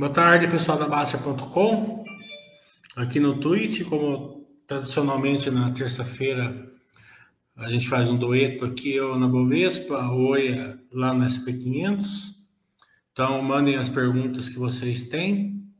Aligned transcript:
Boa 0.00 0.10
tarde, 0.10 0.48
pessoal 0.48 0.78
da 0.78 0.88
Baixa.com. 0.88 2.04
Aqui 2.96 3.20
no 3.20 3.38
Twitch, 3.38 3.84
como 3.84 4.48
tradicionalmente 4.66 5.50
na 5.50 5.70
terça-feira, 5.72 6.72
a 7.54 7.70
gente 7.70 7.86
faz 7.86 8.08
um 8.08 8.16
dueto 8.16 8.64
aqui, 8.64 8.94
eu 8.94 9.18
na 9.18 9.28
Bovespa, 9.28 9.98
o 10.08 10.28
Oia 10.28 10.80
lá 10.90 11.12
no 11.12 11.22
SP500. 11.26 12.06
Então, 13.12 13.42
mandem 13.42 13.76
as 13.76 13.90
perguntas 13.90 14.48
que 14.48 14.58
vocês 14.58 15.10
têm. 15.10 15.70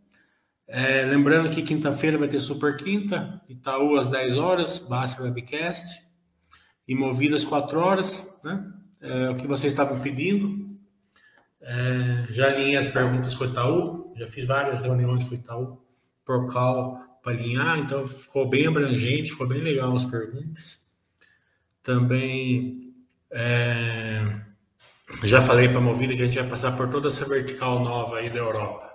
É, 0.68 1.02
lembrando 1.06 1.48
que 1.48 1.62
quinta-feira 1.62 2.18
vai 2.18 2.28
ter 2.28 2.42
Super 2.42 2.76
Quinta, 2.76 3.40
Itaú 3.48 3.96
às 3.96 4.10
10 4.10 4.36
horas, 4.36 4.80
Baixa 4.80 5.22
Webcast, 5.22 5.98
e 6.86 6.94
Movidas 6.94 7.42
4 7.42 7.80
horas, 7.80 8.38
né? 8.44 8.70
É, 9.00 9.30
o 9.30 9.36
que 9.36 9.46
vocês 9.46 9.72
estavam 9.72 9.98
pedindo. 9.98 10.78
É, 11.62 12.20
já 12.32 12.48
alinhei 12.48 12.76
as 12.76 12.88
perguntas 12.88 13.34
com 13.34 13.44
o 13.44 13.46
Itaú, 13.46 13.99
já 14.20 14.26
fiz 14.26 14.46
várias 14.46 14.82
reuniões 14.82 15.24
com 15.24 15.34
o 15.34 15.38
Itaú 15.38 15.80
por 16.24 16.52
call 16.52 16.98
para 17.22 17.32
alinhar, 17.32 17.78
então 17.78 18.06
ficou 18.06 18.48
bem 18.48 18.66
abrangente, 18.66 19.30
ficou 19.30 19.46
bem 19.46 19.62
legal 19.62 19.94
as 19.94 20.04
perguntas. 20.04 20.90
Também 21.82 22.94
é, 23.30 24.42
já 25.24 25.40
falei 25.40 25.68
para 25.68 25.78
a 25.78 25.82
Movida 25.82 26.14
que 26.14 26.22
a 26.22 26.24
gente 26.26 26.38
vai 26.38 26.48
passar 26.48 26.76
por 26.76 26.90
toda 26.90 27.08
essa 27.08 27.26
vertical 27.26 27.80
nova 27.82 28.18
aí 28.18 28.30
da 28.30 28.38
Europa. 28.38 28.90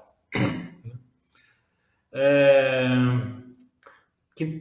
É, 2.18 2.88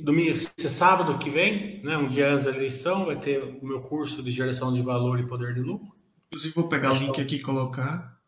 domingo, 0.02 0.38
sábado 0.58 1.18
que 1.18 1.30
vem, 1.30 1.82
né, 1.84 1.96
um 1.96 2.08
dia 2.08 2.32
antes 2.32 2.46
da 2.46 2.50
eleição, 2.50 3.04
vai 3.04 3.16
ter 3.16 3.42
o 3.42 3.64
meu 3.64 3.80
curso 3.80 4.22
de 4.22 4.30
geração 4.30 4.72
de 4.72 4.82
valor 4.82 5.20
e 5.20 5.26
poder 5.26 5.54
de 5.54 5.60
lucro. 5.60 5.94
Inclusive, 6.28 6.54
vou 6.54 6.68
pegar 6.68 6.92
o 6.92 6.96
link 6.96 7.20
aqui 7.20 7.36
e 7.36 7.42
colocar. 7.42 8.18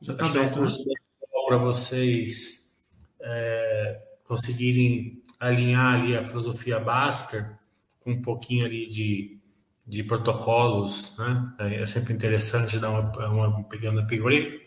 Já 0.00 0.14
está 0.14 0.26
aberto. 0.26 0.58
É 0.58 0.62
um 0.62 0.64
né? 0.64 1.01
Para 1.52 1.58
vocês 1.58 2.72
é, 3.20 4.00
conseguirem 4.24 5.22
alinhar 5.38 5.96
ali 5.96 6.16
a 6.16 6.22
filosofia 6.22 6.80
Baster 6.80 7.58
com 8.00 8.12
um 8.12 8.22
pouquinho 8.22 8.64
ali 8.64 8.88
de, 8.88 9.38
de 9.86 10.02
protocolos, 10.02 11.14
né? 11.18 11.52
É, 11.58 11.82
é 11.82 11.86
sempre 11.86 12.14
interessante 12.14 12.78
dar 12.78 12.88
uma, 12.88 13.28
uma 13.28 13.64
pegando 13.64 14.00
upgrade. 14.00 14.62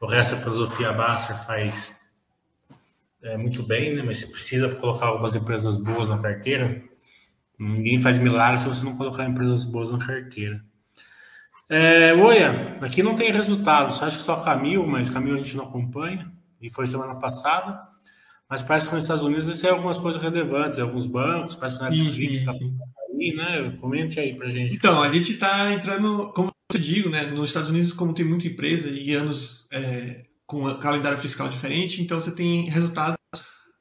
O 0.00 0.06
resto 0.06 0.34
a 0.34 0.38
filosofia 0.38 0.92
Baster 0.92 1.36
faz 1.46 2.00
é, 3.22 3.36
muito 3.36 3.62
bem, 3.62 3.94
né? 3.94 4.02
Mas 4.02 4.24
precisa 4.24 4.74
colocar 4.74 5.06
algumas 5.06 5.36
empresas 5.36 5.76
boas 5.76 6.08
na 6.08 6.18
carteira. 6.18 6.82
Ninguém 7.56 8.00
faz 8.00 8.18
milagre 8.18 8.58
se 8.58 8.66
você 8.66 8.82
não 8.82 8.96
colocar 8.96 9.24
empresas 9.24 9.64
boas 9.64 9.92
na 9.92 10.04
carteira. 10.04 10.60
É, 11.68 12.14
Oia, 12.14 12.78
aqui 12.80 13.02
não 13.02 13.14
tem 13.14 13.32
resultados. 13.32 14.02
Acho 14.02 14.18
que 14.18 14.24
só 14.24 14.36
Camil, 14.36 14.86
mas 14.86 15.10
Camil 15.10 15.34
a 15.34 15.38
gente 15.38 15.56
não 15.56 15.64
acompanha. 15.64 16.30
E 16.60 16.70
foi 16.70 16.86
semana 16.86 17.16
passada. 17.16 17.80
Mas 18.48 18.62
parece 18.62 18.88
que 18.88 18.94
nos 18.94 19.02
Estados 19.02 19.24
Unidos 19.24 19.48
isso 19.48 19.66
é 19.66 19.70
algumas 19.70 19.98
coisas 19.98 20.22
relevantes, 20.22 20.78
alguns 20.78 21.06
bancos, 21.06 21.56
parece 21.56 21.76
que 21.76 21.82
na 21.82 21.90
Netflix 21.90 22.38
está 22.38 22.52
aí, 22.52 23.34
né? 23.34 23.76
Comente 23.80 24.20
aí 24.20 24.34
pra 24.34 24.48
gente. 24.48 24.76
Então, 24.76 25.02
a 25.02 25.10
gente 25.10 25.32
está 25.32 25.72
entrando, 25.72 26.32
como 26.32 26.52
eu 26.72 26.80
digo, 26.80 27.08
né? 27.08 27.24
Nos 27.26 27.50
Estados 27.50 27.70
Unidos, 27.70 27.92
como 27.92 28.14
tem 28.14 28.24
muita 28.24 28.46
empresa 28.46 28.88
e 28.88 29.12
anos 29.14 29.66
é, 29.72 30.26
com 30.46 30.72
calendário 30.78 31.18
fiscal 31.18 31.48
diferente, 31.48 32.00
então 32.00 32.20
você 32.20 32.30
tem 32.30 32.68
resultados 32.68 33.16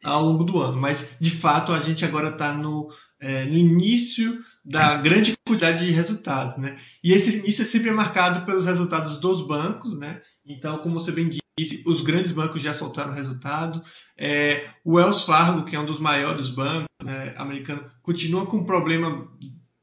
ao 0.03 0.23
longo 0.23 0.43
do 0.43 0.59
ano. 0.59 0.79
Mas, 0.81 1.15
de 1.19 1.29
fato, 1.29 1.71
a 1.71 1.79
gente 1.79 2.03
agora 2.03 2.29
está 2.29 2.51
no 2.51 2.89
é, 3.19 3.45
no 3.45 3.55
início 3.55 4.43
da 4.63 4.97
grande 4.97 5.33
quantidade 5.47 5.85
de 5.85 5.91
resultados, 5.91 6.57
né? 6.57 6.77
E 7.03 7.13
esse 7.13 7.39
início 7.39 7.61
é 7.61 7.65
sempre 7.65 7.91
marcado 7.91 8.45
pelos 8.45 8.65
resultados 8.65 9.17
dos 9.17 9.45
bancos, 9.45 9.97
né? 9.97 10.21
Então, 10.45 10.77
como 10.79 10.99
você 10.99 11.11
bem 11.11 11.29
disse, 11.57 11.83
os 11.85 12.01
grandes 12.01 12.31
bancos 12.31 12.61
já 12.61 12.73
soltaram 12.73 13.13
resultado. 13.13 13.81
É, 14.17 14.69
o 14.83 14.95
Wells 14.95 15.23
Fargo, 15.23 15.65
que 15.65 15.75
é 15.75 15.79
um 15.79 15.85
dos 15.85 15.99
maiores 15.99 16.49
bancos 16.49 16.87
né, 17.03 17.33
americanos, 17.37 17.91
continua 18.01 18.45
com 18.45 18.57
um 18.57 18.65
problema 18.65 19.27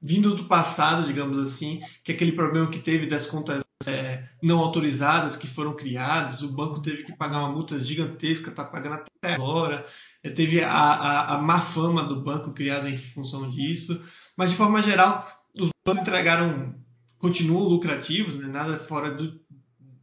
vindo 0.01 0.35
do 0.35 0.45
passado, 0.45 1.07
digamos 1.07 1.39
assim, 1.39 1.81
que 2.05 2.13
é 2.13 2.15
aquele 2.15 2.33
problema 2.33 2.69
que 2.69 2.79
teve 2.79 3.07
das 3.07 3.27
contas 3.27 3.63
é, 3.87 4.29
não 4.43 4.59
autorizadas 4.59 5.37
que 5.37 5.47
foram 5.47 5.75
criadas, 5.75 6.43
o 6.43 6.53
banco 6.53 6.81
teve 6.81 7.05
que 7.05 7.17
pagar 7.17 7.39
uma 7.39 7.53
multa 7.53 7.79
gigantesca, 7.79 8.51
está 8.51 8.65
pagando 8.65 8.95
até 8.95 9.35
agora. 9.35 9.85
É, 10.23 10.31
teve 10.31 10.63
a, 10.63 10.71
a, 10.71 11.35
a 11.35 11.39
má 11.39 11.61
fama 11.61 12.03
do 12.03 12.23
banco 12.23 12.53
criada 12.53 12.89
em 12.89 12.97
função 12.97 13.49
disso, 13.51 14.01
mas 14.37 14.51
de 14.51 14.57
forma 14.57 14.81
geral, 14.81 15.27
os 15.59 15.71
bancos 15.85 16.03
entregaram, 16.03 16.75
continuam 17.19 17.65
lucrativos, 17.65 18.37
né? 18.37 18.49
nada 18.49 18.79
fora, 18.79 19.11
do, 19.11 19.41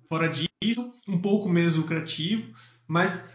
fora 0.08 0.28
disso, 0.28 0.92
um 1.08 1.20
pouco 1.20 1.50
menos 1.50 1.76
lucrativo, 1.76 2.54
mas 2.88 3.30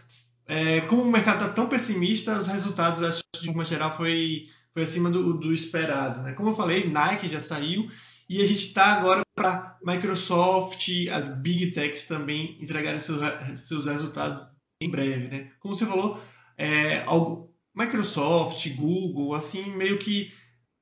é, 0.47 0.81
como 0.81 1.01
o 1.01 1.11
mercado 1.11 1.41
está 1.41 1.53
tão 1.53 1.67
pessimista, 1.67 2.37
os 2.37 2.47
resultados, 2.47 3.01
acho, 3.01 3.23
de 3.39 3.47
forma 3.47 3.65
geral, 3.65 3.95
foi, 3.97 4.47
foi 4.73 4.83
acima 4.83 5.09
do, 5.09 5.33
do 5.33 5.53
esperado. 5.53 6.21
Né? 6.21 6.33
Como 6.33 6.49
eu 6.49 6.55
falei, 6.55 6.87
Nike 6.87 7.27
já 7.27 7.39
saiu 7.39 7.89
e 8.29 8.41
a 8.41 8.45
gente 8.45 8.65
está 8.67 8.85
agora 8.93 9.24
para 9.35 9.77
Microsoft, 9.83 10.89
as 11.11 11.29
Big 11.41 11.71
Techs 11.71 12.05
também 12.07 12.57
entregarem 12.61 12.99
seus, 12.99 13.19
seus 13.59 13.85
resultados 13.85 14.41
em 14.81 14.89
breve. 14.89 15.27
Né? 15.27 15.51
Como 15.59 15.75
você 15.75 15.85
falou, 15.85 16.19
é, 16.57 17.03
algo, 17.05 17.53
Microsoft, 17.75 18.67
Google, 18.75 19.35
assim, 19.35 19.75
meio 19.75 19.97
que 19.97 20.33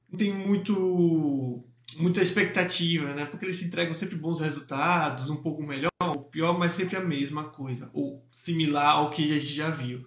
não 0.09 0.18
tem 0.18 0.31
muito 0.31 1.68
muita 1.97 2.22
expectativa, 2.22 3.14
né? 3.14 3.25
Porque 3.25 3.46
eles 3.46 3.62
entregam 3.62 3.94
sempre 3.94 4.16
bons 4.16 4.40
resultados, 4.40 5.30
um 5.30 5.35
pouco 5.35 5.62
melhor, 5.62 5.91
ou 6.00 6.24
pior, 6.24 6.58
mas 6.58 6.74
sempre 6.74 6.96
a 6.96 7.03
mesma 7.03 7.50
coisa, 7.50 7.90
ou 7.94 8.28
similar 8.31 8.96
ao 8.96 9.12
que 9.12 9.24
a 9.24 9.40
gente 9.40 9.53
já 9.53 9.70
viu. 9.70 10.03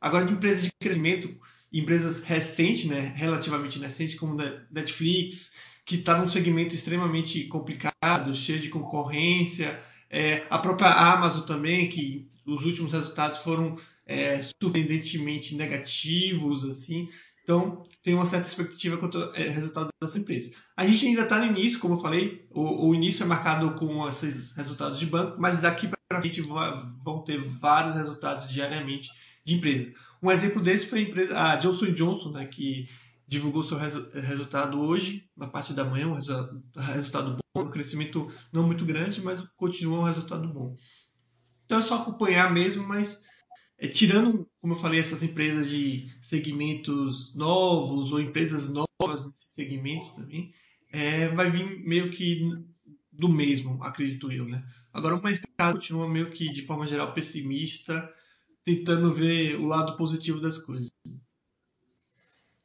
Agora, 0.00 0.24
de 0.24 0.32
empresas 0.32 0.64
de 0.64 0.70
crescimento, 0.80 1.28
empresas 1.72 2.22
recentes, 2.22 2.86
né, 2.86 3.12
relativamente 3.14 3.78
recentes, 3.78 4.14
como 4.14 4.36
Netflix, 4.70 5.54
que 5.88 5.96
está 5.96 6.18
num 6.18 6.28
segmento 6.28 6.74
extremamente 6.74 7.44
complicado, 7.44 8.36
cheio 8.36 8.60
de 8.60 8.68
concorrência, 8.68 9.80
é, 10.10 10.46
a 10.50 10.58
própria 10.58 10.90
Amazon 10.90 11.46
também, 11.46 11.88
que 11.88 12.28
os 12.44 12.62
últimos 12.66 12.92
resultados 12.92 13.38
foram 13.38 13.74
é, 14.04 14.38
surpreendentemente 14.62 15.56
negativos, 15.56 16.62
assim. 16.68 17.08
Então, 17.42 17.82
tem 18.02 18.12
uma 18.12 18.26
certa 18.26 18.46
expectativa 18.46 18.98
quanto 18.98 19.16
ao 19.16 19.34
é, 19.34 19.48
resultado 19.48 19.88
dessa 19.98 20.18
empresa. 20.18 20.50
A 20.76 20.86
gente 20.86 21.06
ainda 21.06 21.22
está 21.22 21.38
no 21.38 21.46
início, 21.56 21.78
como 21.78 21.94
eu 21.94 22.00
falei, 22.00 22.46
o, 22.50 22.88
o, 22.88 22.94
início 22.94 23.22
é 23.22 23.26
marcado 23.26 23.72
com 23.72 24.06
esses 24.06 24.52
resultados 24.52 24.98
de 24.98 25.06
banco, 25.06 25.40
mas 25.40 25.58
daqui 25.58 25.88
para 25.88 26.20
frente 26.20 26.42
vão 26.42 27.22
ter 27.24 27.38
vários 27.38 27.94
resultados 27.94 28.46
diariamente 28.50 29.08
de 29.42 29.54
empresa. 29.54 29.90
Um 30.22 30.30
exemplo 30.30 30.60
desse 30.60 30.86
foi 30.86 30.98
a 30.98 31.02
empresa, 31.02 31.38
a 31.38 31.56
Johnson 31.56 31.92
Johnson, 31.94 32.32
né, 32.32 32.44
que 32.44 32.86
divulgou 33.28 33.62
seu 33.62 33.76
resu 33.76 34.10
resultado 34.14 34.80
hoje, 34.80 35.28
na 35.36 35.46
parte 35.46 35.74
da 35.74 35.84
manhã, 35.84 36.08
um 36.08 36.14
resu 36.14 36.62
resultado 36.74 37.36
bom, 37.54 37.64
um 37.64 37.70
crescimento 37.70 38.26
não 38.50 38.66
muito 38.66 38.86
grande, 38.86 39.20
mas 39.20 39.46
continua 39.54 40.00
um 40.00 40.04
resultado 40.04 40.48
bom. 40.48 40.74
Então 41.66 41.78
é 41.78 41.82
só 41.82 41.96
acompanhar 41.96 42.50
mesmo, 42.50 42.82
mas 42.88 43.22
é, 43.76 43.86
tirando, 43.86 44.48
como 44.60 44.72
eu 44.72 44.78
falei, 44.78 44.98
essas 44.98 45.22
empresas 45.22 45.68
de 45.68 46.08
segmentos 46.22 47.34
novos 47.34 48.10
ou 48.10 48.18
empresas 48.18 48.70
novas 48.70 49.26
nesses 49.26 49.46
segmentos 49.50 50.12
também, 50.12 50.50
é, 50.90 51.28
vai 51.28 51.50
vir 51.50 51.84
meio 51.84 52.10
que 52.10 52.50
do 53.12 53.28
mesmo, 53.28 53.82
acredito 53.82 54.32
eu, 54.32 54.46
né? 54.46 54.64
Agora 54.90 55.16
o 55.16 55.22
mercado 55.22 55.74
continua 55.74 56.08
meio 56.08 56.30
que 56.30 56.50
de 56.50 56.62
forma 56.62 56.86
geral 56.86 57.12
pessimista, 57.12 58.08
tentando 58.64 59.12
ver 59.12 59.56
o 59.56 59.66
lado 59.66 59.96
positivo 59.96 60.40
das 60.40 60.56
coisas. 60.56 60.90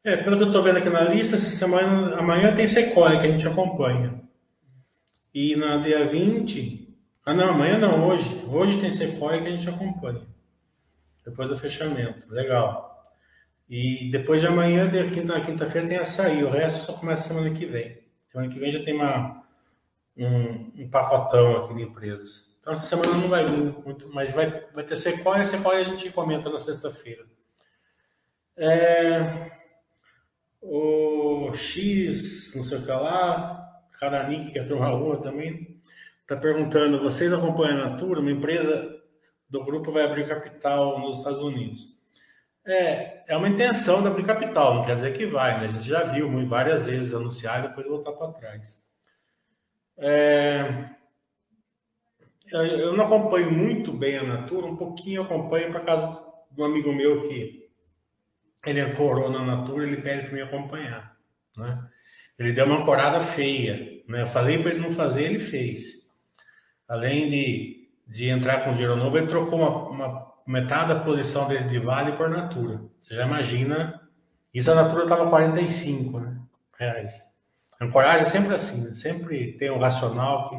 É, 0.04 0.18
pelo 0.18 0.36
que 0.36 0.44
eu 0.44 0.48
estou 0.48 0.62
vendo 0.62 0.78
aqui 0.78 0.90
na 0.90 1.04
lista, 1.04 1.38
essa 1.38 1.50
semana, 1.50 2.18
amanhã 2.18 2.54
tem 2.54 2.68
Sequoia 2.68 3.20
que 3.20 3.26
a 3.26 3.32
gente 3.32 3.48
acompanha. 3.48 4.22
E 5.34 5.56
na 5.56 5.78
dia 5.78 6.06
20. 6.06 6.94
Ah 7.26 7.34
não, 7.34 7.52
amanhã 7.52 7.78
não, 7.78 8.06
hoje. 8.08 8.44
Hoje 8.48 8.82
tem 8.82 8.92
Sequoia 8.92 9.42
que 9.42 9.48
a 9.48 9.52
gente 9.52 9.70
acompanha 9.70 10.28
depois 11.26 11.48
do 11.48 11.58
fechamento. 11.58 12.30
Legal. 12.30 13.14
E 13.70 14.10
depois 14.12 14.42
de 14.42 14.48
amanhã, 14.48 14.90
de 14.90 15.10
quinta, 15.10 15.38
na 15.38 15.46
quinta-feira, 15.46 15.88
tem 15.88 15.98
açaí. 15.98 16.44
O 16.44 16.50
resto 16.50 16.86
só 16.86 16.94
começa 16.94 17.30
semana 17.30 17.50
que 17.52 17.66
vem. 17.66 17.98
Semana 18.30 18.52
que 18.52 18.60
vem 18.60 18.72
já 18.72 18.84
tem 18.84 18.94
uma, 18.94 19.42
um, 20.18 20.84
um 20.84 20.90
pacotão 20.90 21.58
aqui 21.58 21.76
de 21.76 21.84
empresas. 21.84 22.58
Então 22.60 22.74
essa 22.74 22.86
semana 22.86 23.14
não 23.14 23.30
vai 23.30 23.46
vir 23.46 23.74
muito, 23.86 24.10
mas 24.14 24.32
vai, 24.32 24.66
vai 24.74 24.84
ter 24.84 24.98
Sequoia. 24.98 25.46
Sequoia 25.46 25.80
a 25.80 25.86
gente 25.86 26.12
comenta 26.12 26.50
na 26.50 26.60
sexta-feira. 26.60 27.26
É, 28.58 29.63
o 30.64 31.52
X, 31.54 32.54
não 32.56 32.64
sei 32.64 32.78
o 32.78 32.86
que 32.86 32.92
lá, 32.92 33.82
Caranique, 34.00 34.52
que 34.52 34.60
é 34.60 34.62
a 34.62 34.66
turma 34.66 34.88
rua 34.88 35.22
também, 35.22 35.80
está 36.22 36.38
perguntando: 36.38 37.02
vocês 37.02 37.32
acompanham 37.34 37.82
a 37.82 37.90
Natura, 37.90 38.22
uma 38.22 38.32
empresa 38.32 39.02
do 39.50 39.64
grupo 39.64 39.92
vai 39.92 40.04
abrir 40.04 40.28
capital 40.28 41.00
nos 41.00 41.18
Estados 41.18 41.44
Unidos. 41.44 41.94
É, 42.66 43.24
é 43.28 43.36
uma 43.36 43.50
intenção 43.50 44.02
de 44.02 44.08
abrir 44.08 44.26
capital, 44.26 44.76
não 44.76 44.84
quer 44.84 44.96
dizer 44.96 45.12
que 45.14 45.26
vai, 45.26 45.60
né? 45.60 45.66
A 45.66 45.68
gente 45.68 45.88
já 45.88 46.04
viu 46.04 46.30
várias 46.46 46.86
vezes 46.86 47.14
anunciar 47.14 47.60
e 47.60 47.68
depois 47.68 47.86
voltar 47.86 48.14
para 48.14 48.32
trás. 48.32 48.82
É, 49.98 50.90
eu 52.52 52.96
não 52.96 53.04
acompanho 53.04 53.52
muito 53.52 53.92
bem 53.92 54.18
a 54.18 54.24
Natura, 54.24 54.68
um 54.68 54.78
pouquinho 54.78 55.24
acompanho 55.24 55.72
por 55.72 55.82
causa 55.82 56.24
do 56.52 56.64
amigo 56.64 56.94
meu 56.94 57.22
que 57.28 57.63
ele 58.66 58.80
ancorou 58.82 59.30
na 59.30 59.44
Natura, 59.44 59.86
ele 59.86 59.98
pede 59.98 60.24
para 60.24 60.34
me 60.34 60.42
acompanhar, 60.42 61.16
né? 61.58 61.84
Ele 62.38 62.54
deu 62.54 62.66
uma 62.66 62.80
ancorada 62.80 63.22
feia, 63.22 64.02
né? 64.08 64.22
Eu 64.24 64.28
falei 64.28 64.62
para 64.62 64.72
ele 64.72 64.80
não 64.82 64.92
fazer, 64.92 65.24
ele 65.24 65.40
fez. 65.40 66.12
Além 66.88 67.30
de, 67.30 67.90
de 68.08 68.30
entrar 68.30 68.64
com 68.64 68.74
dinheiro 68.74 68.96
novo, 68.96 69.18
ele 69.18 69.28
trocou 69.28 69.60
uma, 69.60 69.90
uma 69.90 70.34
metade 70.48 70.94
da 70.94 71.00
posição 71.00 71.48
dele 71.48 71.66
de 71.66 71.80
Vale 71.80 72.14
por 72.14 72.30
Natura. 72.30 72.82
Você 73.00 73.16
já 73.16 73.26
imagina, 73.26 74.02
isso 74.54 74.72
a 74.72 74.76
Natura 74.76 75.04
estava 75.04 75.30
45 75.30 76.20
né, 76.20 76.38
reais. 76.78 77.22
Ancoragem 77.80 78.24
é 78.24 78.26
sempre 78.26 78.54
assim, 78.54 78.82
né? 78.82 78.96
sempre 78.96 79.54
tem 79.54 79.70
um 79.70 79.80
racional 79.80 80.50
que 80.50 80.56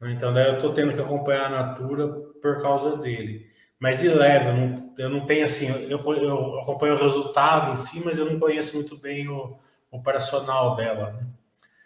né? 0.00 0.12
Então, 0.12 0.32
daí 0.32 0.48
eu 0.48 0.54
estou 0.54 0.72
tendo 0.72 0.92
que 0.92 1.00
acompanhar 1.00 1.46
a 1.46 1.66
Natura 1.66 2.08
por 2.40 2.62
causa 2.62 2.96
dele. 2.96 3.47
Mas 3.80 4.00
de 4.00 4.08
leve, 4.08 4.82
eu 4.98 5.08
não, 5.08 5.24
tenho 5.24 5.44
assim, 5.44 5.68
eu, 5.68 5.98
eu 5.98 6.60
acompanho 6.60 6.94
o 6.94 6.98
resultado 6.98 7.72
em 7.72 7.76
si, 7.76 8.02
mas 8.04 8.18
eu 8.18 8.30
não 8.30 8.38
conheço 8.38 8.74
muito 8.74 8.96
bem 8.96 9.28
o, 9.28 9.56
o 9.90 9.98
operacional 9.98 10.74
dela. 10.74 11.12
Né? 11.12 11.26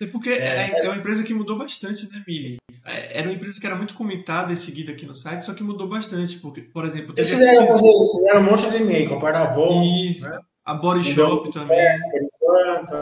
É 0.01 0.07
porque 0.07 0.31
é, 0.31 0.73
é, 0.73 0.81
é, 0.81 0.89
uma 0.89 0.97
empresa 0.97 1.23
que 1.23 1.35
mudou 1.35 1.59
bastante, 1.59 2.11
né, 2.11 2.25
Mili? 2.27 2.57
É, 2.85 3.19
era 3.19 3.29
uma 3.29 3.35
empresa 3.35 3.61
que 3.61 3.67
era 3.67 3.77
muito 3.77 3.95
comentada 3.95 4.53
e 4.53 4.57
seguida 4.57 4.93
aqui 4.93 5.05
no 5.05 5.15
site, 5.15 5.45
só 5.45 5.53
que 5.53 5.63
mudou 5.63 5.87
bastante. 5.87 6.39
Porque, 6.39 6.63
por 6.63 6.87
exemplo, 6.87 7.15
eles 7.17 7.31
fizeram, 7.31 7.61
fizeram 7.61 8.41
um 8.41 8.45
monte 8.45 8.71
de 8.71 8.77
e-mail, 8.79 9.11
compraram 9.11 9.45
a 9.45 9.85
Isso, 9.85 10.29
né? 10.29 10.39
a 10.65 10.75
Body 10.75 11.05
Shop 11.05 11.53
também. 11.53 11.79
É, 11.79 11.99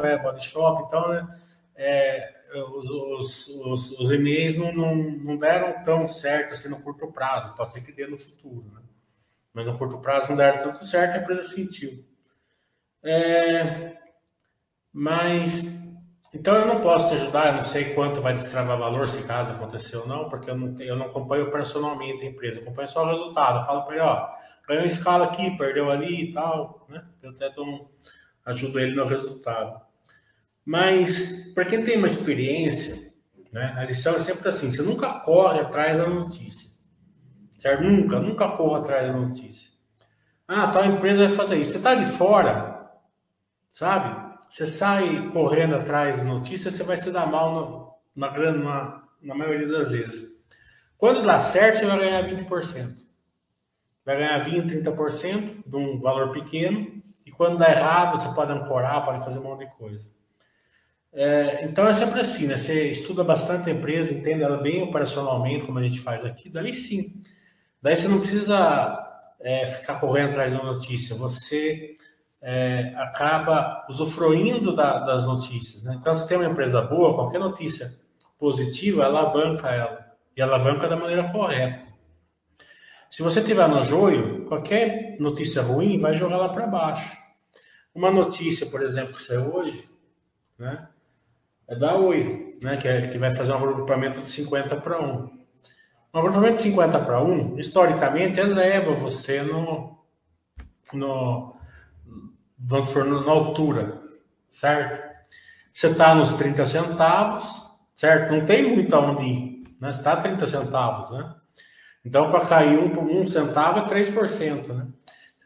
é, 0.04 0.18
Body 0.18 0.44
Shop, 0.44 0.84
então, 0.86 1.08
né? 1.08 1.26
É, 1.76 2.39
os, 2.52 2.90
os, 2.90 3.48
os, 3.48 3.90
os 3.92 4.56
não, 4.56 4.72
não, 4.72 4.96
não, 4.96 5.36
deram 5.36 5.82
tão 5.82 6.08
certo 6.08 6.52
assim 6.52 6.68
no 6.68 6.80
curto 6.80 7.10
prazo. 7.12 7.54
Pode 7.54 7.72
ser 7.72 7.82
que 7.82 7.92
dê 7.92 8.06
no 8.06 8.18
futuro, 8.18 8.64
né? 8.74 8.82
Mas 9.52 9.66
no 9.66 9.76
curto 9.76 9.98
prazo 9.98 10.30
não 10.30 10.36
deram 10.36 10.62
tanto 10.62 10.84
certo, 10.84 11.14
a 11.14 11.22
empresa 11.22 11.42
sentiu. 11.42 12.04
É, 13.02 13.96
mas, 14.92 15.80
então 16.32 16.54
eu 16.54 16.66
não 16.66 16.80
posso 16.80 17.08
te 17.08 17.14
ajudar, 17.14 17.56
não 17.56 17.64
sei 17.64 17.94
quanto 17.94 18.20
vai 18.20 18.32
destravar 18.32 18.78
valor, 18.78 19.08
se 19.08 19.26
caso 19.26 19.52
acontecer 19.52 19.96
ou 19.96 20.06
não, 20.06 20.28
porque 20.28 20.50
eu 20.50 20.56
não, 20.56 20.76
eu 20.80 20.96
não 20.96 21.06
acompanho 21.06 21.50
personalmente 21.50 22.22
a 22.22 22.26
empresa, 22.26 22.58
eu 22.58 22.62
acompanho 22.62 22.88
só 22.88 23.04
o 23.04 23.08
resultado. 23.08 23.60
Eu 23.60 23.64
falo 23.64 23.82
para 23.84 23.94
ele, 23.94 24.04
ó, 24.04 24.28
ganhou 24.68 24.84
escala 24.84 25.26
aqui, 25.26 25.56
perdeu 25.56 25.90
ali 25.90 26.24
e 26.24 26.30
tal, 26.32 26.86
né? 26.88 27.04
Eu 27.22 27.30
até 27.30 27.50
dou, 27.50 27.90
ajudo 28.44 28.78
ele 28.78 28.94
no 28.94 29.06
resultado. 29.06 29.89
Mas, 30.70 31.50
para 31.52 31.64
quem 31.64 31.82
tem 31.82 31.98
uma 31.98 32.06
experiência, 32.06 33.12
né, 33.52 33.74
a 33.76 33.82
lição 33.82 34.14
é 34.14 34.20
sempre 34.20 34.48
assim: 34.48 34.70
você 34.70 34.82
nunca 34.82 35.14
corre 35.18 35.58
atrás 35.58 35.98
da 35.98 36.08
notícia. 36.08 36.70
Certo? 37.58 37.82
Nunca, 37.82 38.20
nunca 38.20 38.48
corra 38.50 38.78
atrás 38.78 39.08
da 39.08 39.18
notícia. 39.18 39.68
Ah, 40.46 40.68
tal 40.68 40.84
empresa 40.86 41.26
vai 41.26 41.36
fazer 41.36 41.56
isso. 41.56 41.72
Você 41.72 41.78
está 41.78 41.96
de 41.96 42.06
fora, 42.06 42.88
sabe? 43.72 44.36
Você 44.48 44.64
sai 44.68 45.30
correndo 45.32 45.74
atrás 45.74 46.18
da 46.18 46.22
notícia, 46.22 46.70
você 46.70 46.84
vai 46.84 46.96
se 46.96 47.10
dar 47.10 47.26
mal 47.26 47.52
no, 47.52 47.92
na, 48.14 48.28
grande, 48.28 48.62
na, 48.62 49.02
na 49.20 49.34
maioria 49.34 49.66
das 49.66 49.90
vezes. 49.90 50.46
Quando 50.96 51.24
dá 51.24 51.40
certo, 51.40 51.80
você 51.80 51.86
vai 51.86 51.98
ganhar 51.98 52.22
20%. 52.22 52.94
Vai 54.04 54.18
ganhar 54.18 54.38
20, 54.38 54.82
30% 54.82 55.64
de 55.66 55.76
um 55.76 55.98
valor 56.00 56.30
pequeno. 56.30 57.02
E 57.26 57.32
quando 57.32 57.58
dá 57.58 57.68
errado, 57.72 58.20
você 58.20 58.32
pode 58.32 58.52
ancorar, 58.52 59.04
pode 59.04 59.24
fazer 59.24 59.40
um 59.40 59.42
monte 59.42 59.66
de 59.66 59.76
coisa. 59.76 60.19
É, 61.12 61.64
então 61.64 61.88
é 61.88 61.94
sempre 61.94 62.20
assim, 62.20 62.46
né? 62.46 62.56
Você 62.56 62.88
estuda 62.90 63.24
bastante 63.24 63.68
a 63.68 63.72
empresa, 63.72 64.14
entende 64.14 64.42
ela 64.42 64.58
bem 64.58 64.82
operacionalmente, 64.82 65.66
como 65.66 65.78
a 65.78 65.82
gente 65.82 66.00
faz 66.00 66.24
aqui, 66.24 66.48
daí 66.48 66.72
sim. 66.72 67.20
Daí 67.82 67.96
você 67.96 68.08
não 68.08 68.20
precisa 68.20 69.20
é, 69.40 69.66
ficar 69.66 69.98
correndo 69.98 70.30
atrás 70.30 70.52
da 70.52 70.62
notícia, 70.62 71.16
você 71.16 71.96
é, 72.40 72.94
acaba 72.96 73.86
usufruindo 73.88 74.74
da, 74.74 75.00
das 75.00 75.24
notícias. 75.24 75.82
Né? 75.82 75.96
Então, 75.98 76.14
se 76.14 76.28
tem 76.28 76.36
uma 76.36 76.48
empresa 76.48 76.80
boa, 76.82 77.14
qualquer 77.14 77.38
notícia 77.38 77.90
positiva, 78.38 79.04
alavanca 79.04 79.68
ela. 79.68 80.10
E 80.36 80.40
alavanca 80.40 80.88
da 80.88 80.96
maneira 80.96 81.30
correta. 81.30 81.88
Se 83.10 83.22
você 83.22 83.42
tiver 83.42 83.68
no 83.68 83.82
joio, 83.82 84.44
qualquer 84.46 85.16
notícia 85.18 85.60
ruim 85.60 85.98
vai 85.98 86.14
jogar 86.14 86.36
lá 86.36 86.48
para 86.48 86.66
baixo. 86.66 87.16
Uma 87.92 88.10
notícia, 88.10 88.66
por 88.66 88.82
exemplo, 88.82 89.14
que 89.14 89.22
saiu 89.22 89.52
hoje, 89.52 89.88
né? 90.56 90.88
É 91.70 91.76
da 91.76 91.94
Oi, 91.94 92.58
né? 92.60 92.76
que, 92.76 92.88
é, 92.88 93.06
que 93.06 93.16
vai 93.16 93.34
fazer 93.34 93.52
um 93.52 93.56
agrupamento 93.56 94.20
de 94.20 94.26
50 94.26 94.76
para 94.76 95.00
1. 95.00 95.40
Um 96.12 96.18
agrupamento 96.18 96.54
de 96.54 96.62
50 96.64 96.98
para 96.98 97.22
1, 97.22 97.58
historicamente, 97.60 98.40
eleva 98.40 98.92
você 98.92 99.40
no, 99.42 99.96
no, 100.92 101.54
vamos 102.58 102.90
for, 102.90 103.04
na 103.04 103.30
altura, 103.30 104.02
certo? 104.48 105.08
Você 105.72 105.86
está 105.86 106.12
nos 106.12 106.32
30 106.32 106.66
centavos, 106.66 107.64
certo? 107.94 108.32
Não 108.32 108.44
tem 108.44 108.64
muito 108.74 108.94
aonde 108.96 109.22
ir, 109.22 109.76
né? 109.80 109.92
Você 109.92 110.00
está 110.00 110.14
a 110.14 110.16
30 110.16 110.46
centavos, 110.48 111.10
né? 111.12 111.36
Então, 112.04 112.30
para 112.30 112.46
cair 112.46 112.78
um, 112.80 113.20
um 113.20 113.26
centavo 113.28 113.78
é 113.78 113.86
3%, 113.86 114.72
né? 114.72 114.88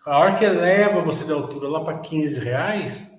A 0.07 0.19
hora 0.19 0.37
que 0.37 0.45
eleva 0.45 1.03
você 1.03 1.25
de 1.25 1.33
altura 1.33 1.69
lá 1.69 1.85
para 1.85 1.99
15 1.99 2.41
reais, 2.41 3.14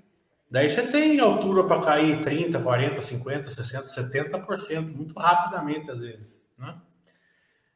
Daí 0.56 0.70
você 0.70 0.88
tem 0.88 1.20
altura 1.20 1.66
para 1.66 1.82
cair 1.82 2.22
30, 2.22 2.58
40, 2.62 3.02
50, 3.02 3.50
60, 3.50 3.88
70%, 3.88 4.96
muito 4.96 5.14
rapidamente 5.20 5.92
às 5.92 6.00
vezes. 6.00 6.50
Né? 6.58 6.74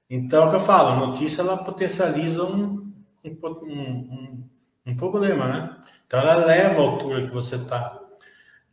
Então, 0.09 0.43
é 0.43 0.45
o 0.45 0.49
que 0.49 0.55
eu 0.55 0.61
falo, 0.61 0.87
a 0.87 1.05
notícia 1.07 1.41
ela 1.41 1.57
potencializa 1.57 2.41
um, 2.45 2.89
um, 3.21 3.37
um, 3.65 4.49
um 4.85 4.95
problema, 4.95 5.49
né? 5.49 5.77
Então, 6.07 6.21
ela 6.21 6.45
leva 6.45 6.79
a 6.79 6.85
altura 6.85 7.27
que 7.27 7.33
você 7.33 7.57
está. 7.57 7.99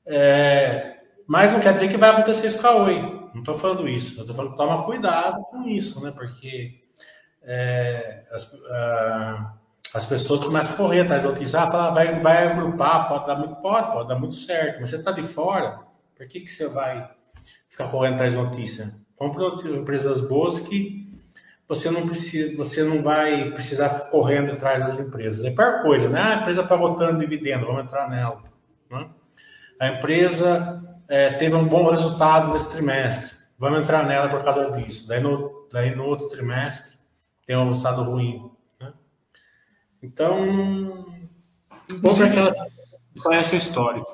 É, 0.06 1.00
mas 1.26 1.53
não 1.53 1.58
quer 1.58 1.75
dizer 1.75 1.88
que 1.88 1.97
vai 1.97 2.11
acontecer 2.11 2.47
isso 2.47 2.61
com 2.61 2.69
a 2.69 2.85
Oi. 2.85 3.03
Não 3.35 3.41
estou 3.41 3.58
falando 3.58 3.88
isso. 3.88 4.20
Estou 4.20 4.37
falando 4.37 4.56
toma 4.56 4.85
cuidado 4.85 5.43
com 5.50 5.64
isso, 5.69 6.00
né? 6.05 6.12
Porque 6.12 6.81
é, 7.43 8.25
as, 8.31 8.55
a, 8.70 9.53
as 9.94 10.06
pessoas 10.06 10.42
começam 10.42 10.74
a 10.74 10.76
correr 10.76 11.00
atrás 11.00 11.22
da 11.22 11.30
notícia, 11.30 11.60
ah, 11.60 11.90
vai, 11.90 12.20
vai 12.20 12.46
agrupar, 12.48 13.08
pode 13.08 13.26
dar 13.26 13.36
muito, 13.36 13.56
pode, 13.56 13.92
pode 13.92 14.08
dar 14.08 14.18
muito 14.18 14.34
certo, 14.34 14.80
mas 14.80 14.90
você 14.90 14.96
está 14.96 15.10
de 15.10 15.22
fora, 15.22 15.80
por 16.16 16.26
que, 16.26 16.40
que 16.40 16.48
você 16.48 16.68
vai 16.68 17.10
ficar 17.68 17.88
correndo 17.88 18.14
atrás 18.14 18.34
da 18.34 18.42
notícia? 18.42 18.94
Compre 19.16 19.44
empresas 19.74 20.20
boas 20.20 20.60
que 20.60 21.06
você 21.68 21.90
não 21.90 22.06
precisa, 22.06 22.56
você 22.56 22.84
não 22.84 23.02
vai 23.02 23.50
precisar 23.50 23.88
ficar 23.88 24.06
correndo 24.06 24.52
atrás 24.52 24.84
das 24.84 25.00
empresas. 25.00 25.44
É 25.44 25.50
pior 25.50 25.82
coisa, 25.82 26.08
né? 26.08 26.20
Ah, 26.20 26.28
a 26.28 26.40
empresa 26.40 26.62
está 26.62 26.76
botando 26.76 27.19
dividendo, 27.19 27.66
vamos 27.66 27.84
entrar 27.84 28.08
nela. 28.08 28.43
Né? 28.90 29.08
A 29.81 29.88
empresa 29.88 30.82
é, 31.08 31.31
teve 31.31 31.56
um 31.56 31.66
bom 31.66 31.90
resultado 31.90 32.52
nesse 32.52 32.72
trimestre, 32.72 33.36
vamos 33.58 33.81
entrar 33.81 34.06
nela 34.06 34.28
por 34.28 34.44
causa 34.44 34.70
disso. 34.70 35.08
Daí 35.08 35.20
no, 35.20 35.69
daí 35.72 35.94
no 35.94 36.05
outro 36.05 36.28
trimestre 36.28 36.96
tem 37.46 37.56
um 37.56 37.69
resultado 37.69 38.02
ruim. 38.02 38.50
Então, 40.06 41.05
vamos 41.89 42.19
para 42.19 42.27
aquelas 42.29 42.56
que 43.13 43.20
conhecem 43.20 43.58
a 43.58 43.63
história. 43.63 44.05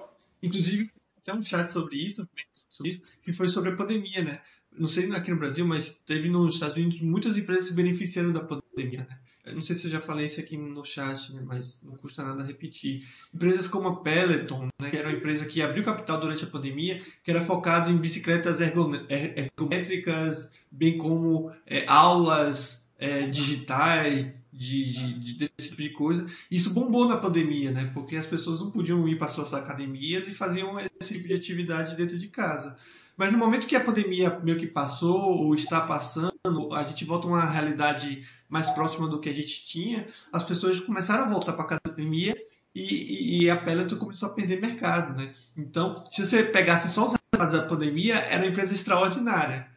Inclusive, 0.42 0.90
tem 1.22 1.34
um 1.34 1.44
chat 1.44 1.70
sobre 1.70 1.96
isso, 1.96 2.26
sobre 2.68 2.90
isso, 2.92 3.02
que 3.22 3.32
foi 3.32 3.46
sobre 3.46 3.70
a 3.70 3.76
pandemia, 3.76 4.24
né? 4.24 4.40
Não 4.76 4.88
sei 4.88 5.12
aqui 5.12 5.30
no 5.30 5.36
Brasil, 5.38 5.66
mas 5.66 5.92
teve 5.92 6.30
nos 6.30 6.54
Estados 6.54 6.76
Unidos 6.76 7.00
muitas 7.02 7.36
empresas 7.36 7.66
se 7.66 7.74
beneficiando 7.74 8.32
da 8.32 8.40
pandemia, 8.40 9.06
né? 9.08 9.18
Eu 9.44 9.54
não 9.54 9.60
sei 9.60 9.76
se 9.76 9.86
eu 9.86 9.90
já 9.90 10.00
falei 10.00 10.26
isso 10.26 10.40
aqui 10.40 10.56
no 10.56 10.84
chat, 10.84 11.34
né? 11.34 11.42
mas 11.44 11.80
não 11.82 11.96
custa 11.96 12.22
nada 12.22 12.44
repetir. 12.44 13.04
Empresas 13.34 13.66
como 13.66 13.88
a 13.88 14.00
Peloton, 14.00 14.68
né? 14.80 14.88
que 14.88 14.96
era 14.96 15.08
uma 15.08 15.16
empresa 15.16 15.44
que 15.46 15.60
abriu 15.60 15.84
capital 15.84 16.20
durante 16.20 16.44
a 16.44 16.46
pandemia, 16.46 17.02
que 17.24 17.30
era 17.30 17.42
focado 17.42 17.90
em 17.90 17.96
bicicletas 17.96 18.60
ergométricas, 18.60 20.54
bem 20.70 20.96
como 20.96 21.52
é, 21.66 21.84
aulas 21.88 22.88
é, 23.00 23.26
digitais, 23.26 24.32
de, 24.52 24.92
de, 24.92 25.12
de, 25.18 25.34
desse 25.34 25.70
tipo 25.70 25.82
de 25.82 25.90
coisa. 25.90 26.26
Isso 26.50 26.74
bombou 26.74 27.08
na 27.08 27.16
pandemia, 27.16 27.70
né? 27.70 27.90
Porque 27.94 28.16
as 28.16 28.26
pessoas 28.26 28.60
não 28.60 28.70
podiam 28.70 29.08
ir 29.08 29.16
para 29.16 29.28
suas 29.28 29.54
academias 29.54 30.28
e 30.28 30.34
faziam 30.34 30.78
esse 31.00 31.14
tipo 31.14 31.28
de 31.28 31.34
atividade 31.34 31.96
dentro 31.96 32.18
de 32.18 32.28
casa. 32.28 32.76
Mas 33.16 33.32
no 33.32 33.38
momento 33.38 33.66
que 33.66 33.76
a 33.76 33.84
pandemia 33.84 34.40
meio 34.42 34.58
que 34.58 34.66
passou, 34.66 35.16
ou 35.16 35.54
está 35.54 35.80
passando, 35.80 36.32
a 36.72 36.82
gente 36.82 37.04
volta 37.04 37.26
a 37.26 37.30
uma 37.30 37.44
realidade 37.44 38.26
mais 38.48 38.68
próxima 38.70 39.08
do 39.08 39.20
que 39.20 39.28
a 39.28 39.34
gente 39.34 39.64
tinha, 39.64 40.06
as 40.32 40.42
pessoas 40.42 40.78
começaram 40.80 41.24
a 41.24 41.28
voltar 41.28 41.52
para 41.52 41.74
a 41.74 41.78
academia 41.78 42.36
e, 42.74 43.44
e, 43.44 43.50
a 43.50 43.56
Peloton 43.56 43.96
começou 43.96 44.28
a 44.28 44.32
perder 44.32 44.60
mercado, 44.60 45.14
né? 45.14 45.34
Então, 45.56 46.02
se 46.10 46.26
você 46.26 46.42
pegasse 46.42 46.92
só 46.92 47.06
os 47.06 47.14
resultados 47.34 47.60
da 47.60 47.68
pandemia, 47.68 48.16
era 48.16 48.42
uma 48.42 48.50
empresa 48.50 48.74
extraordinária. 48.74 49.71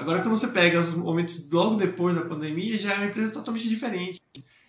Agora, 0.00 0.22
quando 0.22 0.34
você 0.34 0.48
pega 0.48 0.80
os 0.80 0.94
momentos 0.94 1.50
logo 1.50 1.76
depois 1.76 2.14
da 2.14 2.22
pandemia, 2.22 2.78
já 2.78 2.94
é 2.94 2.96
uma 2.96 3.06
empresa 3.06 3.34
totalmente 3.34 3.68
diferente. 3.68 4.18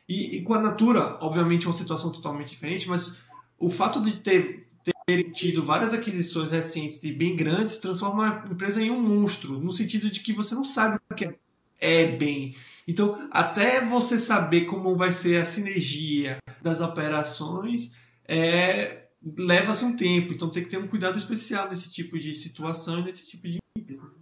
E, 0.07 0.35
e 0.35 0.43
com 0.43 0.53
a 0.53 0.59
Natura, 0.59 1.17
obviamente, 1.21 1.65
é 1.65 1.69
uma 1.69 1.73
situação 1.73 2.11
totalmente 2.11 2.49
diferente, 2.49 2.89
mas 2.89 3.21
o 3.57 3.69
fato 3.69 4.03
de 4.03 4.17
ter, 4.17 4.67
ter 5.05 5.31
tido 5.31 5.63
várias 5.63 5.93
aquisições 5.93 6.51
recentes 6.51 7.01
e 7.05 7.13
bem 7.13 7.33
grandes 7.33 7.77
transforma 7.77 8.43
a 8.43 8.51
empresa 8.51 8.83
em 8.83 8.91
um 8.91 9.01
monstro, 9.01 9.57
no 9.57 9.71
sentido 9.71 10.09
de 10.09 10.19
que 10.19 10.33
você 10.33 10.53
não 10.53 10.65
sabe 10.65 10.99
o 11.09 11.15
que 11.15 11.33
é 11.79 12.07
bem. 12.07 12.53
Então, 12.85 13.29
até 13.31 13.79
você 13.79 14.19
saber 14.19 14.65
como 14.65 14.97
vai 14.97 15.13
ser 15.13 15.41
a 15.41 15.45
sinergia 15.45 16.39
das 16.61 16.81
operações, 16.81 17.93
é, 18.27 19.05
leva-se 19.37 19.85
um 19.85 19.95
tempo. 19.95 20.33
Então, 20.33 20.49
tem 20.49 20.65
que 20.65 20.69
ter 20.69 20.77
um 20.77 20.89
cuidado 20.89 21.17
especial 21.17 21.69
nesse 21.69 21.89
tipo 21.89 22.19
de 22.19 22.35
situação 22.35 22.99
e 22.99 23.03
nesse 23.05 23.29
tipo 23.29 23.47
de 23.47 23.59
empresa. 23.77 24.20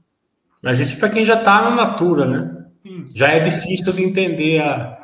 Mas 0.62 0.80
isso 0.80 1.00
para 1.00 1.10
quem 1.10 1.24
já 1.24 1.36
está 1.36 1.62
na 1.62 1.76
natura, 1.76 2.26
né? 2.26 2.66
Hum. 2.86 3.06
Já 3.14 3.30
é 3.30 3.40
difícil 3.40 3.94
de 3.94 4.04
entender 4.04 4.62
a, 4.62 4.98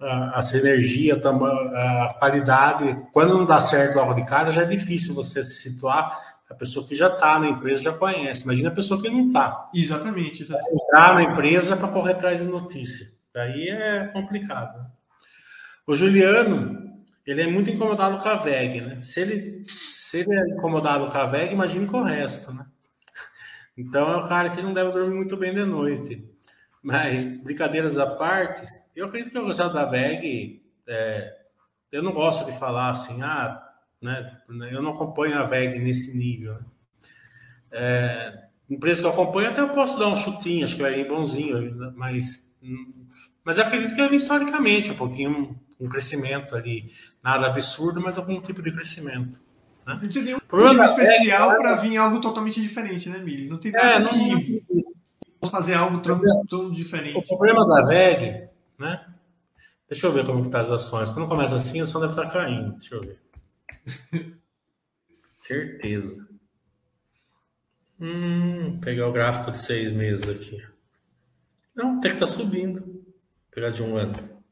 a, 0.00 0.38
a 0.38 0.42
sinergia, 0.42 1.14
a 1.14 2.14
qualidade. 2.18 2.96
Quando 3.12 3.36
não 3.36 3.46
dá 3.46 3.60
certo 3.60 3.96
logo 3.96 4.14
de 4.14 4.24
cara, 4.24 4.50
já 4.50 4.62
é 4.62 4.66
difícil 4.66 5.14
você 5.14 5.44
se 5.44 5.56
situar. 5.56 6.18
A 6.50 6.54
pessoa 6.54 6.86
que 6.86 6.94
já 6.94 7.08
está 7.08 7.38
na 7.38 7.48
empresa 7.48 7.84
já 7.84 7.92
conhece. 7.92 8.44
Imagina 8.44 8.70
a 8.70 8.74
pessoa 8.74 9.00
que 9.00 9.10
não 9.10 9.28
está. 9.28 9.68
Exatamente. 9.74 10.42
exatamente. 10.42 10.82
Entrar 10.82 11.14
na 11.14 11.22
empresa 11.22 11.76
para 11.76 11.88
correr 11.88 12.12
atrás 12.12 12.40
de 12.40 12.46
notícia. 12.46 13.06
Daí 13.34 13.68
é 13.68 14.06
complicado. 14.08 14.86
O 15.86 15.94
Juliano, 15.94 16.88
ele 17.26 17.42
é 17.42 17.46
muito 17.46 17.70
incomodado 17.70 18.16
com 18.22 18.28
a 18.28 18.36
VEG, 18.36 18.80
né? 18.80 19.02
Se 19.02 19.20
ele, 19.20 19.64
se 19.92 20.18
ele 20.18 20.34
é 20.34 20.54
incomodado 20.54 21.10
com 21.10 21.18
a 21.18 21.26
VEG, 21.26 21.52
imagine 21.52 21.86
com 21.86 21.98
o 21.98 22.04
resto, 22.04 22.52
né? 22.52 22.64
Então 23.78 24.10
é 24.10 24.16
um 24.16 24.26
cara 24.26 24.50
que 24.50 24.60
não 24.60 24.74
deve 24.74 24.90
dormir 24.90 25.14
muito 25.14 25.36
bem 25.36 25.54
de 25.54 25.64
noite. 25.64 26.28
Mas, 26.82 27.24
brincadeiras 27.24 27.96
à 27.96 28.06
parte, 28.06 28.66
eu 28.94 29.06
acredito 29.06 29.30
que 29.30 29.38
eu 29.38 29.44
gostava 29.44 29.72
da 29.72 29.84
VEG. 29.84 30.60
É, 30.84 31.36
eu 31.92 32.02
não 32.02 32.12
gosto 32.12 32.44
de 32.44 32.58
falar 32.58 32.90
assim, 32.90 33.22
ah, 33.22 33.64
né, 34.02 34.36
eu 34.72 34.82
não 34.82 34.90
acompanho 34.90 35.38
a 35.38 35.44
VEG 35.44 35.78
nesse 35.78 36.16
nível. 36.18 36.54
Né? 36.54 36.64
É, 37.70 38.48
empresa 38.68 39.00
que 39.00 39.06
eu 39.06 39.12
acompanho, 39.12 39.50
até 39.50 39.60
eu 39.60 39.68
posso 39.68 39.96
dar 39.96 40.08
um 40.08 40.16
chutinho, 40.16 40.64
acho 40.64 40.74
que 40.74 40.82
vai 40.82 40.94
vir 40.94 41.06
bonzinho, 41.06 41.92
mas, 41.94 42.58
mas 43.44 43.58
eu 43.58 43.64
acredito 43.64 43.94
que 43.94 44.08
vir 44.08 44.16
historicamente 44.16 44.90
um 44.90 44.96
pouquinho, 44.96 45.56
um 45.78 45.88
crescimento 45.88 46.56
ali, 46.56 46.92
nada 47.22 47.46
absurdo, 47.46 48.00
mas 48.00 48.18
algum 48.18 48.40
tipo 48.40 48.60
de 48.60 48.72
crescimento. 48.72 49.40
Né? 49.88 49.98
Não 50.02 50.08
tem 50.10 50.22
nenhum 50.22 50.38
motivo 50.52 50.84
especial 50.84 51.56
para 51.56 51.76
vir 51.76 51.96
algo 51.96 52.20
totalmente 52.20 52.60
diferente, 52.60 53.08
né, 53.08 53.18
Mili? 53.20 53.48
Não 53.48 53.56
tem 53.56 53.74
é, 53.74 53.82
nada 53.82 53.94
é, 53.94 54.00
não, 54.00 54.10
que 54.10 54.62
não... 54.70 55.50
fazer 55.50 55.74
algo 55.74 55.98
tão, 56.00 56.20
tão 56.46 56.70
diferente. 56.70 57.16
O 57.16 57.22
problema 57.22 57.66
da 57.66 57.86
VEG 57.86 58.50
né? 58.78 59.06
Deixa 59.88 60.06
eu 60.06 60.12
ver 60.12 60.26
como 60.26 60.44
que 60.44 60.50
tá 60.50 60.60
as 60.60 60.70
ações. 60.70 61.08
Quando 61.08 61.26
começa 61.26 61.56
assim, 61.56 61.80
a 61.80 61.84
ação 61.84 62.02
deve 62.02 62.12
estar 62.12 62.26
tá 62.26 62.32
caindo. 62.32 62.72
Deixa 62.72 62.96
eu 62.96 63.00
ver. 63.00 63.18
Certeza. 65.38 66.28
Hum, 67.98 68.78
pegar 68.80 69.08
o 69.08 69.12
gráfico 69.12 69.50
de 69.50 69.58
seis 69.58 69.90
meses 69.90 70.28
aqui. 70.28 70.62
Não, 71.74 71.96
até 71.96 72.10
que 72.10 72.16
tá 72.16 72.26
subindo. 72.26 72.82
Vou 72.82 73.04
pegar 73.50 73.70
de 73.70 73.82
um 73.82 73.96
ano. 73.96 74.42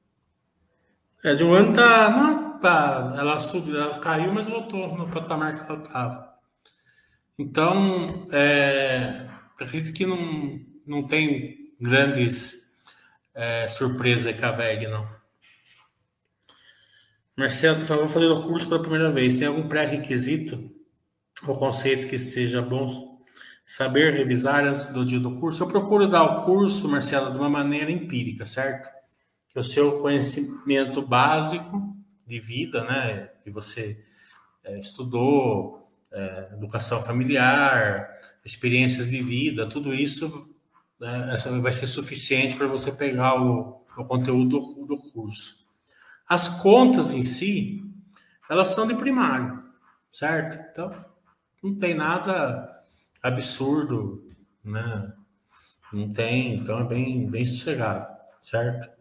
É, 1.22 1.34
de 1.34 1.44
um 1.44 1.52
ano 1.52 1.74
tá. 1.74 2.10
Não, 2.10 2.45
tá. 2.60 3.14
Ela 3.16 3.40
subiu, 3.40 3.80
ela 3.80 3.98
caiu, 3.98 4.32
mas 4.32 4.46
voltou 4.46 4.96
no 4.96 5.08
patamar 5.08 5.64
que 5.64 5.70
ela 5.70 5.80
tava. 5.82 6.36
Então, 7.38 8.26
é, 8.32 9.28
acredito 9.60 9.94
que 9.94 10.06
não, 10.06 10.60
não 10.86 11.06
tem 11.06 11.74
grandes 11.80 12.72
é, 13.34 13.68
surpresa 13.68 14.32
com 14.32 14.46
a 14.46 14.52
VEG, 14.52 14.86
não. 14.88 15.06
Marcelo, 17.36 17.76
por 17.76 17.86
favor, 17.86 18.08
fazer 18.08 18.26
o 18.28 18.42
curso 18.42 18.66
pela 18.66 18.80
primeira 18.80 19.10
vez. 19.10 19.38
Tem 19.38 19.46
algum 19.46 19.68
pré-requisito 19.68 20.70
ou 21.46 21.54
conceito 21.54 22.08
que 22.08 22.18
seja 22.18 22.62
bom 22.62 23.20
saber 23.62 24.14
revisar 24.14 24.64
antes 24.64 24.86
do 24.86 25.04
dia 25.04 25.20
do 25.20 25.34
curso? 25.34 25.62
Eu 25.62 25.68
procuro 25.68 26.08
dar 26.08 26.22
o 26.24 26.44
curso, 26.46 26.88
Marcelo, 26.88 27.30
de 27.30 27.36
uma 27.36 27.50
maneira 27.50 27.90
empírica, 27.90 28.46
certo? 28.46 28.88
Que 29.50 29.58
o 29.58 29.64
seu 29.64 29.98
conhecimento 29.98 31.02
básico 31.02 31.94
de 32.26 32.40
vida, 32.40 32.84
né, 32.84 33.30
que 33.42 33.50
você 33.50 34.02
é, 34.64 34.78
estudou, 34.78 35.88
é, 36.10 36.50
educação 36.52 37.00
familiar, 37.00 38.08
experiências 38.44 39.10
de 39.10 39.22
vida, 39.22 39.68
tudo 39.68 39.94
isso 39.94 40.54
né, 40.98 41.36
vai 41.60 41.72
ser 41.72 41.86
suficiente 41.86 42.56
para 42.56 42.66
você 42.66 42.90
pegar 42.90 43.40
o, 43.40 43.84
o 43.96 44.04
conteúdo 44.04 44.60
do, 44.60 44.86
do, 44.86 44.96
curso. 44.96 45.64
As 46.28 46.48
contas 46.60 47.12
em 47.12 47.22
si, 47.22 47.84
elas 48.50 48.68
são 48.68 48.86
de 48.86 48.94
primário, 48.94 49.62
certo? 50.10 50.58
Então, 50.70 51.04
não 51.62 51.76
tem 51.76 51.94
nada 51.94 52.80
absurdo, 53.22 54.28
né? 54.64 55.12
Não 55.92 56.12
tem, 56.12 56.56
então 56.56 56.80
é 56.80 56.84
bem, 56.84 57.30
bem 57.30 57.46
sossegado, 57.46 58.06
certo? 58.40 58.95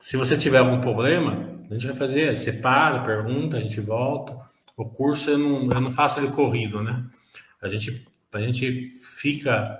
Se 0.00 0.16
você 0.16 0.36
tiver 0.36 0.58
algum 0.58 0.80
problema, 0.80 1.60
a 1.70 1.74
gente 1.74 1.86
vai 1.86 1.94
fazer, 1.94 2.34
separa, 2.34 3.04
pergunta, 3.04 3.58
a 3.58 3.60
gente 3.60 3.80
volta. 3.80 4.36
O 4.74 4.86
curso 4.86 5.30
eu 5.30 5.38
não, 5.38 5.70
eu 5.70 5.80
não 5.80 5.92
faço 5.92 6.18
ele 6.18 6.32
corrido, 6.32 6.82
né? 6.82 7.04
A 7.60 7.68
gente, 7.68 8.06
a 8.32 8.40
gente 8.40 8.90
fica 8.92 9.78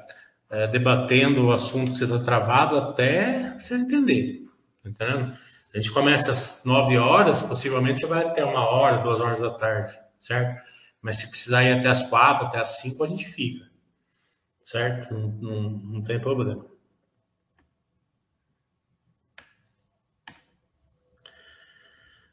é, 0.51 0.67
debatendo 0.67 1.47
o 1.47 1.53
assunto 1.53 1.93
que 1.93 1.99
você 1.99 2.05
está 2.05 2.19
travado 2.19 2.77
até 2.77 3.59
você 3.59 3.77
entender. 3.77 4.47
Tá 4.83 4.91
entendendo? 4.91 5.33
A 5.73 5.79
gente 5.79 5.91
começa 5.91 6.33
às 6.33 6.63
9 6.67 6.99
horas, 6.99 7.43
possivelmente 7.43 8.05
vai 8.05 8.27
até 8.27 8.45
uma 8.45 8.69
hora, 8.69 9.03
duas 9.03 9.21
horas 9.21 9.41
da 9.41 9.51
tarde, 9.51 9.99
certo? 10.19 10.63
Mas 11.01 11.17
se 11.17 11.31
precisar 11.31 11.65
ir 11.65 11.79
até 11.79 11.89
as 11.89 12.03
quatro, 12.11 12.47
até 12.47 12.59
as 12.59 12.81
cinco, 12.81 13.03
a 13.03 13.07
gente 13.07 13.25
fica, 13.25 13.67
certo? 14.67 15.15
Não, 15.15 15.29
não, 15.29 15.71
não 15.71 16.03
tem 16.03 16.21
problema. 16.21 16.67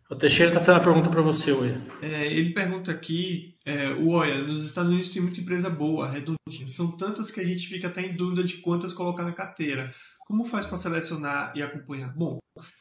O 0.09 0.15
Teixeira 0.15 0.51
está 0.51 0.63
fazendo 0.63 0.81
a 0.81 0.85
pergunta 0.85 1.09
para 1.09 1.21
você, 1.21 1.51
Ué. 1.51 1.81
É, 2.01 2.27
ele 2.27 2.51
pergunta 2.51 2.91
aqui 2.91 3.57
é, 3.65 3.89
o 3.89 4.11
Oia, 4.11 4.41
nos 4.41 4.65
Estados 4.65 4.89
Unidos 4.89 5.09
tem 5.09 5.21
muita 5.21 5.41
empresa 5.41 5.69
boa, 5.69 6.07
redondinha. 6.07 6.69
São 6.69 6.91
tantas 6.91 7.29
que 7.29 7.41
a 7.41 7.43
gente 7.43 7.67
fica 7.67 7.89
até 7.89 8.01
em 8.01 8.15
dúvida 8.15 8.41
de 8.41 8.57
quantas 8.57 8.93
colocar 8.93 9.23
na 9.23 9.33
carteira. 9.33 9.93
Como 10.19 10.45
faz 10.45 10.65
para 10.65 10.77
selecionar 10.77 11.51
e 11.53 11.61
acompanhar? 11.61 12.15
Bom, 12.15 12.39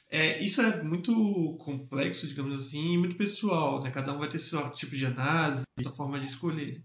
é, 0.08 0.40
isso 0.40 0.62
é 0.62 0.84
muito 0.84 1.56
complexo, 1.58 2.28
digamos 2.28 2.60
assim, 2.60 2.92
e 2.92 2.98
muito 2.98 3.16
pessoal. 3.16 3.82
Né? 3.82 3.90
Cada 3.90 4.12
um 4.12 4.18
vai 4.18 4.28
ter 4.28 4.38
seu 4.38 4.70
tipo 4.70 4.94
de 4.94 5.06
análise, 5.06 5.64
sua 5.82 5.92
forma 5.92 6.20
de 6.20 6.26
escolher. 6.26 6.80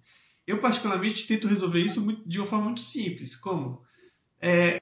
Eu, 0.47 0.57
particularmente, 0.57 1.27
tento 1.27 1.47
resolver 1.47 1.81
isso 1.81 2.01
de 2.25 2.39
uma 2.39 2.47
forma 2.47 2.65
muito 2.65 2.81
simples. 2.81 3.35
Como? 3.35 3.83
É, 4.41 4.81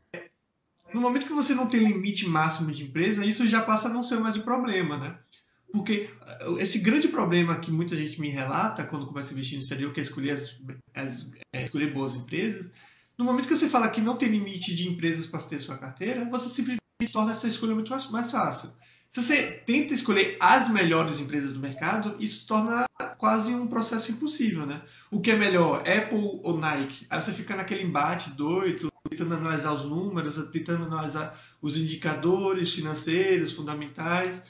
no 0.94 1.02
momento 1.02 1.28
que 1.28 1.34
você 1.34 1.54
não 1.54 1.68
tem 1.68 1.84
limite 1.84 2.28
máximo 2.28 2.72
de 2.72 2.84
empresa, 2.84 3.26
isso 3.26 3.46
já 3.48 3.62
passa 3.62 3.90
a 3.90 3.94
não 3.94 4.04
ser 4.04 4.20
mais 4.20 4.38
um 4.38 4.42
problema, 4.42 4.98
né? 4.98 5.20
Porque 5.72 6.10
eh, 6.26 6.48
esse 6.60 6.80
grande 6.80 7.08
problema 7.08 7.60
que 7.60 7.72
muita 7.72 7.96
gente 7.96 8.20
me 8.20 8.30
relata 8.30 8.84
quando 8.84 9.06
começa 9.06 9.32
a 9.32 9.34
investir 9.34 9.58
no 9.58 9.64
exterior, 9.64 9.94
que 9.94 10.00
é 10.00 10.04
escolher, 10.04 10.32
as, 10.32 10.60
as, 10.94 11.28
é 11.54 11.66
escolher 11.66 11.94
boas 11.94 12.16
empresas, 12.16 12.70
no 13.18 13.26
momento 13.26 13.48
que 13.48 13.56
você 13.56 13.68
fala 13.68 13.90
que 13.90 14.02
não 14.02 14.16
tem 14.16 14.30
limite 14.30 14.76
de 14.76 14.88
empresas 14.88 15.26
para 15.26 15.42
ter 15.42 15.60
sua 15.60 15.78
carteira, 15.78 16.24
você 16.30 16.48
simplesmente 16.48 16.80
torna 17.12 17.34
essa 17.34 17.48
escolha 17.48 17.76
muito 17.76 17.92
mais, 17.92 18.10
mais 18.10 18.32
fácil. 18.32 18.72
Se 19.10 19.24
você 19.24 19.52
tenta 19.66 19.94
escolher 19.94 20.38
as 20.40 20.70
melhores 20.70 21.20
empresas 21.20 21.54
do 21.54 21.60
mercado, 21.60 22.16
isso 22.20 22.48
torna 22.48 22.86
quase 23.18 23.54
um 23.54 23.68
processo 23.68 24.12
impossível, 24.12 24.66
né? 24.66 24.82
O 25.12 25.20
que 25.20 25.32
é 25.32 25.36
melhor, 25.36 25.80
Apple 25.80 26.40
ou 26.44 26.58
Nike? 26.58 27.08
Aí 27.10 27.20
você 27.20 27.34
fica 27.34 27.56
naquele 27.56 27.84
embate 27.84 28.30
doido, 28.32 28.92
tentando 29.10 29.34
analisar 29.34 29.74
os 29.74 29.84
números, 29.84 30.38
tentando 30.52 30.86
analisar 30.86 31.40
os 31.60 31.76
indicadores 31.76 32.74
financeiros, 32.74 33.52
fundamentais 33.52 34.44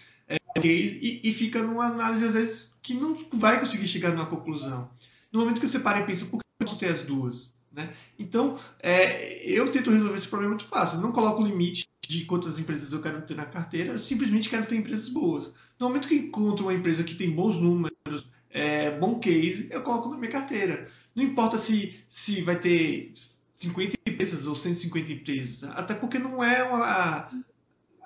e, 0.58 1.22
e 1.24 1.34
fica 1.34 1.62
numa 1.62 1.86
análise, 1.86 2.26
às 2.26 2.34
vezes, 2.34 2.74
que 2.82 2.94
não 2.94 3.14
vai 3.34 3.60
conseguir 3.60 3.88
chegar 3.88 4.12
numa 4.12 4.26
conclusão. 4.26 4.90
No 5.32 5.40
momento 5.42 5.62
que 5.62 5.68
você 5.68 5.80
para 5.80 6.00
e 6.00 6.06
pensa, 6.06 6.26
por 6.26 6.40
que 6.40 6.46
eu 6.62 6.66
posso 6.66 6.80
ter 6.80 6.88
as 6.88 7.04
duas? 7.04 7.54
Né? 7.72 7.94
Então, 8.18 8.58
é, 8.82 9.44
eu 9.50 9.72
tento 9.72 9.92
resolver 9.92 10.18
esse 10.18 10.28
problema 10.28 10.56
muito 10.56 10.66
fácil. 10.66 10.98
Eu 10.98 11.02
não 11.02 11.12
coloco 11.12 11.44
limite 11.44 11.88
de 12.08 12.26
quantas 12.26 12.58
empresas 12.58 12.92
eu 12.92 13.02
quero 13.02 13.22
ter 13.22 13.36
na 13.36 13.46
carteira, 13.46 13.94
eu 13.94 14.00
simplesmente 14.00 14.50
quero 14.50 14.66
ter 14.66 14.76
empresas 14.76 15.10
boas. 15.10 15.54
No 15.80 15.88
momento 15.88 16.08
que 16.08 16.16
encontro 16.16 16.66
uma 16.66 16.74
empresa 16.74 17.04
que 17.04 17.14
tem 17.14 17.30
bons 17.30 17.58
números, 17.58 18.26
é, 18.50 18.98
bom 18.98 19.20
case, 19.20 19.70
eu 19.72 19.84
coloco 19.84 20.10
na 20.10 20.18
minha 20.18 20.32
carteira. 20.32 20.90
Não 21.16 21.24
importa 21.24 21.60
se, 21.60 22.00
se 22.10 22.42
vai 22.42 22.60
ter 22.60 23.14
50 23.54 23.96
empresas 24.08 24.48
ou 24.48 24.56
150 24.56 25.12
empresas, 25.12 25.70
até 25.76 25.94
porque 25.94 26.18
não 26.18 26.44
é 26.44 26.64
uma, 26.64 27.30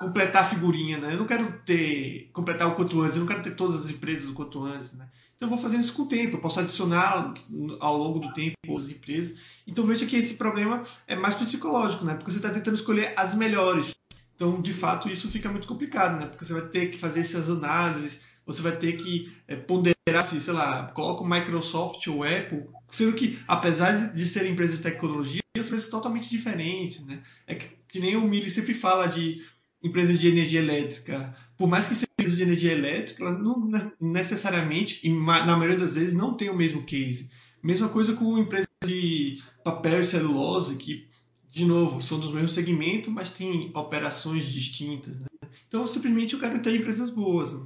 completar 0.03 0.43
a 0.43 0.47
figurinha, 0.47 0.97
né? 0.97 1.13
Eu 1.13 1.17
não 1.17 1.25
quero 1.25 1.51
ter 1.65 2.29
completar 2.33 2.67
o 2.67 2.75
quanto 2.75 3.01
antes, 3.01 3.15
eu 3.15 3.21
não 3.21 3.27
quero 3.27 3.41
ter 3.41 3.55
todas 3.55 3.85
as 3.85 3.89
empresas 3.89 4.29
o 4.29 4.33
quanto 4.33 4.63
antes, 4.63 4.93
né? 4.93 5.07
Então 5.35 5.47
eu 5.47 5.49
vou 5.49 5.57
fazendo 5.57 5.83
isso 5.83 5.93
com 5.93 6.03
o 6.03 6.07
tempo, 6.07 6.37
eu 6.37 6.41
posso 6.41 6.59
adicionar 6.59 7.33
ao 7.79 7.97
longo 7.97 8.19
do 8.19 8.31
tempo 8.33 8.55
as 8.77 8.89
empresas. 8.89 9.37
Então 9.67 9.85
veja 9.85 10.05
que 10.05 10.15
esse 10.15 10.35
problema 10.35 10.83
é 11.07 11.15
mais 11.15 11.35
psicológico, 11.35 12.05
né? 12.05 12.15
Porque 12.15 12.31
você 12.31 12.37
está 12.37 12.49
tentando 12.49 12.75
escolher 12.75 13.13
as 13.15 13.35
melhores. 13.35 13.95
Então, 14.35 14.61
de 14.61 14.73
fato, 14.73 15.09
isso 15.09 15.29
fica 15.29 15.49
muito 15.49 15.67
complicado, 15.67 16.19
né? 16.19 16.27
Porque 16.27 16.45
você 16.45 16.53
vai 16.53 16.67
ter 16.67 16.91
que 16.91 16.97
fazer 16.97 17.21
essas 17.21 17.49
análises, 17.49 18.21
você 18.45 18.61
vai 18.61 18.75
ter 18.75 18.93
que 18.93 19.35
é, 19.47 19.55
ponderar 19.55 20.23
se, 20.23 20.39
sei 20.39 20.53
lá, 20.53 20.87
coloca 20.87 21.23
o 21.23 21.29
Microsoft 21.29 22.05
ou 22.07 22.23
Apple, 22.23 22.65
sendo 22.89 23.13
que, 23.13 23.39
apesar 23.47 24.13
de 24.13 24.25
serem 24.25 24.53
empresas 24.53 24.77
de 24.77 24.83
tecnologia, 24.83 25.41
são 25.55 25.65
empresas 25.65 25.89
totalmente 25.89 26.29
diferentes, 26.29 27.05
né? 27.05 27.21
É 27.47 27.55
que 27.55 27.83
que 27.93 27.99
nem 27.99 28.15
o 28.15 28.27
Mili 28.27 28.49
sempre 28.49 28.73
fala 28.73 29.05
de 29.05 29.45
empresas 29.83 30.19
de 30.19 30.27
energia 30.27 30.61
elétrica. 30.61 31.35
Por 31.57 31.67
mais 31.67 31.85
que 31.85 31.93
seja 31.93 32.07
empresa 32.17 32.37
de 32.37 32.43
energia 32.43 32.71
elétrica, 32.71 33.23
elas 33.23 33.39
não 33.39 33.69
necessariamente, 33.99 35.05
e 35.05 35.09
na 35.09 35.55
maioria 35.57 35.77
das 35.77 35.95
vezes, 35.95 36.13
não 36.13 36.35
tem 36.35 36.49
o 36.49 36.55
mesmo 36.55 36.83
case. 36.83 37.29
Mesma 37.61 37.89
coisa 37.89 38.13
com 38.13 38.37
empresas 38.37 38.67
de 38.85 39.41
papel 39.63 39.99
e 39.99 40.05
celulose, 40.05 40.75
que, 40.75 41.07
de 41.49 41.65
novo, 41.65 42.01
são 42.01 42.19
dos 42.19 42.33
mesmos 42.33 42.53
segmentos, 42.53 43.11
mas 43.11 43.31
têm 43.31 43.71
operações 43.75 44.45
distintas. 44.45 45.19
Né? 45.19 45.27
Então, 45.67 45.85
simplesmente 45.85 46.33
eu 46.33 46.39
quero 46.39 46.59
ter 46.59 46.75
empresas 46.75 47.09
boas. 47.09 47.51
Né? 47.51 47.65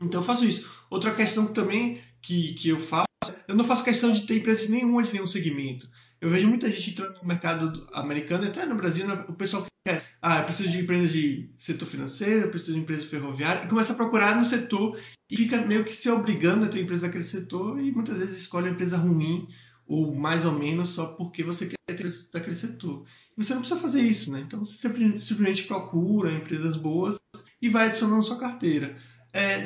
Então, 0.00 0.20
eu 0.20 0.24
faço 0.24 0.44
isso. 0.44 0.68
Outra 0.90 1.14
questão 1.14 1.46
também 1.46 2.00
que, 2.22 2.54
que 2.54 2.68
eu 2.68 2.80
faço, 2.80 3.06
eu 3.46 3.54
não 3.54 3.64
faço 3.64 3.84
questão 3.84 4.12
de 4.12 4.22
ter 4.22 4.38
empresas 4.38 4.68
nenhuma 4.68 5.02
de 5.02 5.12
nenhum 5.12 5.26
segmento. 5.26 5.88
Eu 6.20 6.30
vejo 6.30 6.48
muita 6.48 6.68
gente 6.68 6.90
entrando 6.90 7.18
no 7.20 7.28
mercado 7.28 7.88
americano, 7.92 8.46
até 8.46 8.66
no 8.66 8.74
Brasil, 8.74 9.06
né? 9.06 9.24
o 9.28 9.32
pessoal 9.32 9.62
que 9.62 9.68
quer, 9.86 10.04
ah, 10.20 10.40
eu 10.40 10.44
preciso 10.44 10.68
de 10.68 10.78
empresas 10.80 11.12
de 11.12 11.50
setor 11.58 11.86
financeiro, 11.86 12.46
eu 12.46 12.50
preciso 12.50 12.74
de 12.74 12.80
empresa 12.80 13.06
ferroviária, 13.06 13.64
e 13.64 13.68
começa 13.68 13.92
a 13.92 13.96
procurar 13.96 14.36
no 14.36 14.44
setor 14.44 14.98
e 15.30 15.36
fica 15.36 15.58
meio 15.58 15.84
que 15.84 15.92
se 15.92 16.10
obrigando 16.10 16.64
a 16.64 16.68
ter 16.68 16.80
empresa 16.80 17.06
daquele 17.06 17.24
setor 17.24 17.80
e 17.80 17.92
muitas 17.92 18.18
vezes 18.18 18.38
escolhe 18.38 18.66
uma 18.66 18.74
empresa 18.74 18.96
ruim 18.96 19.46
ou 19.86 20.14
mais 20.14 20.44
ou 20.44 20.52
menos 20.52 20.90
só 20.90 21.06
porque 21.06 21.42
você 21.42 21.66
quer 21.66 21.96
ter 21.96 22.12
daquele 22.32 22.54
setor. 22.54 23.04
E 23.36 23.42
você 23.42 23.54
não 23.54 23.60
precisa 23.60 23.80
fazer 23.80 24.02
isso, 24.02 24.30
né? 24.30 24.40
Então 24.40 24.64
você 24.64 24.76
simplesmente 25.20 25.64
procura 25.64 26.30
empresas 26.30 26.76
boas 26.76 27.18
e 27.60 27.68
vai 27.68 27.86
adicionando 27.86 28.22
sua 28.22 28.38
carteira. 28.38 28.96
É, 29.32 29.64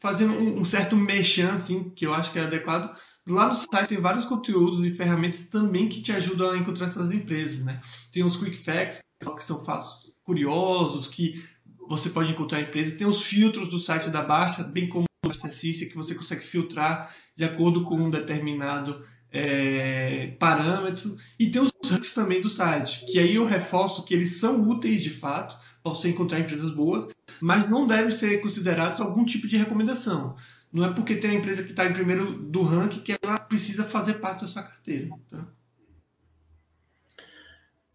fazendo 0.00 0.32
um, 0.32 0.60
um 0.60 0.64
certo 0.64 0.96
mexão, 0.96 1.52
assim, 1.52 1.90
que 1.90 2.06
eu 2.06 2.12
acho 2.12 2.32
que 2.32 2.38
é 2.38 2.42
adequado, 2.42 2.96
Lá 3.30 3.48
no 3.48 3.54
site 3.54 3.88
tem 3.88 4.00
vários 4.00 4.26
conteúdos 4.26 4.84
e 4.84 4.90
ferramentas 4.90 5.46
também 5.46 5.88
que 5.88 6.02
te 6.02 6.12
ajudam 6.12 6.50
a 6.50 6.58
encontrar 6.58 6.86
essas 6.86 7.12
empresas, 7.12 7.64
né? 7.64 7.80
Tem 8.12 8.24
os 8.24 8.36
quick 8.36 8.56
facts, 8.56 9.00
que 9.20 9.44
são 9.44 9.64
fatos 9.64 10.12
curiosos, 10.24 11.06
que 11.06 11.42
você 11.88 12.08
pode 12.08 12.32
encontrar 12.32 12.60
empresas. 12.60 12.98
Tem 12.98 13.06
os 13.06 13.22
filtros 13.22 13.68
do 13.68 13.78
site 13.78 14.10
da 14.10 14.22
Barça, 14.22 14.64
bem 14.64 14.88
como 14.88 15.04
o 15.04 15.28
Barcacista, 15.28 15.86
que 15.86 15.96
você 15.96 16.14
consegue 16.14 16.44
filtrar 16.44 17.14
de 17.36 17.44
acordo 17.44 17.84
com 17.84 17.96
um 17.96 18.10
determinado 18.10 19.04
é, 19.30 20.34
parâmetro. 20.38 21.16
E 21.38 21.50
tem 21.50 21.62
os 21.62 21.70
ranks 21.88 22.12
também 22.12 22.40
do 22.40 22.48
site, 22.48 23.06
que 23.06 23.18
aí 23.18 23.34
eu 23.34 23.46
reforço 23.46 24.04
que 24.04 24.12
eles 24.12 24.40
são 24.40 24.68
úteis 24.68 25.02
de 25.02 25.10
fato 25.10 25.56
para 25.82 25.92
você 25.92 26.08
encontrar 26.10 26.40
empresas 26.40 26.70
boas, 26.72 27.08
mas 27.40 27.70
não 27.70 27.86
devem 27.86 28.10
ser 28.10 28.40
considerados 28.40 29.00
algum 29.00 29.24
tipo 29.24 29.46
de 29.48 29.56
recomendação. 29.56 30.36
Não 30.72 30.84
é 30.84 30.92
porque 30.92 31.16
tem 31.16 31.30
a 31.30 31.34
empresa 31.34 31.64
que 31.64 31.70
está 31.70 31.84
em 31.84 31.92
primeiro 31.92 32.32
do 32.32 32.62
ranking 32.62 33.00
que 33.00 33.16
ela 33.20 33.38
precisa 33.38 33.84
fazer 33.84 34.14
parte 34.14 34.42
da 34.42 34.46
sua 34.46 34.62
carteira. 34.62 35.08
Tá? 35.28 35.44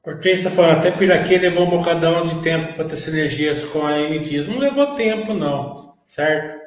Porque 0.03 0.29
está 0.29 0.51
falando, 0.51 0.77
até 0.79 0.91
Piraquê 0.91 1.39
levou 1.39 1.65
um 1.65 1.69
bocadão 1.69 2.23
de 2.23 2.39
tempo 2.43 2.73
para 2.73 2.85
ter 2.85 2.95
sinergias 2.95 3.63
com 3.63 3.87
a 3.87 3.99
M 3.99 4.19
Não 4.47 4.59
levou 4.59 4.93
tempo, 4.95 5.33
não, 5.33 5.97
certo? 6.05 6.63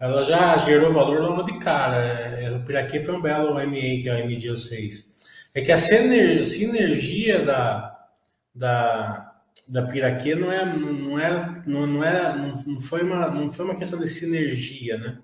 Ela 0.00 0.24
já 0.24 0.58
gerou 0.58 0.92
valor 0.92 1.20
logo 1.20 1.44
de 1.44 1.60
cara. 1.60 1.98
É, 1.98 2.50
o 2.50 2.64
Piraquê 2.64 2.98
foi 2.98 3.14
um 3.14 3.22
belo 3.22 3.54
MA 3.54 4.02
que 4.02 4.10
a 4.10 4.18
M 4.18 4.56
6. 4.56 5.12
É 5.54 5.60
que 5.60 5.70
a 5.70 5.78
sinergia 5.78 7.44
da, 7.44 7.96
da, 8.52 9.31
da 9.68 9.82
Piraquê 9.82 10.34
não, 10.34 10.50
é, 10.50 10.64
não, 10.64 11.18
era, 11.18 11.54
não, 11.66 11.86
não, 11.86 12.04
era, 12.04 12.36
não, 12.36 12.80
foi 12.80 13.02
uma, 13.02 13.30
não 13.30 13.50
foi 13.50 13.64
uma 13.64 13.76
questão 13.76 13.98
de 13.98 14.08
sinergia, 14.08 14.98
né? 14.98 15.18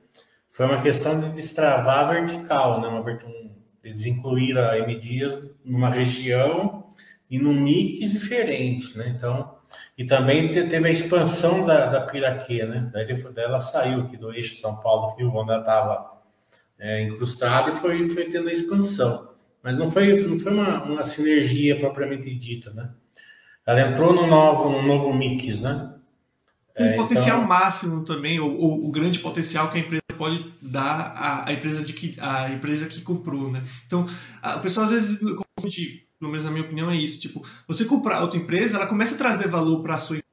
foi 0.58 0.66
uma 0.66 0.82
questão 0.82 1.20
de 1.20 1.28
destravar 1.30 2.00
a 2.00 2.12
vertical, 2.12 2.80
né? 2.80 2.88
Uma, 2.88 3.04
eles 3.84 4.06
incluíram 4.06 4.62
a 4.68 4.76
M 4.76 4.98
Dias 4.98 5.40
numa 5.64 5.88
região 5.88 6.92
e 7.30 7.38
num 7.38 7.54
mix 7.54 8.10
diferente, 8.10 8.98
né? 8.98 9.14
Então, 9.16 9.56
e 9.96 10.04
também 10.04 10.50
teve 10.50 10.88
a 10.88 10.90
expansão 10.90 11.64
da, 11.64 11.86
da 11.86 12.00
Piraquê, 12.00 12.64
né? 12.64 12.90
Daí, 12.92 13.06
ela 13.36 13.60
saiu 13.60 14.00
aqui 14.00 14.16
do 14.16 14.32
eixo 14.32 14.56
São 14.56 14.80
Paulo-Rio, 14.80 15.32
onde 15.32 15.52
ela 15.52 15.60
estava 15.60 16.22
é, 16.76 17.02
incrustada, 17.04 17.70
e 17.70 17.74
foi, 17.74 18.02
foi 18.02 18.24
tendo 18.24 18.48
a 18.48 18.52
expansão. 18.52 19.28
Mas 19.62 19.78
não 19.78 19.88
foi, 19.88 20.20
não 20.22 20.40
foi 20.40 20.52
uma, 20.52 20.82
uma 20.82 21.04
sinergia 21.04 21.78
propriamente 21.78 22.34
dita, 22.34 22.72
né? 22.72 22.90
Ela 23.68 23.82
entrou 23.82 24.14
no 24.14 24.26
novo, 24.26 24.70
no 24.70 24.82
novo 24.82 25.12
mix, 25.12 25.60
né? 25.60 25.92
Um 26.80 26.84
é, 26.86 26.96
potencial 26.96 27.36
então... 27.36 27.48
máximo 27.48 28.02
também, 28.02 28.40
ou, 28.40 28.56
ou, 28.56 28.88
o 28.88 28.90
grande 28.90 29.18
potencial 29.18 29.70
que 29.70 29.76
a 29.76 29.80
empresa 29.82 30.02
pode 30.16 30.54
dar 30.62 31.12
à, 31.14 31.50
à, 31.50 31.52
empresa 31.52 31.84
de 31.84 31.92
que 31.92 32.16
a 32.18 32.50
empresa 32.50 32.86
que 32.86 33.02
comprou, 33.02 33.52
né? 33.52 33.62
Então, 33.86 34.08
a, 34.40 34.56
o 34.56 34.60
pessoal 34.60 34.86
às 34.86 34.92
vezes 34.92 35.18
confunde, 35.20 36.06
pelo 36.18 36.30
menos 36.30 36.46
na 36.46 36.50
minha 36.50 36.64
opinião 36.64 36.90
é 36.90 36.96
isso, 36.96 37.20
tipo, 37.20 37.46
você 37.66 37.84
comprar 37.84 38.22
outra 38.22 38.38
empresa, 38.38 38.78
ela 38.78 38.86
começa 38.86 39.16
a 39.16 39.18
trazer 39.18 39.48
valor 39.48 39.82
para 39.82 39.96
a 39.96 39.98
sua 39.98 40.16
empresa, 40.16 40.27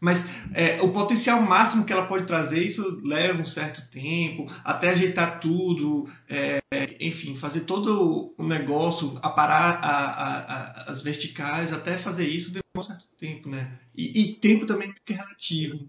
mas 0.00 0.28
é, 0.52 0.82
o 0.82 0.88
potencial 0.88 1.40
máximo 1.40 1.84
que 1.84 1.92
ela 1.92 2.08
pode 2.08 2.26
trazer, 2.26 2.58
isso 2.58 3.00
leva 3.04 3.40
um 3.40 3.46
certo 3.46 3.88
tempo, 3.92 4.52
até 4.64 4.88
ajeitar 4.88 5.38
tudo, 5.38 6.08
é, 6.28 6.58
enfim, 6.98 7.32
fazer 7.36 7.60
todo 7.60 8.34
o 8.36 8.44
negócio, 8.44 9.16
aparar 9.22 9.78
a, 9.80 10.88
a, 10.88 10.92
as 10.92 11.00
verticais, 11.00 11.72
até 11.72 11.96
fazer 11.96 12.26
isso 12.26 12.50
demora 12.50 12.64
um 12.76 12.82
certo 12.82 13.06
tempo, 13.16 13.48
né? 13.48 13.78
E, 13.96 14.20
e 14.20 14.34
tempo 14.34 14.66
também 14.66 14.92
é 15.08 15.12
relativo. 15.12 15.88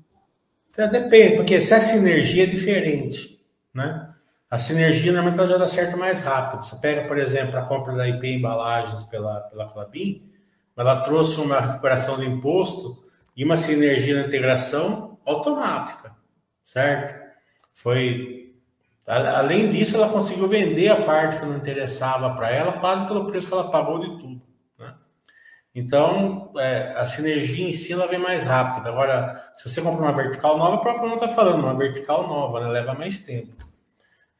Então, 0.69 0.87
depende, 0.91 1.37
porque 1.37 1.59
se 1.59 1.73
a 1.73 1.81
sinergia 1.81 2.43
é 2.43 2.47
diferente, 2.47 3.43
né? 3.73 4.13
A 4.51 4.59
sinergia 4.59 5.11
normalmente 5.11 5.47
já 5.47 5.57
dá 5.57 5.67
certo 5.67 5.97
mais 5.97 6.23
rápido. 6.23 6.63
Você 6.63 6.75
pega, 6.75 7.07
por 7.07 7.17
exemplo, 7.17 7.57
a 7.57 7.63
compra 7.63 7.95
da 7.95 8.07
IP 8.07 8.27
Embalagens 8.27 9.01
pela, 9.03 9.41
pela 9.41 9.67
Clabin, 9.67 10.23
ela 10.75 11.01
trouxe 11.01 11.41
uma 11.41 11.59
recuperação 11.59 12.17
do 12.17 12.23
imposto 12.23 13.06
e 13.37 13.45
uma 13.45 13.55
sinergia 13.55 14.19
na 14.19 14.27
integração 14.27 15.19
automática, 15.23 16.15
certo? 16.65 17.15
Foi. 17.71 18.55
Além 19.05 19.69
disso, 19.69 19.95
ela 19.95 20.09
conseguiu 20.09 20.47
vender 20.47 20.89
a 20.89 21.03
parte 21.03 21.39
que 21.39 21.45
não 21.45 21.55
interessava 21.55 22.35
para 22.35 22.51
ela, 22.51 22.73
quase 22.73 23.05
pelo 23.05 23.27
preço 23.27 23.47
que 23.47 23.53
ela 23.53 23.71
pagou 23.71 23.99
de 23.99 24.17
tudo. 24.19 24.41
Então, 25.73 26.51
é, 26.57 26.93
a 26.95 27.05
sinergia 27.05 27.67
em 27.67 27.71
si 27.71 27.93
ela 27.93 28.07
vem 28.07 28.17
mais 28.17 28.43
rápida. 28.43 28.89
Agora, 28.89 29.53
se 29.55 29.69
você 29.69 29.79
compra 29.79 30.01
uma 30.01 30.11
vertical 30.11 30.57
nova, 30.57 30.77
o 30.77 30.81
próprio 30.81 31.07
não 31.07 31.13
está 31.13 31.29
falando, 31.29 31.59
uma 31.59 31.77
vertical 31.77 32.27
nova, 32.27 32.61
né? 32.61 32.67
leva 32.67 32.95
mais 32.95 33.19
tempo. 33.19 33.55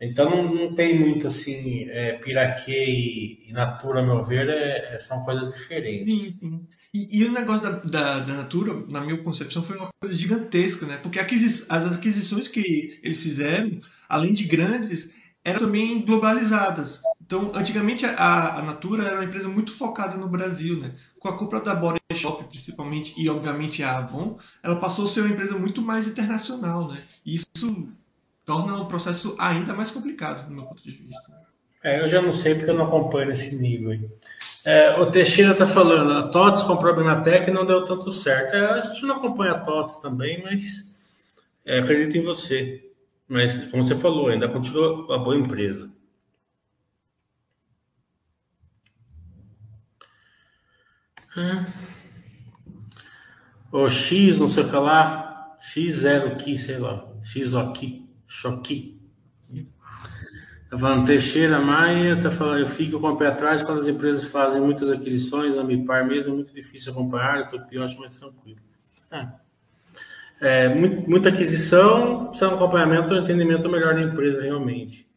Então, 0.02 0.32
não, 0.32 0.44
não 0.52 0.74
tem 0.74 0.98
muito 0.98 1.28
assim, 1.28 1.88
é, 1.92 2.14
Piraquê 2.14 2.84
e, 2.86 3.50
e 3.50 3.54
Natura, 3.54 4.00
a 4.00 4.04
meu 4.04 4.20
ver, 4.24 4.50
é, 4.50 4.98
são 4.98 5.24
coisas 5.24 5.54
diferentes. 5.54 6.40
Sim, 6.40 6.40
sim. 6.40 6.68
E, 6.98 7.20
e, 7.20 7.26
o 7.26 7.32
negócio 7.32 7.62
da, 7.62 7.70
da, 7.70 8.20
da, 8.20 8.34
Natura, 8.34 8.74
na 8.88 9.02
minha 9.02 9.18
concepção, 9.18 9.62
foi 9.62 9.78
uma 9.78 9.90
coisa 10.02 10.16
gigantesca, 10.16 10.86
né? 10.86 10.98
Porque 10.98 11.20
aquisi 11.20 11.66
as 11.70 11.96
aquisições 11.96 12.48
que 12.48 13.00
eles 13.04 13.22
fizeram, 13.22 13.80
além 14.10 14.34
de 14.34 14.46
grandes, 14.46 15.14
eram 15.44 15.60
também 15.60 16.02
globalizadas. 16.02 17.02
Então, 17.22 17.52
antigamente 17.54 18.06
a, 18.06 18.60
a 18.60 18.62
Natura 18.64 19.04
era 19.04 19.16
uma 19.16 19.26
empresa 19.26 19.48
muito 19.48 19.72
focada 19.72 20.18
no 20.18 20.28
Brasil, 20.28 20.80
né? 20.80 20.96
com 21.20 21.28
a 21.28 21.38
compra 21.38 21.60
da 21.60 21.76
Body 21.76 22.00
Shop, 22.14 22.44
principalmente, 22.46 23.20
e 23.22 23.30
obviamente 23.30 23.84
a 23.84 23.98
Avon, 23.98 24.38
ela 24.64 24.78
passou 24.78 25.06
a 25.06 25.08
ser 25.08 25.22
uma 25.22 25.30
empresa 25.30 25.58
muito 25.58 25.82
mais 25.82 26.08
internacional, 26.08 26.88
né? 26.88 27.04
E 27.26 27.36
isso 27.36 27.90
torna 28.46 28.76
o 28.78 28.86
processo 28.86 29.36
ainda 29.38 29.74
mais 29.74 29.92
complicado, 29.92 30.48
do 30.48 30.54
meu 30.54 30.64
ponto 30.64 30.82
de 30.82 30.92
vista. 30.92 31.38
É, 31.84 32.02
eu 32.02 32.08
já 32.08 32.22
não 32.22 32.34
sei 32.34 32.56
porque 32.56 32.70
eu 32.70 32.76
não 32.76 32.86
acompanho 32.86 33.32
esse 33.32 33.62
nível 33.62 33.92
aí. 33.92 34.10
É, 34.68 35.00
o 35.00 35.10
Teixeira 35.10 35.54
está 35.54 35.66
falando, 35.66 36.12
a 36.12 36.28
TOTS 36.28 36.64
comprou 36.64 36.92
a 36.92 36.96
Benatec 36.98 37.50
e 37.50 37.54
não 37.54 37.66
deu 37.66 37.86
tanto 37.86 38.12
certo. 38.12 38.54
É, 38.54 38.66
a 38.66 38.82
gente 38.82 39.06
não 39.06 39.16
acompanha 39.16 39.54
a 39.54 39.60
TOTS 39.62 40.02
também, 40.02 40.44
mas 40.44 40.94
é, 41.64 41.80
acredito 41.80 42.18
em 42.18 42.22
você. 42.22 42.92
Mas, 43.30 43.72
como 43.72 43.82
você 43.82 43.96
falou, 43.96 44.28
ainda 44.28 44.50
continua 44.50 45.06
uma 45.06 45.20
boa 45.20 45.38
empresa. 45.38 45.90
O 53.72 53.90
X, 53.90 54.38
não 54.38 54.50
sei 54.50 54.64
o 54.64 54.70
que 54.70 54.76
lá. 54.76 55.58
X0 55.62 56.34
aqui, 56.34 56.58
sei 56.58 56.78
lá. 56.78 57.08
X 57.22 57.56
aqui. 57.56 58.06
Choqui. 58.28 59.00
Tá 60.70 60.78
falando 60.78 61.06
Teixeira 61.06 61.60
Maia, 61.62 62.22
tá 62.22 62.30
falando, 62.30 62.60
eu 62.60 62.68
fico 62.68 63.00
com 63.00 63.08
o 63.12 63.18
pé 63.18 63.28
atrás 63.28 63.64
quando 63.64 63.80
as 63.80 63.88
empresas 63.88 64.28
fazem 64.28 64.60
muitas 64.60 64.92
aquisições, 64.92 65.58
a 65.58 65.64
MIPAR 65.64 66.06
mesmo, 66.06 66.34
é 66.34 66.36
muito 66.36 66.54
difícil 66.54 66.92
acompanhar, 66.92 67.50
tô 67.50 67.60
pior, 67.62 67.88
mais 67.98 68.20
tranquilo. 68.20 68.60
É. 69.10 69.28
É, 70.40 70.70
muita 70.76 71.30
aquisição, 71.30 72.28
precisa 72.28 72.52
um 72.52 72.56
acompanhamento 72.56 73.14
e 73.14 73.20
um 73.20 73.24
entendimento 73.24 73.70
melhor 73.70 73.96
da 73.96 74.02
empresa 74.02 74.42
realmente. 74.42 75.08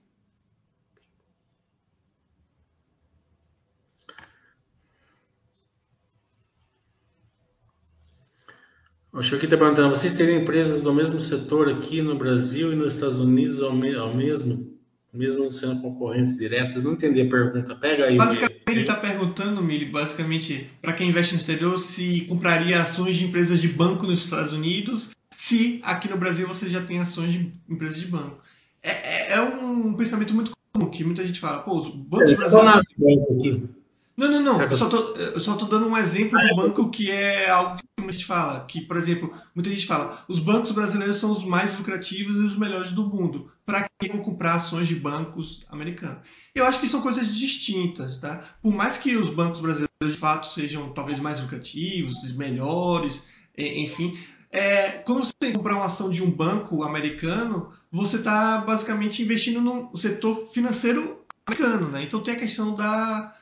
O 9.12 9.20
Choquinho 9.20 9.46
está 9.46 9.56
perguntando, 9.56 9.90
vocês 9.90 10.14
teriam 10.14 10.40
empresas 10.40 10.80
do 10.80 10.94
mesmo 10.94 11.20
setor 11.20 11.68
aqui 11.68 12.00
no 12.00 12.16
Brasil 12.16 12.72
e 12.72 12.76
nos 12.76 12.94
Estados 12.94 13.18
Unidos 13.18 13.60
ao, 13.60 13.72
me 13.72 13.92
ao 13.96 14.14
mesmo, 14.14 14.69
mesmo 15.12 15.50
sendo 15.52 15.80
concorrentes 15.80 16.36
diretos? 16.36 16.76
Eu 16.76 16.82
não 16.82 16.92
entendi 16.92 17.20
a 17.20 17.28
pergunta. 17.28 17.74
Pega 17.74 18.06
aí. 18.06 18.16
Basicamente, 18.16 18.62
ele 18.68 18.80
está 18.80 18.94
perguntando, 18.94 19.62
Mili, 19.62 19.86
basicamente, 19.86 20.70
para 20.80 20.92
quem 20.92 21.08
investe 21.08 21.34
no 21.34 21.40
exterior, 21.40 21.78
se 21.78 22.22
compraria 22.22 22.80
ações 22.80 23.16
de 23.16 23.24
empresas 23.24 23.60
de 23.60 23.68
banco 23.68 24.06
nos 24.06 24.24
Estados 24.24 24.52
Unidos, 24.52 25.10
se 25.36 25.80
aqui 25.82 26.08
no 26.08 26.16
Brasil 26.16 26.46
você 26.46 26.68
já 26.68 26.82
tem 26.82 26.98
ações 26.98 27.32
de 27.32 27.52
empresas 27.68 27.98
de 27.98 28.06
banco. 28.06 28.38
É, 28.82 28.90
é, 28.90 29.32
é 29.32 29.40
um 29.40 29.94
pensamento 29.94 30.34
muito 30.34 30.52
comum, 30.72 30.90
que 30.90 31.04
muita 31.04 31.26
gente 31.26 31.40
fala, 31.40 31.60
pô, 31.60 31.80
os 31.80 31.88
bancos 31.88 32.34
brasileiros... 32.34 33.79
Não, 34.20 34.30
não, 34.30 34.42
não. 34.42 34.62
Eu 34.62 34.76
só, 34.76 34.86
tô, 34.86 34.98
eu 35.16 35.40
só 35.40 35.56
tô 35.56 35.64
dando 35.64 35.86
um 35.86 35.96
exemplo 35.96 36.38
do 36.38 36.54
banco 36.54 36.90
que 36.90 37.10
é 37.10 37.48
algo 37.48 37.78
que 37.78 37.84
muita 37.98 38.12
gente 38.12 38.26
fala. 38.26 38.66
Que, 38.66 38.82
por 38.82 38.98
exemplo, 38.98 39.32
muita 39.54 39.70
gente 39.70 39.86
fala, 39.86 40.22
os 40.28 40.38
bancos 40.38 40.72
brasileiros 40.72 41.16
são 41.16 41.32
os 41.32 41.42
mais 41.42 41.78
lucrativos 41.78 42.36
e 42.36 42.40
os 42.40 42.58
melhores 42.58 42.92
do 42.92 43.06
mundo. 43.06 43.50
Para 43.64 43.88
que 43.98 44.08
eu 44.08 44.12
vou 44.12 44.22
comprar 44.22 44.56
ações 44.56 44.86
de 44.86 44.94
bancos 44.94 45.64
americanos? 45.70 46.18
Eu 46.54 46.66
acho 46.66 46.78
que 46.78 46.86
são 46.86 47.00
coisas 47.00 47.34
distintas, 47.34 48.18
tá? 48.18 48.44
Por 48.62 48.74
mais 48.74 48.98
que 48.98 49.16
os 49.16 49.30
bancos 49.30 49.60
brasileiros 49.60 49.88
de 50.04 50.12
fato 50.12 50.52
sejam 50.52 50.92
talvez 50.92 51.18
mais 51.18 51.40
lucrativos, 51.40 52.34
melhores, 52.34 53.26
enfim, 53.56 54.18
é, 54.50 54.90
quando 55.06 55.24
você 55.24 55.52
comprar 55.52 55.76
uma 55.76 55.86
ação 55.86 56.10
de 56.10 56.22
um 56.22 56.30
banco 56.30 56.82
americano, 56.82 57.72
você 57.90 58.16
está 58.16 58.58
basicamente 58.58 59.22
investindo 59.22 59.62
no 59.62 59.96
setor 59.96 60.46
financeiro 60.52 61.24
americano, 61.46 61.88
né? 61.88 62.02
Então 62.02 62.20
tem 62.20 62.34
a 62.34 62.38
questão 62.38 62.74
da 62.74 63.34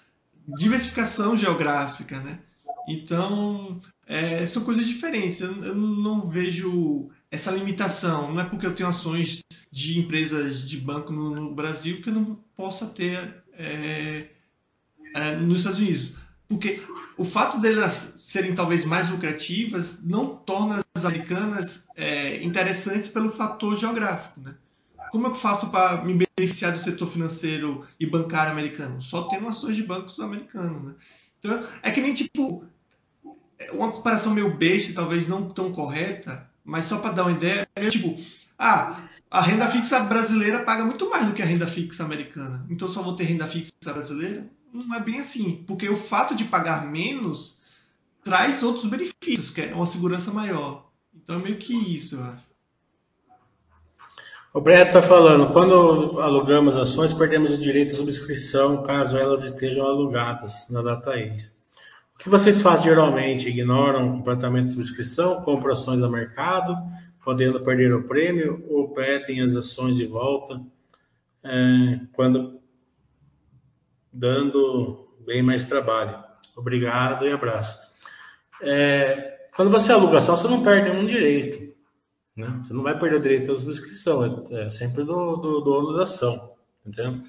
diversificação 0.57 1.37
geográfica, 1.37 2.19
né? 2.21 2.39
Então, 2.89 3.81
é, 4.07 4.47
são 4.47 4.65
coisas 4.65 4.87
diferentes. 4.87 5.41
Eu, 5.41 5.63
eu, 5.63 5.75
não 5.75 6.27
vejo 6.27 7.11
essa 7.31 7.51
limitação. 7.51 8.33
Não 8.33 8.41
é 8.41 8.45
porque 8.45 8.67
eu 8.67 8.75
tenho 8.75 8.89
ações 8.89 9.41
de 9.71 9.99
empresas 9.99 10.67
de 10.67 10.79
banco 10.79 11.13
no, 11.13 11.35
no 11.35 11.55
Brasil 11.55 12.01
que 12.01 12.09
eu 12.09 12.15
não 12.15 12.39
possa 12.57 12.87
ter 12.87 13.43
é, 13.53 14.29
é, 15.15 15.37
nos 15.37 15.59
Estados 15.59 15.81
Unidos. 15.81 16.13
Porque 16.49 16.81
o 17.19 17.25
fato 17.27 17.61
delas 17.61 18.15
serem 18.17 18.55
talvez 18.55 18.87
mais 18.87 19.11
lucrativas 19.11 20.03
não 20.03 20.35
torna 20.35 20.81
as 20.95 21.05
americanas 21.05 21.87
é, 21.95 22.43
interessantes 22.43 23.09
pelo 23.09 23.31
fator 23.31 23.77
geográfico, 23.77 24.41
né? 24.41 24.55
Como 25.11 25.27
eu 25.27 25.35
faço 25.35 25.71
para 25.71 26.05
me 26.05 26.27
beneficiar 26.37 26.73
do 26.73 26.79
setor 26.79 27.09
financeiro 27.09 27.87
e 27.99 28.07
bancário 28.07 28.53
americano? 28.53 29.01
Só 29.03 29.25
tendo 29.25 29.49
ações 29.49 29.77
de 29.77 29.83
bancos 29.83 30.19
americanos, 30.21 30.83
né? 30.83 30.95
Então, 31.39 31.65
é 31.83 31.91
que 31.91 32.01
nem 32.01 32.15
tipo 32.15 32.65
uma 33.73 33.91
comparação 33.91 34.35
meio 34.35 34.57
besta, 34.57 34.95
talvez 34.95 35.27
não 35.27 35.51
tão 35.51 35.73
correta, 35.73 36.49
mas 36.65 36.85
só 36.85 36.99
para 36.99 37.13
dar 37.13 37.25
uma 37.25 37.33
ideia, 37.33 37.69
é 37.75 37.89
tipo, 37.89 38.17
ah, 38.59 39.03
a 39.31 39.41
renda 39.41 39.67
fixa 39.67 40.01
brasileira 40.01 40.63
paga 40.63 40.85
muito 40.85 41.09
mais 41.11 41.27
do 41.27 41.33
que 41.33 41.43
a 41.43 41.47
renda 41.47 41.67
fixa 41.67 42.05
americana. 42.05 42.65
Então 42.71 42.89
só 42.89 43.03
vou 43.03 43.17
ter 43.17 43.25
renda 43.25 43.47
fixa 43.47 43.73
brasileira? 43.93 44.47
Não 44.73 44.95
é 44.95 45.01
bem 45.01 45.19
assim, 45.19 45.65
porque 45.67 45.89
o 45.89 45.97
fato 45.97 46.35
de 46.35 46.45
pagar 46.45 46.87
menos 46.87 47.61
traz 48.23 48.63
outros 48.63 48.87
benefícios, 48.87 49.51
que 49.51 49.63
é 49.63 49.75
uma 49.75 49.87
segurança 49.87 50.31
maior. 50.31 50.91
Então 51.15 51.37
é 51.37 51.43
meio 51.43 51.57
que 51.57 51.75
isso, 51.75 52.17
eu 52.17 52.25
acho. 52.25 52.48
O 54.55 54.63
Brett 54.63 54.89
está 54.89 55.03
falando, 55.03 55.53
quando 55.53 56.21
alugamos 56.21 56.75
ações, 56.77 57.13
perdemos 57.13 57.53
o 57.53 57.59
direito 57.59 57.93
à 57.93 57.97
subscrição 57.97 58.83
caso 58.83 59.19
elas 59.19 59.45
estejam 59.45 59.87
alugadas 59.87 60.71
na 60.71 60.81
data 60.81 61.19
ex. 61.19 61.63
O 62.15 62.19
que 62.19 62.31
vocês 62.31 62.63
fazem 62.63 62.87
geralmente? 62.87 63.51
Ignoram 63.51 64.11
completamente 64.11 64.69
a 64.69 64.73
subscrição, 64.73 65.43
compram 65.43 65.73
ações 65.73 66.03
a 66.03 66.09
mercado, 66.09 66.75
podendo 67.23 67.61
perder 67.61 67.93
o 67.93 68.09
prêmio, 68.09 68.65
ou 68.71 68.89
pedem 68.95 69.43
as 69.43 69.55
ações 69.55 69.97
de 69.97 70.07
volta 70.07 70.61
é, 71.45 72.01
quando 72.15 72.59
dando 74.11 75.11
bem 75.27 75.43
mais 75.43 75.67
trabalho. 75.67 76.25
Obrigado 76.57 77.27
e 77.27 77.33
abraço. 77.33 77.79
É, 78.63 79.49
quando 79.55 79.71
você 79.71 79.93
aluga 79.93 80.19
ação, 80.19 80.35
você 80.35 80.49
não 80.49 80.63
perde 80.63 80.91
nenhum 80.91 81.05
direito. 81.05 81.69
Né? 82.39 82.61
Você 82.63 82.73
não 82.73 82.85
vai 82.85 82.97
perder 82.97 83.17
o 83.17 83.21
direito 83.21 83.51
à 83.51 83.59
subscrição, 83.59 84.25
é, 84.25 84.67
é 84.67 84.71
sempre 84.71 85.03
do, 85.03 85.37
do 85.37 85.61
dono 85.61 85.97
da 85.97 86.05
ação. 86.05 86.53
Entendeu? 86.87 87.21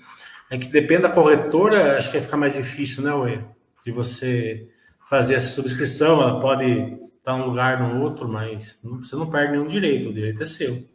É 0.51 0.57
que 0.57 0.67
depende 0.67 1.01
da 1.01 1.11
corretora, 1.11 1.97
acho 1.97 2.09
que 2.11 2.17
vai 2.17 2.25
ficar 2.25 2.37
mais 2.37 2.53
difícil, 2.53 3.03
né, 3.03 3.13
Ué? 3.13 3.45
De 3.83 3.91
você 3.91 4.69
fazer 5.07 5.33
essa 5.33 5.49
subscrição, 5.49 6.21
ela 6.21 6.39
pode 6.39 6.99
estar 7.17 7.35
num 7.35 7.47
lugar 7.47 7.79
no 7.81 8.01
outro, 8.03 8.29
mas 8.29 8.81
não, 8.83 9.01
você 9.01 9.15
não 9.15 9.29
perde 9.29 9.53
nenhum 9.53 9.67
direito, 9.67 10.09
o 10.09 10.13
direito 10.13 10.43
é 10.43 10.45
seu. 10.45 10.87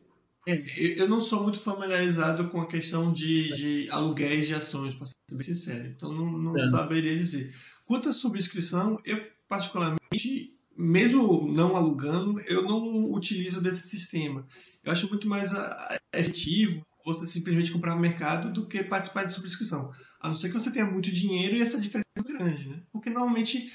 É, 0.47 0.63
eu 0.97 1.09
não 1.09 1.21
sou 1.21 1.43
muito 1.43 1.59
familiarizado 1.59 2.49
com 2.49 2.61
a 2.61 2.67
questão 2.67 3.13
de, 3.13 3.53
de 3.53 3.91
aluguéis 3.91 4.47
de 4.47 4.55
ações, 4.55 4.95
para 4.95 5.07
ser 5.07 5.15
bem 5.33 5.43
sincero, 5.43 5.87
então 5.89 6.13
não, 6.13 6.31
não 6.31 6.57
é. 6.57 6.71
saberia 6.71 7.17
dizer. 7.17 7.53
Quanto 7.85 8.09
à 8.09 8.13
subscrição, 8.13 9.01
eu 9.05 9.21
particularmente 9.49 10.54
mesmo 10.77 11.47
não 11.53 11.77
alugando, 11.77 12.41
eu 12.41 12.63
não 12.63 13.13
utilizo 13.13 13.61
desse 13.61 13.89
sistema. 13.89 14.47
Eu 14.83 14.93
acho 14.93 15.09
muito 15.09 15.29
mais 15.29 15.55
ah, 15.55 15.99
efetivo 16.13 16.85
você 17.05 17.27
simplesmente 17.27 17.71
comprar 17.71 17.95
no 17.95 18.01
mercado 18.01 18.51
do 18.51 18.67
que 18.67 18.83
participar 18.83 19.25
de 19.25 19.33
subscrição. 19.33 19.93
A 20.21 20.29
não 20.29 20.35
ser 20.35 20.49
que 20.49 20.59
você 20.59 20.71
tenha 20.71 20.87
muito 20.87 21.13
dinheiro 21.13 21.55
e 21.55 21.61
essa 21.61 21.81
diferença 21.81 22.05
é 22.19 22.23
grande, 22.23 22.69
né? 22.69 22.81
Porque 22.91 23.11
normalmente 23.11 23.71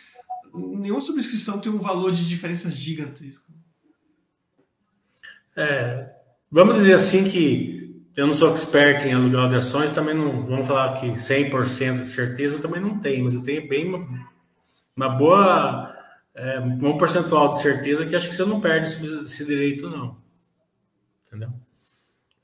nenhuma 0.53 1.01
subscrição 1.01 1.59
tem 1.59 1.71
um 1.71 1.77
valor 1.77 2.11
de 2.11 2.27
diferença 2.27 2.71
gigantesco. 2.71 3.53
É, 5.55 6.09
vamos 6.51 6.75
dizer 6.77 6.93
assim 6.93 7.29
que 7.29 8.03
eu 8.15 8.25
não 8.25 8.33
sou 8.33 8.51
expert 8.51 9.05
em 9.05 9.13
aluguel 9.13 9.49
de 9.49 9.55
ações, 9.55 9.93
também 9.93 10.15
não 10.15 10.43
vamos 10.43 10.67
falar 10.67 10.99
que 10.99 11.07
100% 11.07 11.99
de 11.99 12.09
certeza 12.09 12.55
eu 12.55 12.59
também 12.59 12.81
não 12.81 12.99
tenho, 12.99 13.25
mas 13.25 13.35
eu 13.35 13.43
tenho 13.43 13.67
bem 13.67 13.87
uma, 13.87 14.29
uma 14.97 15.09
boa 15.09 15.98
é, 16.35 16.59
um 16.59 16.97
percentual 16.97 17.53
de 17.53 17.61
certeza 17.61 18.05
que 18.05 18.15
acho 18.15 18.29
que 18.29 18.35
você 18.35 18.45
não 18.45 18.61
perde 18.61 18.89
esse 19.23 19.45
direito, 19.45 19.89
não. 19.89 20.17
Entendeu? 21.27 21.49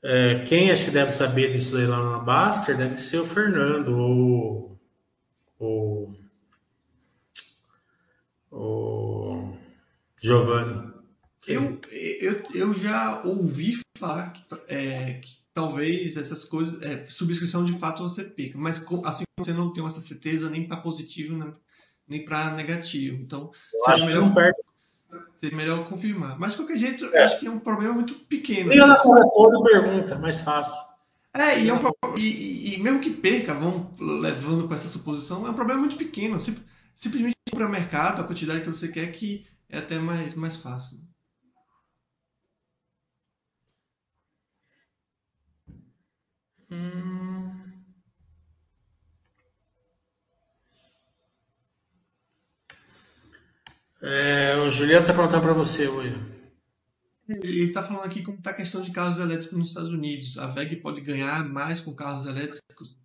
É, 0.02 0.44
quem 0.44 0.70
acho 0.70 0.84
que 0.84 0.90
deve 0.90 1.10
saber 1.10 1.52
disso 1.52 1.76
aí 1.76 1.86
lá 1.86 2.02
na 2.02 2.18
Baster 2.18 2.76
deve 2.76 2.96
ser 2.96 3.18
o 3.18 3.26
Fernando 3.26 3.98
ou 3.98 4.78
o, 5.58 6.12
o 8.50 9.56
Giovanni. 10.22 10.94
Eu, 11.46 11.80
eu, 12.20 12.42
eu 12.54 12.74
já 12.74 13.22
ouvi 13.24 13.80
falar 13.98 14.32
que, 14.32 14.44
é, 14.68 15.14
que 15.14 15.38
talvez 15.54 16.16
essas 16.16 16.44
coisas, 16.44 16.82
é, 16.82 17.06
subscrição 17.08 17.64
de 17.64 17.72
fato 17.78 18.02
você 18.02 18.24
perca, 18.24 18.58
mas 18.58 18.84
assim 19.04 19.24
você 19.38 19.52
não 19.52 19.72
tem 19.72 19.84
essa 19.86 20.00
certeza 20.00 20.50
nem 20.50 20.66
para 20.66 20.76
positivo 20.76 21.36
nem 21.36 21.54
nem 22.08 22.24
para 22.24 22.52
negativo. 22.52 23.22
Então, 23.22 23.50
seria 23.84 24.06
melhor, 24.06 24.52
seria 25.40 25.56
melhor 25.56 25.88
confirmar. 25.88 26.38
Mas, 26.38 26.52
de 26.52 26.58
qualquer 26.58 26.78
jeito, 26.78 27.04
é. 27.14 27.24
acho 27.24 27.40
que 27.40 27.46
é 27.46 27.50
um 27.50 27.58
problema 27.58 27.94
muito 27.94 28.14
pequeno. 28.14 28.70
Liga 28.70 28.86
na 28.86 28.96
corretora 28.96 29.62
pergunta, 29.62 30.18
mais 30.18 30.38
fácil. 30.38 30.74
É, 31.34 31.60
e, 31.60 31.68
é 31.68 31.74
um, 31.74 31.78
e, 32.16 32.74
e, 32.74 32.82
mesmo 32.82 33.00
que 33.00 33.10
perca, 33.10 33.52
vão 33.52 33.92
levando 33.98 34.66
para 34.66 34.76
essa 34.76 34.88
suposição, 34.88 35.46
é 35.46 35.50
um 35.50 35.54
problema 35.54 35.80
muito 35.80 35.96
pequeno. 35.96 36.40
simplesmente 36.94 37.36
para 37.50 37.66
o 37.66 37.70
mercado, 37.70 38.22
a 38.22 38.24
quantidade 38.24 38.60
que 38.60 38.66
você 38.66 38.88
quer, 38.88 39.12
que 39.12 39.46
é 39.68 39.78
até 39.78 39.98
mais, 39.98 40.34
mais 40.34 40.56
fácil. 40.56 40.98
Hum. 46.70 47.25
É, 54.06 54.56
o 54.58 54.70
Juliano 54.70 55.00
está 55.00 55.12
perguntando 55.12 55.42
para 55.42 55.52
você, 55.52 55.88
William. 55.88 56.24
Ele 57.28 57.64
está 57.64 57.82
falando 57.82 58.04
aqui 58.04 58.22
como 58.22 58.38
está 58.38 58.50
a 58.50 58.54
questão 58.54 58.80
de 58.80 58.92
carros 58.92 59.18
elétricos 59.18 59.58
nos 59.58 59.68
Estados 59.70 59.90
Unidos. 59.90 60.38
A 60.38 60.46
VEG 60.46 60.76
pode 60.76 61.00
ganhar 61.00 61.48
mais 61.48 61.80
com 61.80 61.92
carros 61.92 62.24
elétricos 62.24 62.96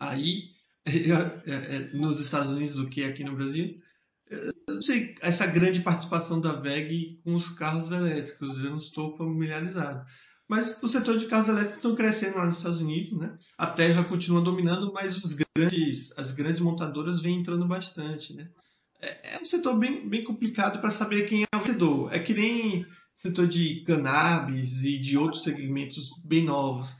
aí 0.00 0.50
é, 0.84 1.52
é, 1.76 1.78
nos 1.92 2.18
Estados 2.18 2.50
Unidos 2.50 2.74
do 2.74 2.88
que 2.88 3.04
aqui 3.04 3.22
no 3.22 3.36
Brasil. 3.36 3.80
Eu 4.28 4.74
não 4.74 4.82
sei 4.82 5.14
essa 5.22 5.46
grande 5.46 5.78
participação 5.80 6.40
da 6.40 6.54
VEG 6.54 7.20
com 7.22 7.36
os 7.36 7.50
carros 7.50 7.92
elétricos, 7.92 8.62
eu 8.62 8.70
não 8.70 8.78
estou 8.78 9.16
familiarizado. 9.16 10.04
Mas 10.48 10.82
o 10.82 10.88
setor 10.88 11.18
de 11.18 11.26
carros 11.26 11.48
elétricos 11.48 11.76
estão 11.76 11.94
crescendo 11.94 12.36
lá 12.36 12.46
nos 12.46 12.56
Estados 12.56 12.80
Unidos, 12.80 13.16
né? 13.16 13.38
A 13.56 13.68
Tesla 13.68 14.02
continua 14.02 14.40
dominando, 14.40 14.92
mas 14.92 15.22
os 15.22 15.34
grandes, 15.34 16.12
as 16.18 16.32
grandes 16.32 16.58
montadoras 16.58 17.20
vêm 17.20 17.38
entrando 17.38 17.64
bastante, 17.64 18.34
né? 18.34 18.50
É, 19.00 19.34
é 19.34 19.38
um 19.40 19.44
setor 19.44 19.78
bem, 19.78 20.08
bem 20.08 20.24
complicado 20.24 20.80
para 20.80 20.90
saber 20.90 21.28
quem 21.28 21.42
é 21.42 21.56
o 21.56 21.60
vencedor. 21.60 22.12
É 22.12 22.18
que 22.18 22.34
nem 22.34 22.86
setor 23.14 23.46
de 23.46 23.80
cannabis 23.80 24.84
e 24.84 24.98
de 24.98 25.16
outros 25.16 25.42
segmentos 25.42 26.12
bem 26.24 26.44
novos. 26.44 26.96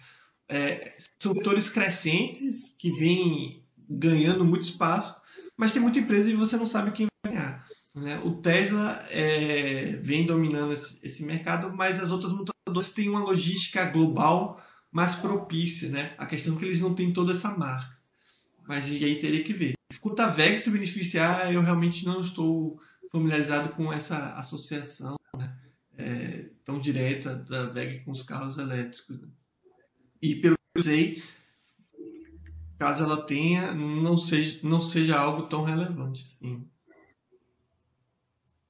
É, 0.49 0.97
são 1.19 1.35
setores 1.35 1.71
crescentes 1.71 2.75
que 2.79 2.91
vêm 2.91 3.63
ganhando 3.89 4.45
muito 4.45 4.65
espaço, 4.65 5.21
mas 5.57 5.73
tem 5.73 5.81
muita 5.81 5.99
empresa 5.99 6.31
e 6.31 6.35
você 6.35 6.57
não 6.57 6.67
sabe 6.67 6.91
quem 6.91 7.07
vai 7.25 7.33
ganhar. 7.33 7.65
Né? 7.95 8.21
O 8.25 8.33
Tesla 8.37 9.05
é, 9.11 9.99
vem 10.03 10.25
dominando 10.25 10.73
esse, 10.73 10.99
esse, 11.03 11.23
mercado, 11.25 11.75
mas 11.77 12.01
as 12.01 12.11
outras 12.11 12.33
montadoras 12.33 12.93
têm 12.93 13.09
uma 13.09 13.21
logística 13.21 13.85
global 13.87 14.63
mais 14.91 15.15
propícia. 15.15 15.89
Né? 15.89 16.15
A 16.19 16.27
questão 16.27 16.55
é 16.55 16.59
que 16.59 16.65
eles 16.65 16.81
não 16.81 16.95
têm 16.95 17.13
toda 17.13 17.33
essa 17.33 17.57
marca. 17.57 17.97
Mas 18.67 18.91
e 18.91 19.05
aí 19.05 19.21
teria 19.21 19.43
que 19.43 19.53
ver. 19.53 19.78
Quanto 20.01 20.21
a 20.21 20.29
VEG 20.29 20.59
se 20.59 20.71
beneficiar, 20.71 21.53
eu 21.53 21.63
realmente 21.63 22.05
não 22.05 22.21
estou 22.21 22.81
familiarizado 23.11 23.71
com 23.71 23.93
essa 23.93 24.35
associação 24.35 25.17
né? 25.37 25.59
é, 25.97 26.51
tão 26.65 26.79
direta 26.79 27.35
da 27.35 27.67
VEG 27.67 28.05
com 28.05 28.11
os 28.11 28.23
carros 28.23 28.59
elétricos. 28.59 29.21
Né? 29.21 29.29
E 30.23 30.37
pelo 30.37 30.57
que 30.57 30.79
eu 30.79 30.83
sei, 30.83 31.23
caso 32.79 33.05
ela 33.05 33.23
tenha, 33.23 33.75
não 33.75 34.17
seja, 34.17 34.61
não 34.63 34.81
seja 34.81 35.19
algo 35.19 35.49
tão 35.49 35.65
relevante. 35.65 36.25
Assim. 36.25 36.69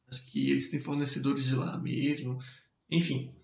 Acho 0.06 0.24
que 0.24 0.50
eles 0.50 0.70
têm 0.70 0.80
fornecedores 0.80 1.44
de 1.44 1.54
lá 1.54 1.76
mesmo. 1.78 2.38
Enfim, 2.90 3.34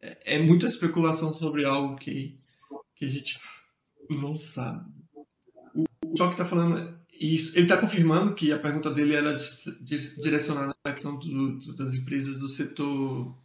é, 0.00 0.36
é 0.36 0.38
muita 0.38 0.66
especulação 0.66 1.34
sobre 1.34 1.64
algo 1.66 1.96
que, 1.96 2.40
que 2.94 3.04
a 3.04 3.08
gente 3.08 3.38
não 4.08 4.34
sabe. 4.36 4.95
Choque 6.16 6.32
está 6.32 6.44
falando 6.44 6.98
isso. 7.20 7.56
Ele 7.56 7.64
está 7.64 7.76
confirmando 7.76 8.34
que 8.34 8.52
a 8.52 8.58
pergunta 8.58 8.90
dele 8.90 9.14
era 9.14 9.34
direcionada 10.22 10.74
à 10.84 10.92
questão 10.92 11.18
do, 11.18 11.74
das 11.74 11.94
empresas 11.94 12.38
do 12.38 12.48
setor 12.48 13.36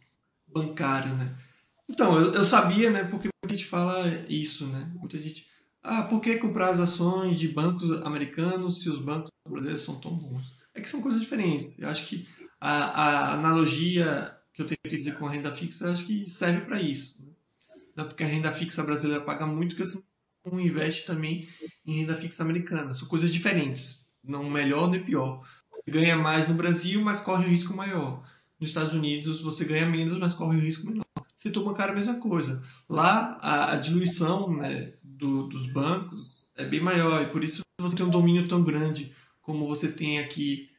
bancário, 0.46 1.14
né? 1.14 1.36
Então, 1.88 2.18
eu, 2.18 2.32
eu 2.32 2.44
sabia, 2.44 2.90
né? 2.90 3.04
Porque 3.04 3.28
muita 3.42 3.56
gente 3.56 3.68
fala 3.68 4.06
isso, 4.28 4.66
né? 4.66 4.90
Muita 4.94 5.18
gente. 5.18 5.46
Ah, 5.82 6.02
por 6.02 6.20
que 6.20 6.36
comprar 6.36 6.70
as 6.70 6.80
ações 6.80 7.38
de 7.38 7.48
bancos 7.48 7.90
americanos 8.04 8.82
se 8.82 8.88
os 8.88 9.00
bancos 9.00 9.30
brasileiros 9.48 9.82
são 9.82 10.00
tão 10.00 10.14
bons? 10.14 10.44
É 10.74 10.80
que 10.80 10.88
são 10.88 11.02
coisas 11.02 11.20
diferentes. 11.20 11.78
Eu 11.78 11.88
acho 11.88 12.06
que 12.06 12.26
a, 12.60 12.70
a 12.70 13.34
analogia 13.34 14.36
que 14.54 14.62
eu 14.62 14.66
tenho 14.66 14.78
que 14.84 14.96
dizer 14.96 15.18
com 15.18 15.26
a 15.26 15.30
renda 15.30 15.50
fixa, 15.50 15.90
acho 15.90 16.04
que 16.04 16.28
serve 16.28 16.62
para 16.62 16.80
isso. 16.80 17.22
Né? 17.96 18.04
Porque 18.04 18.22
a 18.22 18.26
renda 18.26 18.52
fixa 18.52 18.82
brasileira 18.82 19.24
paga 19.24 19.46
muito, 19.46 19.74
que 19.74 19.84
você 19.84 20.02
não 20.44 20.60
investe 20.60 21.06
também 21.06 21.48
em 21.86 22.00
renda 22.00 22.16
fixa 22.16 22.42
americana. 22.42 22.94
São 22.94 23.08
coisas 23.08 23.32
diferentes, 23.32 24.08
não 24.22 24.48
melhor 24.48 24.90
nem 24.90 25.02
pior. 25.02 25.46
Você 25.84 25.90
ganha 25.90 26.16
mais 26.16 26.48
no 26.48 26.54
Brasil, 26.54 27.02
mas 27.02 27.20
corre 27.20 27.46
um 27.46 27.50
risco 27.50 27.74
maior. 27.74 28.22
Nos 28.58 28.70
Estados 28.70 28.94
Unidos 28.94 29.40
você 29.40 29.64
ganha 29.64 29.86
menos, 29.86 30.18
mas 30.18 30.32
corre 30.32 30.56
um 30.56 30.60
risco 30.60 30.86
menor. 30.86 31.04
Setor 31.36 31.64
bancário 31.64 31.90
é 31.90 31.94
a 31.94 31.98
mesma 31.98 32.14
coisa. 32.20 32.62
Lá 32.88 33.38
a, 33.40 33.72
a 33.72 33.76
diluição 33.76 34.56
né, 34.56 34.92
do, 35.02 35.48
dos 35.48 35.72
bancos 35.72 36.48
é 36.56 36.64
bem 36.64 36.80
maior 36.80 37.22
e 37.22 37.26
por 37.26 37.42
isso 37.42 37.62
você 37.80 37.96
tem 37.96 38.06
um 38.06 38.10
domínio 38.10 38.46
tão 38.46 38.62
grande 38.62 39.12
como 39.40 39.66
você 39.66 39.90
tem 39.90 40.20
aqui 40.20 40.70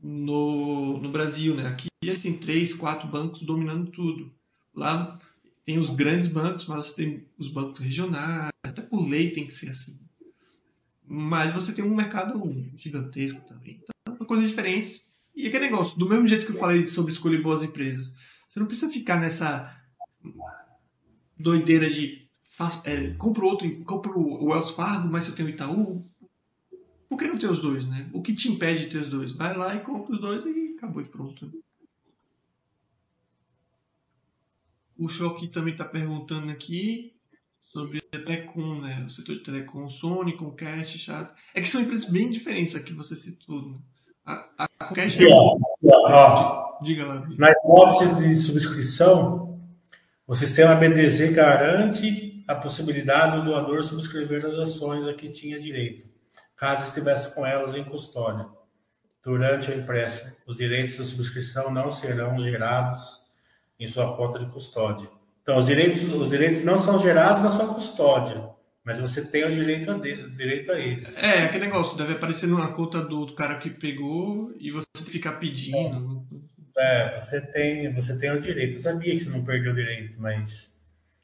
no, 0.00 0.98
no 0.98 1.10
Brasil, 1.10 1.54
né? 1.54 1.66
Aqui 1.66 1.88
a 2.04 2.06
gente 2.06 2.20
tem 2.20 2.38
três, 2.38 2.72
quatro 2.72 3.08
bancos 3.08 3.42
dominando 3.42 3.90
tudo. 3.90 4.32
Lá 4.74 5.18
tem 5.64 5.78
os 5.78 5.90
grandes 5.90 6.28
bancos, 6.28 6.66
mas 6.66 6.86
você 6.86 6.94
tem 6.94 7.26
os 7.38 7.48
bancos 7.48 7.80
regionais, 7.80 8.50
até 8.62 8.82
por 8.82 9.06
lei 9.08 9.30
tem 9.30 9.46
que 9.46 9.54
ser 9.54 9.70
assim. 9.70 10.00
Mas 11.04 11.54
você 11.54 11.72
tem 11.72 11.84
um 11.84 11.94
mercado 11.94 12.40
gigantesco 12.74 13.40
também. 13.46 13.80
Então, 13.82 14.16
são 14.16 14.26
coisas 14.26 14.48
diferentes. 14.48 15.06
E 15.34 15.46
aquele 15.46 15.66
negócio, 15.66 15.98
do 15.98 16.08
mesmo 16.08 16.26
jeito 16.26 16.46
que 16.46 16.52
eu 16.52 16.58
falei 16.58 16.86
sobre 16.86 17.12
escolher 17.12 17.42
boas 17.42 17.62
empresas, 17.62 18.14
você 18.48 18.60
não 18.60 18.66
precisa 18.66 18.92
ficar 18.92 19.20
nessa 19.20 19.74
doideira 21.38 21.90
de 21.90 22.28
é, 22.84 23.14
compro 23.14 23.46
outro, 23.46 23.84
compro 23.84 24.18
o 24.18 24.50
Wells 24.50 24.72
Fargo, 24.72 25.08
mas 25.08 25.26
eu 25.26 25.34
tenho 25.34 25.48
o 25.48 25.50
Itaú, 25.50 26.08
por 27.08 27.18
que 27.18 27.26
não 27.26 27.38
ter 27.38 27.50
os 27.50 27.60
dois, 27.60 27.86
né? 27.86 28.08
O 28.12 28.22
que 28.22 28.34
te 28.34 28.48
impede 28.48 28.84
de 28.84 28.90
ter 28.90 28.98
os 28.98 29.08
dois? 29.08 29.32
Vai 29.32 29.56
lá 29.56 29.74
e 29.74 29.80
compra 29.80 30.14
os 30.14 30.20
dois 30.20 30.44
e 30.44 30.74
acabou 30.76 31.02
de 31.02 31.08
pronto. 31.08 31.61
O 34.98 35.08
Choque 35.08 35.48
também 35.48 35.72
está 35.72 35.84
perguntando 35.84 36.50
aqui 36.50 37.14
sobre 37.60 38.00
Telecom, 38.00 38.80
né? 38.80 39.02
O 39.06 39.08
setor 39.08 39.36
de 39.36 39.42
Telecom, 39.42 39.88
Sony, 39.88 40.36
Comcast, 40.36 40.98
Chat. 40.98 41.30
É 41.54 41.60
que 41.60 41.68
são 41.68 41.80
empresas 41.80 42.08
bem 42.08 42.30
diferentes 42.30 42.74
aqui, 42.74 42.92
você 42.92 43.16
citou. 43.16 43.62
Né? 43.62 43.78
A, 44.24 44.48
a, 44.58 44.68
Comcast... 44.86 45.22
É... 45.22 45.28
Diga 46.82 47.06
lá. 47.06 47.26
Na 47.38 47.50
hipótese 47.50 48.14
de 48.16 48.36
subscrição, 48.36 49.60
o 50.26 50.34
sistema 50.34 50.74
BDZ 50.74 51.32
garante 51.32 52.44
a 52.48 52.56
possibilidade 52.56 53.38
do 53.38 53.44
doador 53.44 53.84
subscrever 53.84 54.44
as 54.44 54.54
ações 54.54 55.06
a 55.06 55.14
que 55.14 55.28
tinha 55.28 55.60
direito 55.60 56.12
caso 56.62 56.86
estivesse 56.86 57.34
com 57.34 57.44
elas 57.44 57.74
em 57.74 57.82
custódia. 57.82 58.46
Durante 59.20 59.68
o 59.72 59.74
empréstimo, 59.74 60.30
os 60.46 60.58
direitos 60.58 60.96
da 60.96 61.02
subscrição 61.02 61.72
não 61.72 61.90
serão 61.90 62.40
gerados 62.40 63.31
em 63.82 63.86
sua 63.86 64.16
conta 64.16 64.38
de 64.38 64.46
custódia. 64.46 65.08
Então, 65.42 65.56
os 65.56 65.66
direitos, 65.66 66.04
os 66.04 66.30
direitos 66.30 66.62
não 66.62 66.78
são 66.78 67.00
gerados 67.00 67.42
na 67.42 67.50
sua 67.50 67.74
custódia, 67.74 68.48
mas 68.84 69.00
você 69.00 69.24
tem 69.24 69.44
o 69.44 69.50
direito 69.50 69.90
a, 69.90 69.94
de, 69.94 70.30
direito 70.36 70.70
a 70.70 70.78
eles. 70.78 71.16
É, 71.16 71.44
aquele 71.44 71.66
negócio, 71.66 71.98
deve 71.98 72.12
aparecer 72.12 72.46
numa 72.46 72.72
conta 72.72 73.00
do, 73.00 73.34
cara 73.34 73.58
que 73.58 73.70
pegou 73.70 74.52
e 74.58 74.70
você 74.70 74.86
ficar 75.06 75.32
pedindo. 75.32 76.24
É, 76.78 77.20
você 77.20 77.40
tem, 77.40 77.92
você 77.92 78.18
tem 78.18 78.30
o 78.30 78.40
direito. 78.40 78.76
Eu 78.76 78.80
sabia 78.80 79.12
que 79.12 79.20
você 79.20 79.30
não 79.30 79.44
perdeu 79.44 79.72
o 79.72 79.76
direito, 79.76 80.20
mas 80.20 80.80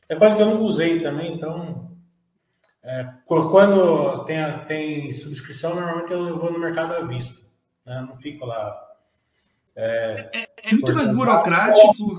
é 0.08 0.16
quase 0.16 0.34
que 0.34 0.42
eu 0.42 0.46
não 0.46 0.62
usei 0.62 1.00
também, 1.00 1.34
então 1.34 1.96
é, 2.82 3.06
quando 3.26 4.24
tem, 4.24 4.38
tem 4.66 5.12
subscrição, 5.12 5.74
normalmente 5.74 6.12
eu 6.12 6.38
vou 6.38 6.52
no 6.52 6.58
mercado 6.58 6.94
à 6.94 7.04
vista. 7.04 7.46
Né? 7.84 8.04
Não 8.08 8.16
fico 8.16 8.46
lá. 8.46 8.87
É, 9.80 10.30
é, 10.34 10.48
é 10.64 10.72
muito 10.72 10.92
mais 10.92 11.08
burocrático. 11.14 12.18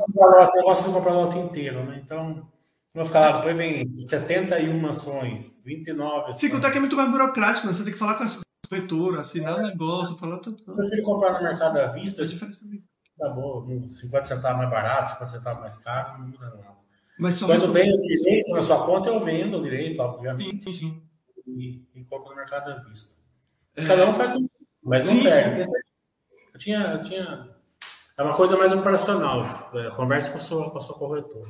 Eu 0.56 0.64
gosto 0.64 0.88
de 0.88 0.94
comprar 0.94 1.12
lote 1.12 1.38
inteiro, 1.38 1.84
né? 1.84 2.02
Então, 2.02 2.48
vou 2.94 3.04
ficar 3.04 3.20
lá, 3.20 3.38
depois 3.38 3.58
vem 3.58 3.86
71 3.86 4.88
ações, 4.88 5.62
29 5.66 6.20
ações. 6.22 6.38
Sem 6.38 6.50
contar 6.50 6.72
que 6.72 6.78
é 6.78 6.80
muito 6.80 6.96
mais 6.96 7.12
burocrático, 7.12 7.68
né? 7.68 7.74
Você 7.74 7.84
tem 7.84 7.92
que 7.92 8.00
falar 8.00 8.16
com 8.16 8.24
a 8.24 8.28
corretora, 8.70 9.20
assinar 9.20 9.58
o 9.58 9.60
um 9.60 9.68
negócio, 9.68 10.18
falar 10.18 10.40
tudo. 10.40 10.64
Eu 10.66 10.74
prefiro 10.74 11.04
comprar 11.04 11.34
no 11.34 11.44
mercado 11.44 11.78
à 11.80 11.88
vista. 11.88 12.24
Tá 13.18 13.28
bom, 13.28 13.68
50 13.86 14.24
centavos 14.24 14.58
mais 14.58 14.70
barato, 14.70 15.12
50 15.12 15.32
centavos 15.32 15.60
mais 15.60 15.76
caro, 15.76 16.20
não 16.20 16.28
muda 16.30 16.46
nada. 16.46 16.80
Mas 17.20 17.44
Quando 17.44 17.74
vem 17.74 17.94
o 17.94 18.02
direito 18.02 18.56
na 18.56 18.62
sua 18.62 18.86
conta, 18.86 19.10
eu 19.10 19.20
vendo 19.20 19.58
o 19.58 19.64
direito, 19.64 20.00
obviamente. 20.00 20.64
Sim, 20.64 20.74
sim. 20.74 21.04
E, 21.46 21.84
e 21.94 22.06
compro 22.06 22.30
no 22.30 22.38
mercado 22.38 22.72
à 22.72 22.76
vista. 22.76 23.20
É. 23.76 23.84
Cada 23.84 24.10
um 24.10 24.14
faz 24.14 24.38
um, 24.38 24.48
mas 24.82 25.04
não 25.04 25.12
sim, 25.12 25.24
perde. 25.24 25.66
Sim. 25.66 25.89
Eu 26.60 26.64
tinha, 26.64 26.80
eu 26.80 27.02
tinha. 27.02 27.50
É 28.18 28.22
uma 28.22 28.36
coisa 28.36 28.58
mais 28.58 28.74
operacional. 28.74 29.72
É, 29.74 29.90
converse 29.92 30.30
com 30.30 30.38
a 30.38 30.42
sua, 30.42 30.70
com 30.70 30.78
a 30.78 30.82
sua 30.82 30.98
corretora. 30.98 31.48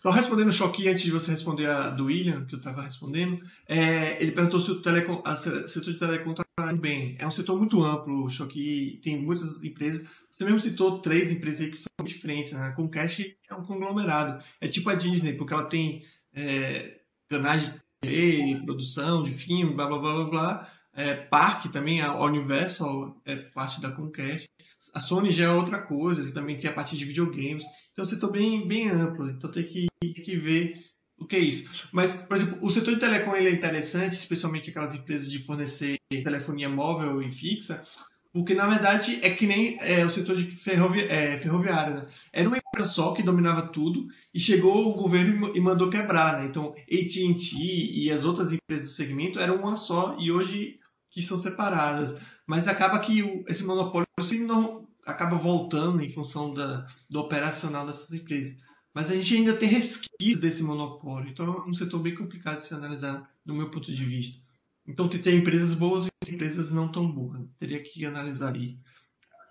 Só 0.00 0.10
respondendo 0.10 0.48
o 0.48 0.52
Choque 0.52 0.88
antes 0.88 1.02
de 1.02 1.10
você 1.10 1.32
responder 1.32 1.66
a 1.66 1.90
do 1.90 2.04
William, 2.04 2.44
que 2.44 2.54
eu 2.54 2.58
estava 2.58 2.82
respondendo, 2.82 3.40
é, 3.66 4.22
ele 4.22 4.30
perguntou 4.30 4.60
se 4.60 4.70
o 4.70 4.80
telecom, 4.80 5.20
a, 5.24 5.34
setor 5.34 5.92
de 5.92 5.98
telecom 5.98 6.30
está 6.30 6.44
bem. 6.74 7.16
É 7.18 7.26
um 7.26 7.32
setor 7.32 7.58
muito 7.58 7.82
amplo, 7.82 8.30
Choque 8.30 9.00
tem 9.02 9.20
muitas 9.20 9.64
empresas. 9.64 10.06
Você 10.30 10.44
mesmo 10.44 10.60
citou 10.60 11.00
três 11.00 11.32
empresas 11.32 11.62
aí 11.62 11.70
que 11.72 11.76
são 11.76 12.04
diferentes. 12.04 12.52
Né? 12.52 12.60
A 12.60 12.72
Comcast 12.72 13.36
é 13.50 13.54
um 13.56 13.64
conglomerado. 13.64 14.40
É 14.60 14.68
tipo 14.68 14.88
a 14.88 14.94
Disney, 14.94 15.32
porque 15.32 15.52
ela 15.52 15.64
tem 15.64 16.04
é, 16.32 17.00
canais 17.28 17.64
de 17.64 17.80
TV, 18.00 18.62
produção 18.64 19.24
de 19.24 19.34
filme, 19.34 19.74
blá 19.74 19.88
blá 19.88 19.98
blá 19.98 20.14
blá 20.14 20.24
blá. 20.30 20.77
É, 20.98 21.14
parque 21.14 21.68
também, 21.68 22.00
a 22.00 22.12
Universal 22.24 23.22
é 23.24 23.36
parte 23.36 23.80
da 23.80 23.92
Comcast. 23.92 24.48
A 24.92 24.98
Sony 24.98 25.30
já 25.30 25.44
é 25.44 25.48
outra 25.48 25.80
coisa, 25.82 26.26
que 26.26 26.32
também 26.32 26.58
tem 26.58 26.68
a 26.68 26.72
parte 26.72 26.96
de 26.96 27.04
videogames. 27.04 27.64
Então, 27.92 28.02
é 28.02 28.06
um 28.06 28.10
setor 28.10 28.32
bem, 28.32 28.66
bem 28.66 28.88
amplo. 28.88 29.30
Então, 29.30 29.48
tem 29.48 29.62
que, 29.62 29.86
tem 30.00 30.12
que 30.12 30.36
ver 30.36 30.84
o 31.16 31.24
que 31.24 31.36
é 31.36 31.38
isso. 31.38 31.88
Mas, 31.92 32.16
por 32.16 32.36
exemplo, 32.36 32.58
o 32.60 32.68
setor 32.68 32.94
de 32.94 33.00
telecom 33.00 33.36
ele 33.36 33.46
é 33.46 33.52
interessante, 33.52 34.14
especialmente 34.14 34.70
aquelas 34.70 34.92
empresas 34.92 35.30
de 35.30 35.38
fornecer 35.38 35.98
telefonia 36.10 36.68
móvel 36.68 37.22
e 37.22 37.30
fixa, 37.30 37.86
porque, 38.32 38.52
na 38.52 38.66
verdade, 38.66 39.20
é 39.22 39.30
que 39.30 39.46
nem 39.46 39.78
é, 39.80 40.04
o 40.04 40.10
setor 40.10 40.34
de 40.34 40.42
ferrovi 40.42 41.02
é, 41.02 41.38
ferroviário. 41.38 41.94
Né? 41.94 42.06
Era 42.32 42.48
uma 42.48 42.58
empresa 42.58 42.88
só 42.88 43.12
que 43.12 43.22
dominava 43.22 43.68
tudo 43.68 44.08
e 44.34 44.40
chegou 44.40 44.90
o 44.90 44.96
governo 44.96 45.52
e 45.54 45.60
mandou 45.60 45.88
quebrar. 45.88 46.40
Né? 46.40 46.46
Então, 46.46 46.70
AT&T 46.70 47.56
e 47.56 48.10
as 48.10 48.24
outras 48.24 48.52
empresas 48.52 48.88
do 48.88 48.94
segmento 48.94 49.38
eram 49.38 49.56
uma 49.56 49.76
só 49.76 50.16
e 50.18 50.32
hoje 50.32 50.77
que 51.10 51.22
são 51.22 51.38
separadas. 51.38 52.20
Mas 52.46 52.68
acaba 52.68 52.98
que 52.98 53.44
esse 53.48 53.64
monopólio 53.64 54.06
não 54.46 54.88
acaba 55.04 55.36
voltando 55.36 56.02
em 56.02 56.08
função 56.08 56.52
da, 56.52 56.86
do 57.08 57.20
operacional 57.20 57.86
dessas 57.86 58.12
empresas. 58.12 58.58
Mas 58.92 59.10
a 59.10 59.14
gente 59.14 59.36
ainda 59.36 59.54
tem 59.54 59.68
resquícios 59.68 60.40
desse 60.40 60.62
monopólio. 60.62 61.30
Então, 61.30 61.46
é 61.46 61.68
um 61.68 61.74
setor 61.74 62.00
bem 62.00 62.14
complicado 62.14 62.56
de 62.56 62.62
se 62.62 62.74
analisar, 62.74 63.30
do 63.44 63.54
meu 63.54 63.70
ponto 63.70 63.92
de 63.92 64.04
vista. 64.04 64.38
Então, 64.86 65.08
tem 65.08 65.36
empresas 65.36 65.74
boas 65.74 66.06
e 66.06 66.34
empresas 66.34 66.70
não 66.70 66.90
tão 66.90 67.10
boas. 67.10 67.40
Teria 67.58 67.82
que 67.82 68.04
analisar 68.04 68.54
aí 68.54 68.78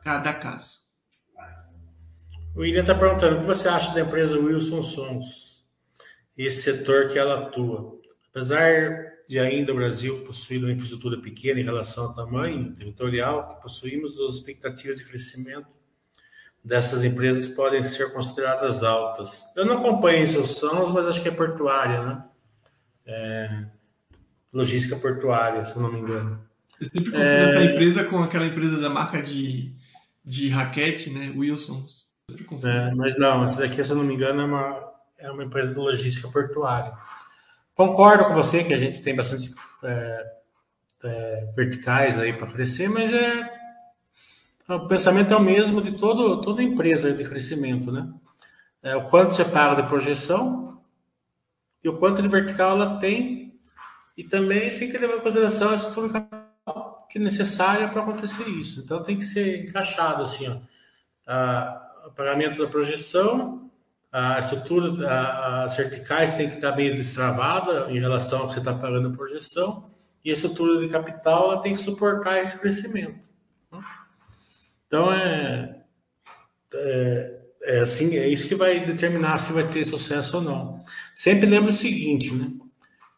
cada 0.03 0.33
caso. 0.33 0.87
O 2.55 2.61
William 2.61 2.81
está 2.81 2.95
perguntando 2.95 3.37
o 3.37 3.39
que 3.39 3.45
você 3.45 3.67
acha 3.67 3.93
da 3.93 4.01
empresa 4.01 4.39
Wilson 4.39 4.81
Sons, 4.81 5.67
esse 6.35 6.63
setor 6.63 7.09
que 7.09 7.19
ela 7.19 7.47
atua. 7.47 7.99
Apesar 8.29 9.16
de 9.27 9.37
ainda 9.37 9.73
o 9.73 9.75
Brasil 9.75 10.23
possuir 10.23 10.63
uma 10.63 10.71
infraestrutura 10.71 11.19
pequena 11.19 11.59
em 11.59 11.63
relação 11.63 12.05
ao 12.05 12.13
tamanho 12.13 12.73
territorial 12.73 13.49
que 13.49 13.61
possuímos, 13.61 14.17
as 14.19 14.35
expectativas 14.35 14.97
de 14.97 15.05
crescimento 15.05 15.67
dessas 16.63 17.03
empresas 17.03 17.49
podem 17.49 17.83
ser 17.83 18.13
consideradas 18.13 18.83
altas. 18.83 19.43
Eu 19.55 19.65
não 19.65 19.77
acompanho 19.77 20.27
seus 20.29 20.51
sons, 20.51 20.91
mas 20.91 21.07
acho 21.07 21.21
que 21.21 21.29
é 21.29 21.31
portuária, 21.31 22.03
né? 22.03 22.23
É, 23.05 23.65
logística 24.51 24.95
portuária, 24.97 25.65
se 25.65 25.77
não 25.79 25.91
me 25.91 25.99
engano. 25.99 26.41
Eu 26.79 26.85
sempre 26.85 27.11
confundo 27.11 27.23
é... 27.23 27.43
essa 27.43 27.63
empresa 27.63 28.03
com 28.05 28.21
aquela 28.21 28.45
empresa 28.45 28.79
da 28.79 28.89
marca 28.89 29.21
de, 29.21 29.73
de 30.23 30.49
raquete, 30.49 31.09
né? 31.09 31.33
Wilson. 31.35 31.85
É, 32.63 32.93
mas 32.93 33.17
não, 33.17 33.45
essa 33.45 33.61
daqui, 33.61 33.81
se 33.81 33.89
eu 33.89 33.95
não 33.95 34.03
me 34.03 34.13
engano, 34.13 34.41
é 34.41 34.45
uma, 34.45 34.93
é 35.17 35.31
uma 35.31 35.43
empresa 35.45 35.73
de 35.73 35.79
logística 35.79 36.27
portuária. 36.27 36.93
Concordo 37.77 38.25
com 38.25 38.33
você 38.33 38.63
que 38.63 38.73
a 38.73 38.77
gente 38.77 39.03
tem 39.03 39.15
bastante 39.15 39.53
é, 39.83 40.31
é, 41.03 41.51
verticais 41.55 42.17
aí 42.17 42.33
para 42.33 42.47
crescer, 42.47 42.89
mas 42.89 43.13
é 43.13 43.55
o 44.67 44.87
pensamento 44.87 45.31
é 45.31 45.37
o 45.37 45.41
mesmo 45.41 45.79
de 45.79 45.91
todo, 45.91 46.41
toda 46.41 46.63
empresa 46.63 47.13
de 47.13 47.23
crescimento, 47.23 47.91
né? 47.91 48.11
É 48.81 48.95
o 48.95 49.05
quanto 49.05 49.35
você 49.35 49.45
paga 49.45 49.79
de 49.81 49.87
projeção 49.87 50.81
e 51.83 51.87
o 51.87 51.97
quanto 51.97 52.19
de 52.19 52.27
vertical 52.27 52.71
ela 52.71 52.97
tem 52.99 53.57
e 54.17 54.23
também 54.23 54.75
tem 54.75 54.89
que 54.89 54.97
levar 54.97 55.17
em 55.17 55.21
consideração 55.21 55.73
a 55.73 56.09
capital 56.09 57.07
que 57.07 57.19
é 57.19 57.21
necessária 57.21 57.87
para 57.89 58.01
acontecer 58.01 58.49
isso. 58.49 58.81
Então 58.81 59.03
tem 59.03 59.17
que 59.17 59.23
ser 59.23 59.65
encaixado 59.65 60.23
assim, 60.23 60.49
ó, 60.49 60.57
a, 61.31 62.07
o 62.07 62.11
pagamento 62.11 62.57
da 62.57 62.67
projeção, 62.67 63.66
a 64.19 64.39
estrutura, 64.39 65.63
as 65.63 65.77
verticais 65.77 66.35
tem 66.35 66.49
que 66.49 66.55
estar 66.55 66.71
bem 66.71 66.95
destravada 66.95 67.91
em 67.91 67.99
relação 67.99 68.39
ao 68.39 68.47
que 68.47 68.55
você 68.55 68.59
está 68.59 68.73
pagando 68.73 69.15
projeção 69.15 69.91
e 70.25 70.31
a 70.31 70.33
estrutura 70.33 70.79
de 70.79 70.89
capital 70.89 71.51
ela 71.51 71.61
tem 71.61 71.73
que 71.73 71.79
suportar 71.79 72.41
esse 72.41 72.59
crescimento. 72.59 73.29
Né? 73.71 73.79
Então 74.87 75.13
é, 75.13 75.83
é, 76.73 77.39
é, 77.61 77.79
assim, 77.81 78.15
é 78.17 78.27
isso 78.27 78.47
que 78.47 78.55
vai 78.55 78.83
determinar 78.83 79.37
se 79.37 79.53
vai 79.53 79.67
ter 79.67 79.85
sucesso 79.85 80.37
ou 80.37 80.43
não. 80.43 80.83
Sempre 81.13 81.45
lembra 81.45 81.69
o 81.69 81.73
seguinte, 81.73 82.33
né? 82.33 82.51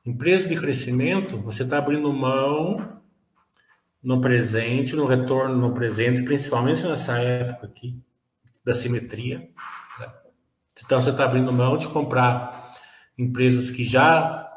Empresa 0.05 0.49
de 0.49 0.57
crescimento, 0.57 1.37
você 1.37 1.63
está 1.63 1.77
abrindo 1.77 2.11
mão 2.11 2.99
no 4.03 4.19
presente, 4.19 4.97
no 4.97 5.05
retorno 5.05 5.55
no 5.55 5.73
presente, 5.73 6.23
principalmente 6.23 6.83
nessa 6.83 7.19
época 7.19 7.67
aqui 7.67 7.97
da 8.65 8.73
simetria. 8.73 9.49
Então 10.85 11.01
você 11.01 11.09
está 11.09 11.25
abrindo 11.25 11.51
mão 11.51 11.77
de 11.77 11.87
comprar 11.87 12.71
empresas 13.17 13.69
que 13.71 13.83
já 13.83 14.47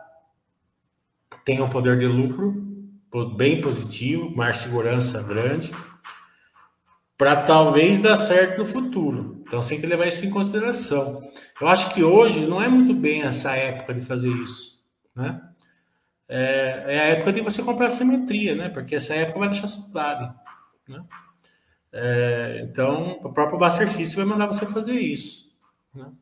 tem 1.44 1.60
um 1.60 1.68
poder 1.68 1.98
de 1.98 2.06
lucro 2.06 2.70
bem 3.36 3.60
positivo, 3.60 4.34
mais 4.34 4.58
segurança 4.58 5.22
grande, 5.22 5.72
para 7.18 7.36
talvez 7.36 8.00
dar 8.00 8.16
certo 8.18 8.58
no 8.58 8.66
futuro. 8.66 9.42
Então, 9.46 9.62
você 9.62 9.70
tem 9.70 9.80
que 9.80 9.86
levar 9.86 10.06
isso 10.06 10.24
em 10.24 10.30
consideração. 10.30 11.22
Eu 11.60 11.68
acho 11.68 11.92
que 11.92 12.02
hoje 12.02 12.46
não 12.46 12.62
é 12.62 12.68
muito 12.68 12.94
bem 12.94 13.22
essa 13.22 13.52
época 13.52 13.92
de 13.92 14.00
fazer 14.00 14.30
isso, 14.30 14.82
né? 15.14 15.40
É, 16.28 16.84
é 16.86 17.00
a 17.00 17.04
época 17.08 17.32
de 17.34 17.42
você 17.42 17.62
comprar 17.62 17.90
simetria, 17.90 18.54
né? 18.54 18.70
Porque 18.70 18.94
essa 18.94 19.14
época 19.14 19.40
vai 19.40 19.48
deixar 19.50 19.66
saudade, 19.66 20.34
né? 20.88 21.04
É, 21.92 22.66
então, 22.66 23.20
o 23.22 23.30
próprio 23.30 23.70
System 23.70 24.24
vai 24.24 24.24
mandar 24.24 24.46
você 24.46 24.64
fazer 24.64 24.94
isso, 24.94 25.51
né? 25.94 26.12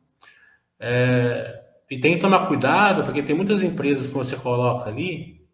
É, 0.79 1.61
e 1.89 1.99
tem 1.99 2.15
que 2.15 2.21
tomar 2.21 2.47
cuidado, 2.47 3.03
porque 3.03 3.21
tem 3.21 3.35
muitas 3.35 3.61
empresas 3.61 4.07
que 4.07 4.13
você 4.13 4.35
coloca 4.35 4.89
ali, 4.89 5.45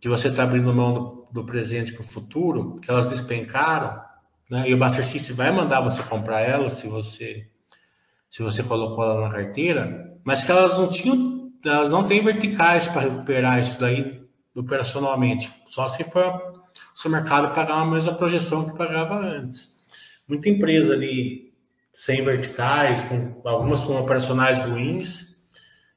que 0.00 0.08
você 0.08 0.28
está 0.28 0.42
abrindo 0.42 0.72
mão 0.74 0.94
do, 0.94 1.28
do 1.30 1.44
presente 1.44 1.92
para 1.92 2.00
o 2.00 2.06
futuro, 2.06 2.80
que 2.80 2.90
elas 2.90 3.08
despencaram, 3.08 4.02
né? 4.50 4.68
E 4.68 4.74
o 4.74 4.78
Buster 4.78 5.04
System 5.04 5.36
vai 5.36 5.52
mandar 5.52 5.80
você 5.80 6.02
comprar 6.02 6.40
ela 6.40 6.68
se 6.70 6.88
você 6.88 7.48
se 8.28 8.42
você 8.42 8.62
colocou 8.62 9.04
ela 9.04 9.20
na 9.20 9.28
carteira, 9.28 10.18
mas 10.24 10.42
que 10.42 10.50
elas 10.50 10.78
não 10.78 10.88
tinham, 10.88 11.52
elas 11.62 11.92
não 11.92 12.06
têm 12.06 12.24
verticais 12.24 12.88
para 12.88 13.02
recuperar 13.02 13.60
isso 13.60 13.78
daí 13.78 14.22
operacionalmente, 14.56 15.52
só 15.66 15.86
se 15.86 16.02
for 16.02 16.62
se 16.94 17.06
o 17.06 17.10
mercado 17.10 17.54
pagar 17.54 17.76
uma 17.76 17.92
mesma 17.92 18.14
projeção 18.14 18.66
que 18.66 18.76
pagava 18.76 19.16
antes. 19.16 19.70
Muita 20.26 20.48
empresa 20.48 20.94
ali 20.94 21.51
sem 21.92 22.24
verticais, 22.24 23.02
com 23.02 23.40
algumas 23.44 23.82
com 23.82 23.98
operacionais 24.00 24.58
ruins, 24.60 25.36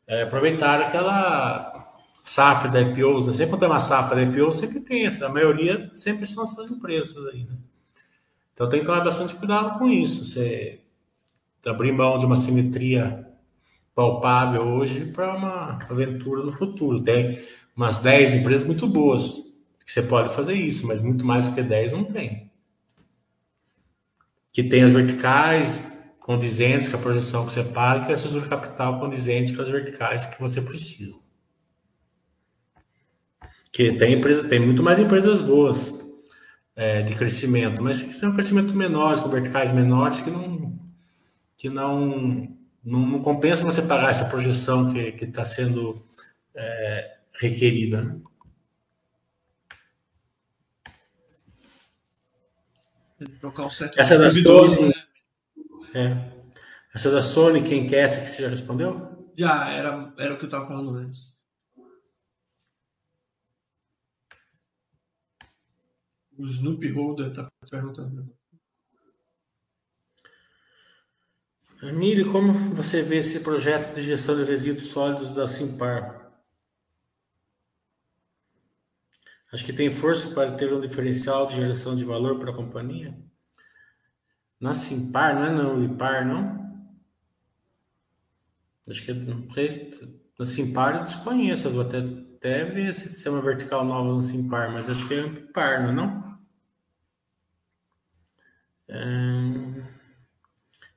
é, 0.07 0.23
aproveitar 0.23 0.81
aquela 0.81 1.75
safra 2.23 2.69
da 2.69 2.81
IPOs, 2.81 3.27
né? 3.27 3.33
sempre 3.33 3.57
tem 3.57 3.67
uma 3.67 3.79
safra 3.79 4.15
da 4.15 4.23
IPO, 4.23 4.51
sempre 4.51 4.79
tem 4.79 5.05
essa, 5.05 5.27
a 5.27 5.29
maioria 5.29 5.91
sempre 5.93 6.25
são 6.27 6.43
essas 6.43 6.69
empresas 6.69 7.25
aí, 7.27 7.43
né? 7.43 7.55
Então 8.53 8.69
tem 8.69 8.79
que 8.79 8.85
tomar 8.85 9.03
bastante 9.03 9.35
cuidado 9.35 9.77
com 9.77 9.89
isso, 9.89 10.25
você 10.25 10.79
abrir 11.65 11.91
mão 11.91 12.17
de 12.17 12.25
uma 12.25 12.35
simetria 12.35 13.27
palpável 13.93 14.61
hoje 14.61 15.05
para 15.05 15.35
uma 15.35 15.79
aventura 15.89 16.43
no 16.43 16.51
futuro. 16.51 17.01
Tem 17.01 17.39
umas 17.75 17.99
10 17.99 18.35
empresas 18.35 18.65
muito 18.65 18.87
boas 18.87 19.37
que 19.83 19.91
você 19.91 20.01
pode 20.01 20.33
fazer 20.33 20.53
isso, 20.53 20.87
mas 20.87 21.01
muito 21.01 21.25
mais 21.25 21.47
do 21.47 21.55
que 21.55 21.61
10 21.61 21.91
não 21.93 22.03
tem. 22.03 22.44
Que 24.55 24.63
tem 24.63 24.83
as 24.83 24.93
verticais, 24.93 25.91
condizentes 26.21 26.87
com 26.87 26.95
a 26.95 27.01
projeção 27.01 27.45
que 27.45 27.51
você 27.51 27.63
paga 27.63 28.09
e 28.09 28.11
a 28.11 28.15
estrutura 28.15 28.47
capital 28.47 28.99
condizente 28.99 29.53
com 29.53 29.61
as 29.61 29.69
verticais 29.69 30.25
que 30.25 30.39
você 30.39 30.61
precisa. 30.61 31.19
Que 33.69 33.91
tem 33.91 34.13
empresa, 34.13 34.47
tem 34.47 34.59
muito 34.59 34.81
mais 34.81 34.97
empresas 34.97 35.41
boas 35.41 35.99
é, 36.73 37.01
de 37.01 37.13
crescimento, 37.15 37.83
mas 37.83 38.01
que 38.01 38.13
são 38.13 38.33
crescimento 38.33 38.73
menores, 38.73 39.19
com 39.19 39.27
verticais 39.27 39.73
menores, 39.73 40.21
que 40.21 40.31
não 40.31 40.79
que 41.57 41.69
não, 41.69 42.47
não, 42.83 43.05
não 43.05 43.21
compensa 43.21 43.63
você 43.63 43.81
pagar 43.81 44.11
essa 44.11 44.25
projeção 44.25 44.93
que 44.93 45.25
está 45.25 45.43
sendo 45.43 46.01
é, 46.55 47.17
requerida. 47.39 48.01
Né? 48.01 48.21
Essa 53.97 54.17
da 54.17 54.29
Sony, 54.29 54.89
né? 54.89 54.93
É. 55.93 56.35
Essa 56.93 57.11
da 57.11 57.21
Sony, 57.21 57.63
quem 57.63 57.87
quer 57.87 58.03
essa 58.03 58.21
que 58.21 58.29
você 58.29 58.41
já 58.41 58.49
respondeu? 58.49 59.31
Já, 59.37 59.69
era, 59.69 60.13
era 60.17 60.33
o 60.33 60.37
que 60.37 60.43
eu 60.43 60.47
estava 60.47 60.67
falando 60.67 60.95
antes. 60.95 61.35
O 66.37 66.45
Snoopy 66.45 66.91
Holder 66.91 67.27
está 67.27 67.49
perguntando. 67.69 68.35
Miri, 71.81 72.25
como 72.25 72.51
você 72.51 73.01
vê 73.01 73.17
esse 73.17 73.39
projeto 73.41 73.95
de 73.95 74.01
gestão 74.01 74.35
de 74.35 74.43
resíduos 74.43 74.87
sólidos 74.87 75.29
da 75.29 75.47
Simpar? 75.47 76.24
Acho 79.55 79.63
que 79.63 79.71
tem 79.71 79.89
força 79.89 80.31
para 80.31 80.51
ter 80.51 80.73
um 80.73 80.81
diferencial 80.81 81.47
de 81.47 81.55
geração 81.55 81.95
de 81.95 82.03
valor 82.03 82.37
para 82.37 82.51
a 82.51 82.53
companhia? 82.53 83.17
Na 84.59 84.73
Simpar, 84.73 85.33
não 85.33 85.45
é 85.45 85.49
não, 85.49 85.81
Impar, 85.81 86.25
não? 86.25 86.85
Acho 88.89 89.01
que, 89.01 89.13
não 89.13 89.49
sei, 89.51 89.97
na 90.37 90.45
Simpar 90.45 90.97
eu 90.97 91.03
desconheço, 91.03 91.69
eu 91.69 91.71
vou 91.71 91.83
até, 91.83 91.99
até 91.99 92.65
ver 92.65 92.93
se 92.93 93.25
é 93.25 93.31
uma 93.31 93.41
vertical 93.41 93.85
nova 93.85 94.09
no 94.09 94.21
Simpar, 94.21 94.73
mas 94.73 94.89
acho 94.89 95.07
que 95.07 95.13
é 95.13 95.21
Impar, 95.21 95.83
não 95.83 95.89
é 95.89 95.93
não? 95.93 96.39
É... 98.89 99.83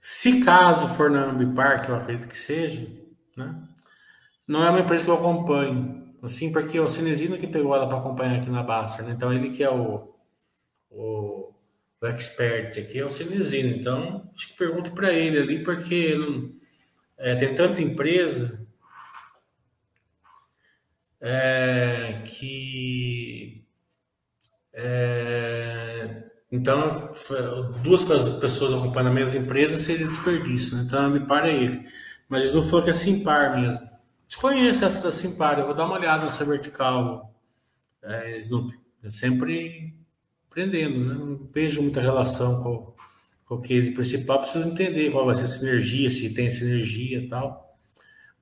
Se 0.01 0.45
caso 0.45 0.89
for 0.97 1.09
na 1.09 1.27
Ambipar, 1.27 1.85
que 1.85 1.93
eu 1.93 1.95
acredito 1.95 2.29
que 2.29 2.37
seja, 2.37 2.85
né? 3.37 3.69
não 4.49 4.65
é 4.65 4.71
uma 4.71 4.81
empresa 4.81 5.05
que 5.05 5.11
eu 5.13 5.15
acompanho, 5.19 6.08
assim, 6.23 6.53
porque 6.53 6.79
é 6.79 6.81
o 6.81 6.89
Cinesino 6.89 7.39
que 7.39 7.47
pegou 7.47 7.75
ela 7.75 7.89
para 7.89 7.99
acompanhar 7.99 8.39
aqui 8.39 8.51
na 8.51 8.63
Basta, 8.63 9.03
né? 9.03 9.13
então 9.17 9.33
ele 9.33 9.51
que 9.51 9.63
é 9.63 9.71
o, 9.71 10.15
o 10.91 11.49
o 12.01 12.07
expert 12.07 12.79
aqui 12.79 12.99
é 12.99 13.05
o 13.05 13.11
Cenezino. 13.11 13.77
Então, 13.77 14.31
acho 14.35 14.49
que 14.49 14.57
pergunto 14.57 14.93
para 14.93 15.13
ele 15.13 15.39
ali, 15.39 15.65
porque 15.65 16.15
não, 16.15 16.53
é, 17.17 17.35
tem 17.35 17.55
tanta 17.55 17.83
empresa 17.83 18.67
é, 21.21 22.23
que. 22.25 23.65
É, 24.73 26.25
então, 26.51 27.13
duas 27.83 28.05
pessoas 28.05 28.75
acompanhando 28.75 29.11
a 29.11 29.15
mesma 29.15 29.41
empresa 29.41 29.79
seria 29.79 30.07
desperdício, 30.07 30.77
né? 30.77 30.85
Então, 30.87 31.11
me 31.11 31.27
para 31.27 31.51
ele. 31.51 31.87
Mas 32.29 32.55
não 32.55 32.63
falou 32.63 32.85
que 32.85 32.91
é 32.91 32.93
Simpar 32.93 33.57
mesmo. 33.61 33.89
Desconheço 34.29 34.85
essa 34.85 35.01
da 35.01 35.11
Simpar, 35.11 35.59
eu 35.59 35.65
vou 35.65 35.75
dar 35.75 35.87
uma 35.87 35.99
olhada 35.99 36.25
nessa 36.25 36.45
vertical, 36.45 37.35
é, 38.03 38.39
Snoopy. 38.39 38.79
É 39.03 39.09
sempre 39.09 39.95
aprendendo, 40.51 40.99
né? 41.07 41.15
Não 41.15 41.49
vejo 41.51 41.81
muita 41.81 42.03
relação 42.03 42.63
com, 42.63 42.95
com 43.47 43.55
o 43.55 43.63
case 43.63 43.93
principal, 43.93 44.41
preciso 44.41 44.69
entender 44.69 45.11
qual 45.11 45.25
vai 45.25 45.35
ser 45.35 45.45
a 45.45 45.49
sinergia, 45.49 46.11
se 46.11 46.35
tem 46.35 46.51
sinergia 46.51 47.23
e 47.23 47.29
tal. 47.29 47.79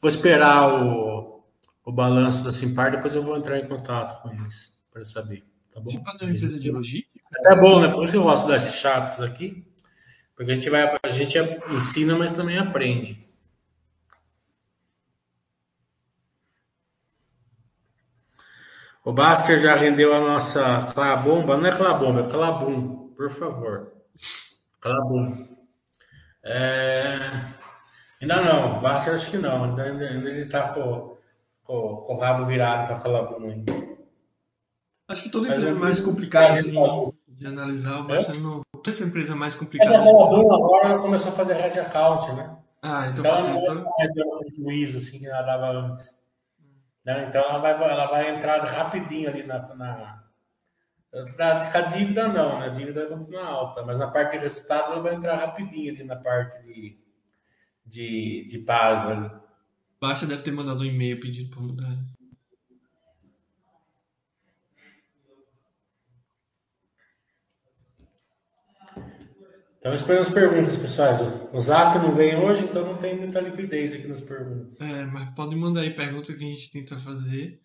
Vou 0.00 0.08
esperar 0.08 0.82
o, 0.82 1.44
o 1.84 1.92
balanço 1.92 2.42
da 2.42 2.50
Simpar, 2.50 2.90
depois 2.90 3.14
eu 3.14 3.22
vou 3.22 3.36
entrar 3.36 3.56
em 3.56 3.68
contato 3.68 4.20
com 4.22 4.32
eles 4.32 4.76
para 4.90 5.04
saber. 5.04 5.44
Tá 5.72 5.78
bom? 5.78 5.88
Simpar 5.90 6.16
é 6.20 6.24
uma 6.24 6.32
empresa 6.32 6.58
de 6.58 6.68
logística? 6.68 7.20
É 7.44 7.54
bom, 7.54 7.80
né? 7.80 7.92
Por 7.92 8.02
isso 8.02 8.12
que 8.12 8.18
eu 8.18 8.24
gosto 8.24 8.48
desses 8.48 8.74
chatos 8.74 9.20
aqui, 9.20 9.64
porque 10.34 10.50
a 10.50 10.54
gente 10.54 10.68
vai, 10.68 10.98
a 11.00 11.08
gente 11.10 11.38
ensina, 11.70 12.16
mas 12.16 12.32
também 12.32 12.58
aprende. 12.58 13.35
O 19.06 19.12
Baster 19.12 19.60
já 19.60 19.76
rendeu 19.76 20.12
a 20.12 20.20
nossa 20.20 20.88
Clabomba. 20.92 21.56
Não 21.56 21.66
é 21.66 21.70
Clabomba, 21.70 22.22
é 22.22 22.28
Clabum, 22.28 23.12
por 23.16 23.30
favor. 23.30 23.92
Clabum. 24.80 25.46
É... 26.44 27.16
Ainda 28.20 28.42
não, 28.42 28.78
o 28.78 28.80
Baster 28.80 29.14
acho 29.14 29.30
que 29.30 29.38
não. 29.38 29.62
Ainda, 29.62 29.84
ainda 29.84 30.04
ele 30.04 30.42
está 30.42 30.70
com, 30.70 31.16
com, 31.62 31.98
com, 31.98 32.14
o 32.14 32.18
rabo 32.18 32.46
virado 32.46 32.88
para 32.88 32.98
Clabum 32.98 33.48
ainda. 33.48 33.72
Acho 35.06 35.22
que 35.22 35.30
toda 35.30 35.46
empresa 35.46 35.68
é 35.68 35.72
mais 35.74 36.00
complicada 36.00 36.58
assim, 36.58 36.74
de 37.28 37.46
analisar. 37.46 38.00
O 38.00 38.08
Baster 38.08 38.34
é? 38.34 38.40
não. 38.40 38.62
Toda 38.72 38.90
essa 38.90 39.04
empresa 39.04 39.34
é 39.34 39.36
mais 39.36 39.54
complicada. 39.54 39.98
Mas 39.98 40.08
a 40.08 40.10
Clabum 40.10 40.52
agora 40.52 40.98
começou 40.98 41.30
a 41.30 41.36
fazer 41.36 41.52
red 41.52 41.78
account, 41.78 42.32
né? 42.32 42.56
Ah, 42.82 43.06
então, 43.06 43.24
então 43.24 43.72
não 43.72 43.82
é 44.00 44.14
mais 44.14 44.56
prejuízo 44.56 44.98
assim 44.98 45.20
que 45.20 45.28
ela 45.28 45.42
dava 45.42 45.70
antes. 45.70 46.25
Né? 47.06 47.28
Então 47.28 47.40
ela 47.40 47.58
vai, 47.58 47.72
ela 47.72 48.06
vai 48.06 48.34
entrar 48.34 48.64
rapidinho 48.64 49.30
ali 49.30 49.44
na, 49.44 49.60
na 49.76 50.26
a 51.72 51.80
dívida 51.82 52.28
não, 52.28 52.58
né? 52.58 52.66
A 52.66 52.70
dívida 52.70 53.06
vai 53.06 53.16
continuar 53.16 53.46
alta, 53.46 53.82
mas 53.82 53.98
na 53.98 54.08
parte 54.08 54.32
de 54.32 54.42
resultado 54.42 54.92
ela 54.92 55.00
vai 55.00 55.14
entrar 55.14 55.36
rapidinho 55.36 55.94
ali 55.94 56.04
na 56.04 56.16
parte 56.16 56.62
de, 56.64 56.98
de, 57.86 58.44
de 58.46 58.58
paz. 58.58 59.08
Ali. 59.08 59.30
Baixa 59.98 60.26
deve 60.26 60.42
ter 60.42 60.50
mandado 60.50 60.82
um 60.82 60.84
e-mail 60.84 61.18
pedindo 61.18 61.48
para 61.48 61.60
mudar. 61.62 61.96
Então, 69.86 69.94
esperando 69.94 70.22
as 70.22 70.30
perguntas, 70.30 70.76
pessoal. 70.76 71.12
O 71.52 71.60
Zaf 71.60 71.96
não 72.00 72.12
vem 72.12 72.34
hoje, 72.34 72.64
então 72.64 72.84
não 72.84 72.96
tem 72.96 73.16
muita 73.16 73.40
liquidez 73.40 73.94
aqui 73.94 74.08
nas 74.08 74.20
perguntas. 74.20 74.80
É, 74.80 75.04
mas 75.04 75.32
podem 75.36 75.56
mandar 75.56 75.82
aí 75.82 75.94
perguntas 75.94 76.34
que 76.34 76.44
a 76.44 76.48
gente 76.48 76.72
tenta 76.72 76.98
fazer. 76.98 77.60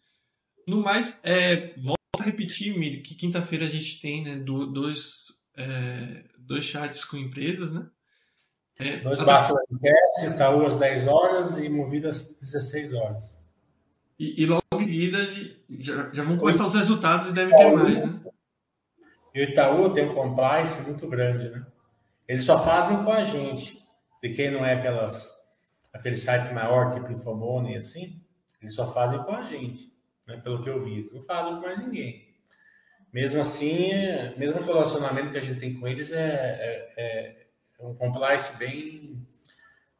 No 0.67 0.83
mais, 0.83 1.19
é, 1.23 1.73
volto 1.79 1.97
a 2.19 2.23
repetir, 2.23 2.77
Miri, 2.77 3.01
que 3.01 3.15
quinta-feira 3.15 3.65
a 3.65 3.67
gente 3.67 3.99
tem 3.99 4.23
né, 4.23 4.35
dois, 4.35 5.33
é, 5.57 6.25
dois 6.37 6.63
chats 6.63 7.03
com 7.03 7.17
empresas, 7.17 7.73
né? 7.73 7.87
É, 8.77 8.97
dois 8.97 9.19
baixos 9.21 9.57
webcast, 9.71 10.35
Itaú 10.35 10.67
às 10.67 10.77
10 10.77 11.07
horas 11.07 11.57
e 11.57 11.69
Movida 11.69 12.09
às 12.09 12.37
16 12.39 12.93
horas. 12.93 13.35
E, 14.19 14.43
e 14.43 14.45
logo 14.45 14.61
em 14.75 14.83
seguida 14.83 15.17
já, 15.79 16.11
já 16.13 16.23
vão 16.23 16.37
começar 16.37 16.67
os 16.67 16.75
resultados 16.75 17.31
e 17.31 17.33
deve 17.33 17.55
ter 17.55 17.71
mais, 17.71 17.99
né? 17.99 18.19
E 19.33 19.41
o 19.41 19.43
Itaú 19.43 19.91
tem 19.91 20.07
um 20.07 20.13
compliance 20.13 20.83
muito 20.83 21.07
grande, 21.07 21.49
né? 21.49 21.65
Eles 22.31 22.45
só 22.45 22.57
fazem 22.63 23.03
com 23.03 23.11
a 23.11 23.25
gente. 23.25 23.85
De 24.23 24.29
quem 24.33 24.51
não 24.51 24.65
é 24.65 24.75
aquelas, 24.75 25.35
aquele 25.91 26.15
site 26.15 26.53
maior, 26.53 26.93
tipo 26.93 27.11
Infomone, 27.11 27.75
assim, 27.75 28.21
eles 28.61 28.73
só 28.73 28.89
fazem 28.93 29.21
com 29.23 29.35
a 29.35 29.41
gente, 29.41 29.93
né? 30.25 30.37
pelo 30.37 30.63
que 30.63 30.69
eu 30.69 30.79
vi. 30.79 30.99
Eles 30.99 31.11
não 31.11 31.21
fazem 31.21 31.55
com 31.55 31.61
mais 31.61 31.77
ninguém. 31.77 32.33
Mesmo 33.11 33.41
assim, 33.41 33.89
mesmo 34.37 34.61
o 34.61 34.63
relacionamento 34.63 35.31
que 35.31 35.39
a 35.39 35.41
gente 35.41 35.59
tem 35.59 35.77
com 35.77 35.85
eles 35.85 36.13
é, 36.13 36.23
é, 36.23 36.93
é, 36.95 37.47
é 37.77 37.85
um 37.85 37.93
compliance 37.95 38.57
bem, 38.57 39.27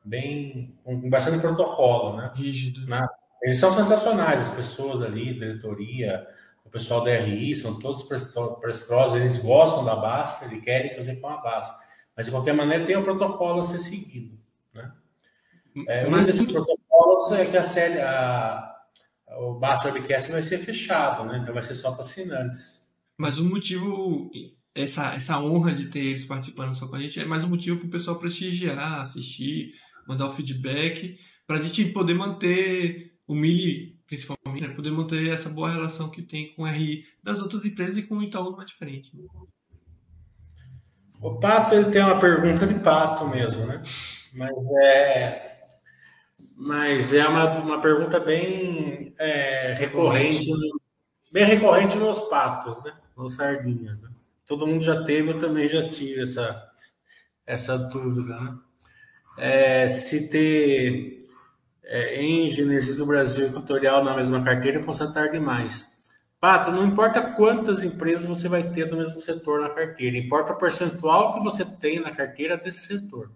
bem 0.06 0.80
com 0.86 1.10
bastante 1.10 1.42
protocolo, 1.42 2.16
né? 2.16 2.32
Rígido. 2.34 2.88
Na, 2.88 3.10
eles 3.44 3.60
são 3.60 3.72
sensacionais, 3.72 4.42
as 4.42 4.56
pessoas 4.56 5.02
ali, 5.02 5.34
diretoria, 5.34 6.26
o 6.64 6.70
pessoal 6.70 7.04
da 7.04 7.12
RI, 7.12 7.58
são 7.58 7.78
todos 7.78 8.04
prestrosos, 8.04 9.20
eles 9.20 9.40
gostam 9.40 9.84
da 9.84 9.98
Basta, 9.98 10.46
eles 10.46 10.64
querem 10.64 10.96
fazer 10.96 11.20
com 11.20 11.28
a 11.28 11.36
Basta. 11.36 11.91
Mas, 12.22 12.28
de 12.28 12.32
qualquer 12.32 12.54
maneira, 12.54 12.86
tem 12.86 12.96
um 12.96 13.04
protocolo 13.04 13.62
a 13.62 13.64
ser 13.64 13.80
seguido. 13.80 14.38
Né? 14.76 14.92
É, 15.88 16.08
um 16.08 16.24
desses 16.24 16.52
protocolos 16.52 17.32
é 17.32 17.48
que 17.48 17.58
a 17.58 17.64
série, 17.64 18.00
a, 18.00 18.76
o 19.40 19.60
Master 19.60 19.92
Webcast 19.92 20.32
vai 20.32 20.44
ser 20.44 20.60
fechado, 20.60 21.26
né? 21.26 21.40
então 21.42 21.52
vai 21.52 21.64
ser 21.64 21.74
só 21.74 21.92
para 21.92 22.02
assinantes. 22.02 22.88
Mas 23.18 23.40
o 23.40 23.44
motivo, 23.44 24.30
essa, 24.76 25.16
essa 25.16 25.40
honra 25.42 25.74
de 25.74 25.88
ter 25.88 26.02
eles 26.02 26.24
participando 26.24 26.76
só 26.76 26.88
com 26.88 26.96
a 26.96 27.02
gente, 27.02 27.20
é 27.20 27.26
mais 27.26 27.44
um 27.44 27.50
motivo 27.50 27.80
para 27.80 27.88
o 27.88 27.92
pessoal 27.92 28.20
prestigiar, 28.20 29.00
assistir, 29.00 29.74
mandar 30.08 30.28
o 30.28 30.30
feedback, 30.30 31.18
para 31.48 31.58
a 31.58 31.64
gente 31.64 31.86
poder 31.86 32.14
manter 32.14 33.16
o 33.26 33.34
Mili, 33.34 34.00
principalmente, 34.06 34.68
né? 34.68 34.76
poder 34.76 34.92
manter 34.92 35.28
essa 35.28 35.50
boa 35.50 35.72
relação 35.72 36.12
que 36.12 36.22
tem 36.22 36.54
com 36.54 36.62
o 36.62 36.68
RI 36.68 37.04
das 37.24 37.42
outras 37.42 37.66
empresas 37.66 37.98
e 37.98 38.04
com 38.04 38.18
o 38.18 38.24
Itaú 38.24 38.56
mais 38.56 38.70
diferente. 38.70 39.12
O 41.22 41.36
Pato 41.40 41.76
ele 41.76 41.92
tem 41.92 42.02
uma 42.04 42.20
pergunta 42.20 42.66
de 42.66 42.80
Pato 42.80 43.28
mesmo, 43.28 43.66
né? 43.66 43.82
Mas 44.34 44.56
é, 44.84 45.52
mas 46.56 47.12
é 47.12 47.28
uma, 47.28 47.60
uma 47.60 47.82
pergunta 47.82 48.20
bem 48.20 49.14
é, 49.18 49.74
recorrente, 49.74 50.48
bem 51.32 51.44
recorrente 51.44 51.98
nos 51.98 52.22
patos, 52.22 52.84
né? 52.84 52.94
Nos 53.18 53.36
sardinhas, 53.36 54.02
né? 54.04 54.10
Todo 54.46 54.68
mundo 54.68 54.84
já 54.84 55.04
teve, 55.04 55.32
eu 55.32 55.40
também 55.40 55.68
já 55.68 55.90
tive 55.90 56.22
essa, 56.22 56.70
essa 57.48 57.78
dúvida, 57.78 58.40
né? 58.40 58.58
É, 59.38 59.88
se 59.88 60.30
ter 60.30 61.26
é, 61.84 62.22
do 62.96 63.06
Brasil 63.08 63.48
Equatorial 63.48 64.04
na 64.04 64.16
mesma 64.16 64.44
carteira, 64.44 64.82
possa 64.82 65.12
tarde 65.12 65.40
demais. 65.40 65.91
Pato, 66.42 66.72
não 66.72 66.88
importa 66.88 67.22
quantas 67.22 67.84
empresas 67.84 68.26
você 68.26 68.50
vai 68.50 68.68
ter 68.72 68.90
do 68.90 68.98
mesmo 68.98 69.22
setor 69.22 69.62
na 69.62 69.70
carteira, 69.70 70.18
importa 70.18 70.54
o 70.54 70.58
percentual 70.58 71.36
que 71.36 71.44
você 71.44 71.64
tem 71.64 72.00
na 72.00 72.10
carteira 72.10 72.58
desse 72.58 72.88
setor. 72.88 73.32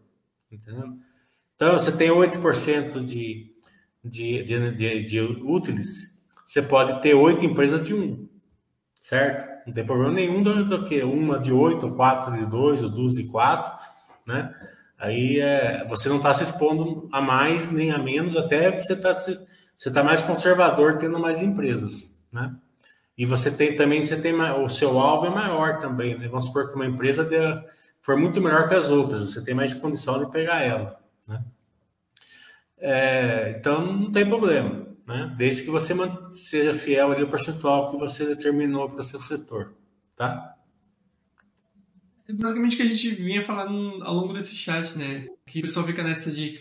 Entendeu? 0.52 0.98
Então, 1.54 1.74
você 1.74 1.92
tem 1.92 2.10
8% 2.10 3.04
de, 3.04 3.54
de, 4.04 4.44
de, 4.44 4.72
de, 4.72 5.04
de 5.04 5.22
úteis, 5.22 6.26
você 6.48 6.64
pode 6.64 7.00
ter 7.04 7.14
oito 7.14 7.46
empresas 7.46 7.84
de 7.84 7.94
um, 7.94 8.28
certo? 9.00 9.68
Não 9.68 9.74
tem 9.74 9.86
problema 9.86 10.12
nenhum 10.12 10.42
do, 10.42 10.66
do 10.66 10.84
que 10.84 11.04
uma 11.04 11.38
de 11.38 11.54
oito, 11.54 11.92
quatro 11.92 12.36
de 12.36 12.48
dois, 12.48 12.82
ou 12.82 12.90
duas 12.90 13.14
de 13.14 13.26
quatro, 13.26 13.72
né? 14.26 14.52
Aí 14.98 15.40
é, 15.40 15.86
você 15.88 16.10
não 16.10 16.18
está 16.18 16.34
se 16.34 16.42
expondo 16.42 17.08
a 17.12 17.22
mais 17.22 17.70
nem 17.70 17.92
a 17.92 18.00
menos, 18.00 18.36
até 18.36 18.72
você 18.72 18.94
está 18.94 19.14
você 19.14 19.92
tá 19.92 20.04
mais 20.04 20.24
conservador 20.24 20.98
tendo 20.98 21.20
mais 21.20 21.44
empresas, 21.44 22.18
né? 22.32 22.56
E 23.18 23.26
você 23.26 23.50
tem 23.50 23.76
também, 23.76 24.06
você 24.06 24.18
tem 24.18 24.34
o 24.34 24.68
seu 24.68 25.00
alvo 25.00 25.28
é 25.28 25.30
maior 25.30 25.80
também, 25.80 26.18
né? 26.18 26.28
Vamos 26.28 26.46
supor 26.46 26.70
que 26.70 26.76
uma 26.76 26.86
empresa 26.86 27.28
for 28.02 28.18
muito 28.18 28.42
melhor 28.42 28.68
que 28.68 28.76
as 28.76 28.90
outras, 28.92 29.32
você 29.32 29.44
tem 29.44 29.56
mais 29.56 29.74
condição 29.74 30.24
de 30.24 30.32
pegar 30.32 30.62
ela, 30.62 31.00
né? 31.28 31.44
É, 32.78 33.56
então 33.58 33.86
não 33.86 34.12
tem 34.12 34.28
problema, 34.28 34.86
né? 35.08 35.34
Desde 35.38 35.64
que 35.64 35.70
você 35.70 35.94
seja 36.32 36.74
fiel 36.74 37.12
ali 37.12 37.22
ao 37.22 37.30
percentual 37.30 37.90
que 37.90 37.98
você 37.98 38.26
determinou 38.26 38.90
para 38.90 39.00
o 39.00 39.04
seu 39.04 39.20
setor, 39.22 39.74
tá? 40.16 40.56
É 42.28 42.34
basicamente 42.34 42.74
o 42.74 42.78
que 42.78 42.84
a 42.84 42.88
gente 42.88 43.10
vinha 43.12 43.42
falando 43.42 44.04
ao 44.04 44.14
longo 44.14 44.34
desse 44.34 44.56
chat, 44.56 44.98
né? 44.98 45.28
Que 45.48 45.60
o 45.60 45.62
pessoal 45.64 45.86
fica 45.86 46.04
nessa 46.04 46.32
de 46.32 46.60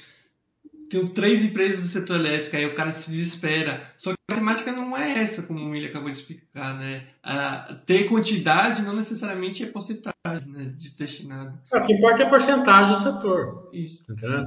tem 0.89 1.07
três 1.09 1.45
empresas 1.45 1.81
do 1.81 1.89
setor 1.89 2.17
elétrico, 2.17 2.57
aí 2.57 2.67
o 2.67 2.75
cara 2.75 2.93
se 2.93 3.11
desespera. 3.11 3.93
Só 3.97 4.13
que 4.13 4.19
matemática 4.35 4.73
não 4.73 4.97
é 4.97 5.21
essa, 5.21 5.43
como 5.43 5.61
o 5.61 5.71
William 5.71 5.89
acabou 5.89 6.11
de 6.11 6.17
explicar, 6.17 6.75
né? 6.79 7.05
Ter 7.87 8.05
quantidade 8.09 8.83
não 8.83 8.95
necessariamente 8.95 9.63
é 9.63 9.67
porcentagem 9.67 10.15
né, 10.49 10.65
de 10.77 10.97
destinado. 10.97 11.59
É, 11.73 11.79
o 11.79 11.87
que 11.87 11.93
importa 11.93 12.23
é 12.23 12.27
a 12.27 12.31
porcentagem 12.31 12.95
do 12.95 13.01
setor. 13.01 13.71
Isso. 13.73 14.05
Entendeu? 14.11 14.47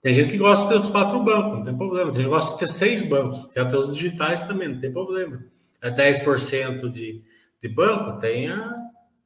Tem 0.00 0.12
gente 0.12 0.30
que 0.30 0.38
gosta 0.38 0.64
de 0.64 0.72
ter 0.72 0.80
os 0.80 0.90
quatro 0.90 1.22
bancos, 1.22 1.58
não 1.58 1.64
tem 1.64 1.76
problema. 1.76 2.10
Tem 2.10 2.22
gente 2.22 2.30
que 2.30 2.34
gosta 2.34 2.52
de 2.52 2.58
ter 2.58 2.68
seis 2.68 3.02
bancos, 3.02 3.52
quer 3.52 3.68
ter 3.68 3.76
os 3.76 3.94
digitais 3.94 4.46
também, 4.46 4.68
não 4.68 4.80
tem 4.80 4.92
problema. 4.92 5.44
É 5.82 5.90
10% 5.90 6.90
de, 6.90 7.22
de 7.62 7.68
banco, 7.68 8.18
tem 8.18 8.48
a, 8.48 8.74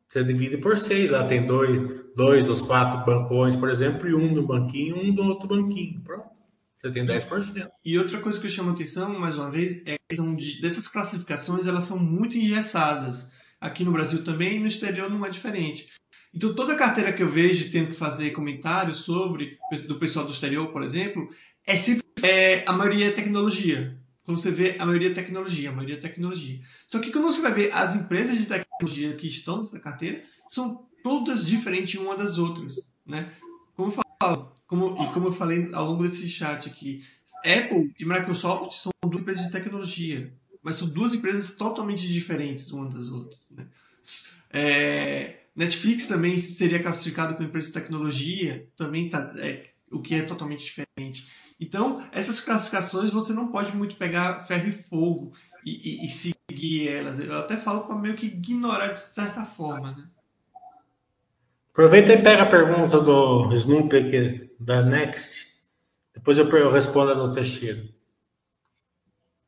você 0.08 0.24
divide 0.24 0.58
por 0.58 0.76
seis. 0.76 1.10
Lá 1.10 1.24
tem 1.24 1.46
dois, 1.46 2.04
dois 2.14 2.48
os 2.48 2.60
quatro 2.60 3.04
bancões, 3.04 3.56
por 3.56 3.70
exemplo, 3.70 4.08
e 4.08 4.14
um 4.14 4.34
do 4.34 4.42
banquinho 4.42 4.96
um 4.96 5.14
do 5.14 5.24
outro 5.24 5.48
banquinho. 5.48 6.00
Pronto. 6.00 6.41
Você 6.82 6.90
tem 6.90 7.06
10%. 7.06 7.68
E 7.84 7.96
outra 7.96 8.20
coisa 8.20 8.40
que 8.40 8.46
eu 8.46 8.50
chamo 8.50 8.72
atenção, 8.72 9.16
mais 9.16 9.38
uma 9.38 9.50
vez, 9.50 9.82
é 9.86 9.96
de, 10.10 10.60
dessas 10.60 10.88
classificações, 10.88 11.66
elas 11.66 11.84
são 11.84 11.98
muito 11.98 12.36
engessadas. 12.36 13.30
Aqui 13.60 13.84
no 13.84 13.92
Brasil 13.92 14.24
também 14.24 14.56
e 14.56 14.58
no 14.58 14.66
exterior 14.66 15.08
não 15.08 15.24
é 15.24 15.30
diferente. 15.30 15.88
Então, 16.34 16.54
toda 16.54 16.74
carteira 16.74 17.12
que 17.12 17.22
eu 17.22 17.28
vejo 17.28 17.70
tendo 17.70 17.88
que 17.88 17.96
fazer 17.96 18.30
comentários 18.30 18.98
sobre, 18.98 19.58
do 19.86 19.98
pessoal 19.98 20.24
do 20.24 20.32
exterior, 20.32 20.72
por 20.72 20.82
exemplo, 20.82 21.28
é 21.64 21.76
sempre 21.76 22.02
é, 22.22 22.64
a 22.66 22.72
maioria 22.72 23.08
é 23.08 23.12
tecnologia. 23.12 23.96
Quando 24.24 24.40
você 24.40 24.50
vê, 24.50 24.76
a 24.78 24.86
maioria 24.86 25.10
é 25.10 25.14
tecnologia, 25.14 25.70
a 25.70 25.72
maioria 25.72 25.96
é 25.96 26.00
tecnologia. 26.00 26.60
Só 26.88 26.98
que 26.98 27.12
quando 27.12 27.26
você 27.26 27.40
vai 27.40 27.52
ver 27.52 27.72
as 27.72 27.94
empresas 27.94 28.38
de 28.38 28.46
tecnologia 28.46 29.14
que 29.14 29.28
estão 29.28 29.58
nessa 29.58 29.78
carteira, 29.78 30.22
são 30.48 30.88
todas 31.02 31.46
diferentes 31.46 32.00
uma 32.00 32.16
das 32.16 32.38
outras. 32.38 32.76
Né? 33.06 33.30
Como 33.76 33.92
eu 33.92 34.02
falo, 34.20 34.52
como, 34.72 35.02
e 35.02 35.12
como 35.12 35.28
eu 35.28 35.32
falei 35.32 35.68
ao 35.74 35.90
longo 35.90 36.02
desse 36.02 36.26
chat 36.26 36.66
aqui, 36.66 37.04
Apple 37.44 37.94
e 37.98 38.06
Microsoft 38.06 38.72
são 38.72 38.90
duas 39.04 39.20
empresas 39.20 39.44
de 39.44 39.52
tecnologia, 39.52 40.32
mas 40.62 40.76
são 40.76 40.88
duas 40.88 41.12
empresas 41.12 41.56
totalmente 41.56 42.10
diferentes 42.10 42.72
uma 42.72 42.88
das 42.88 43.10
outras. 43.10 43.50
Né? 43.50 43.66
É, 44.50 45.40
Netflix 45.54 46.06
também 46.06 46.38
seria 46.38 46.82
classificado 46.82 47.34
como 47.34 47.46
empresa 47.46 47.66
de 47.66 47.74
tecnologia, 47.74 48.66
também 48.74 49.10
tá, 49.10 49.34
é, 49.36 49.72
o 49.90 50.00
que 50.00 50.14
é 50.14 50.22
totalmente 50.22 50.64
diferente. 50.64 51.28
Então, 51.60 52.02
essas 52.10 52.40
classificações 52.40 53.10
você 53.10 53.34
não 53.34 53.48
pode 53.48 53.76
muito 53.76 53.96
pegar 53.96 54.46
ferro 54.46 54.70
e 54.70 54.72
fogo 54.72 55.34
e, 55.66 56.00
e, 56.00 56.06
e 56.06 56.08
seguir 56.08 56.88
elas. 56.88 57.20
Eu 57.20 57.36
até 57.36 57.58
falo 57.58 57.82
para 57.82 57.94
meio 57.94 58.16
que 58.16 58.24
ignorar 58.24 58.88
de 58.88 59.00
certa 59.00 59.44
forma, 59.44 59.92
né? 59.92 60.08
Aproveita 61.72 62.12
e 62.12 62.22
pega 62.22 62.42
a 62.42 62.46
pergunta 62.46 63.00
do 63.00 63.50
Snoopy 63.54 63.96
aqui, 63.96 64.50
da 64.60 64.82
Next. 64.82 65.46
Depois 66.14 66.36
eu 66.36 66.70
respondo 66.70 67.12
a 67.12 67.14
do 67.14 67.32
Teixeira. 67.32 67.82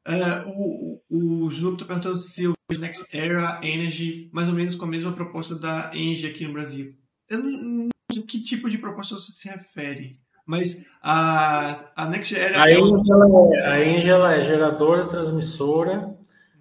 É, 0.07 0.43
o, 0.47 1.03
o 1.11 1.51
Snoopy 1.51 1.83
está 1.83 1.87
perguntando 1.87 2.16
se 2.16 2.47
o 2.47 2.55
Next 2.79 3.14
Era 3.14 3.61
Energy 3.62 4.31
mais 4.33 4.49
ou 4.49 4.55
menos 4.55 4.75
com 4.75 4.87
a 4.87 4.89
mesma 4.89 5.12
proposta 5.12 5.55
da 5.55 5.91
Engie 5.95 6.27
aqui 6.27 6.47
no 6.47 6.55
Brasil. 6.55 6.95
Eu 7.29 7.43
não, 7.43 7.62
não 7.62 7.89
sei 8.11 8.22
que 8.22 8.41
tipo 8.43 8.70
de 8.70 8.79
proposta 8.79 9.16
você 9.16 9.31
se 9.31 9.49
refere. 9.49 10.18
Mas 10.47 10.87
a, 11.03 11.75
a 11.95 12.09
Next 12.09 12.35
Era. 12.35 12.62
A 12.62 12.72
Engie, 12.72 13.55
é, 13.55 13.66
a 13.66 13.85
Engie 13.85 14.11
é 14.11 14.41
geradora, 14.41 15.09
transmissora 15.09 16.16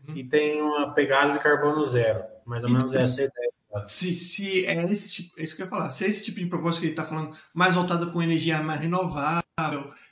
uhum. 0.08 0.16
e 0.16 0.26
tem 0.26 0.62
uma 0.62 0.94
pegada 0.94 1.32
de 1.32 1.40
carbono 1.40 1.86
zero. 1.86 2.22
Mais 2.46 2.66
ou 2.66 2.70
menos 2.70 2.92
então, 2.92 3.02
essa 3.02 3.22
é 3.22 3.24
a 3.24 3.28
ideia. 3.28 3.53
Se, 3.88 4.14
se 4.14 4.66
é 4.66 4.84
esse 4.92 5.10
tipo, 5.10 5.40
é 5.40 5.44
isso 5.44 5.56
que 5.56 5.62
eu 5.62 5.66
ia 5.66 5.70
falar, 5.70 5.90
se 5.90 6.06
é 6.06 6.08
esse 6.08 6.24
tipo 6.24 6.40
de 6.40 6.46
proposta 6.46 6.80
que 6.80 6.88
ele 6.88 6.94
está 6.94 7.04
falando, 7.04 7.36
mais 7.54 7.74
voltada 7.74 8.06
com 8.08 8.22
energia 8.22 8.62
mais 8.62 8.80
renovável, 8.80 9.44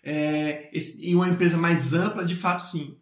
é, 0.04 0.70
e 1.00 1.16
uma 1.16 1.30
empresa 1.30 1.58
mais 1.58 1.94
ampla, 1.94 2.26
de 2.26 2.36
fato, 2.36 2.64
sim. 2.64 2.98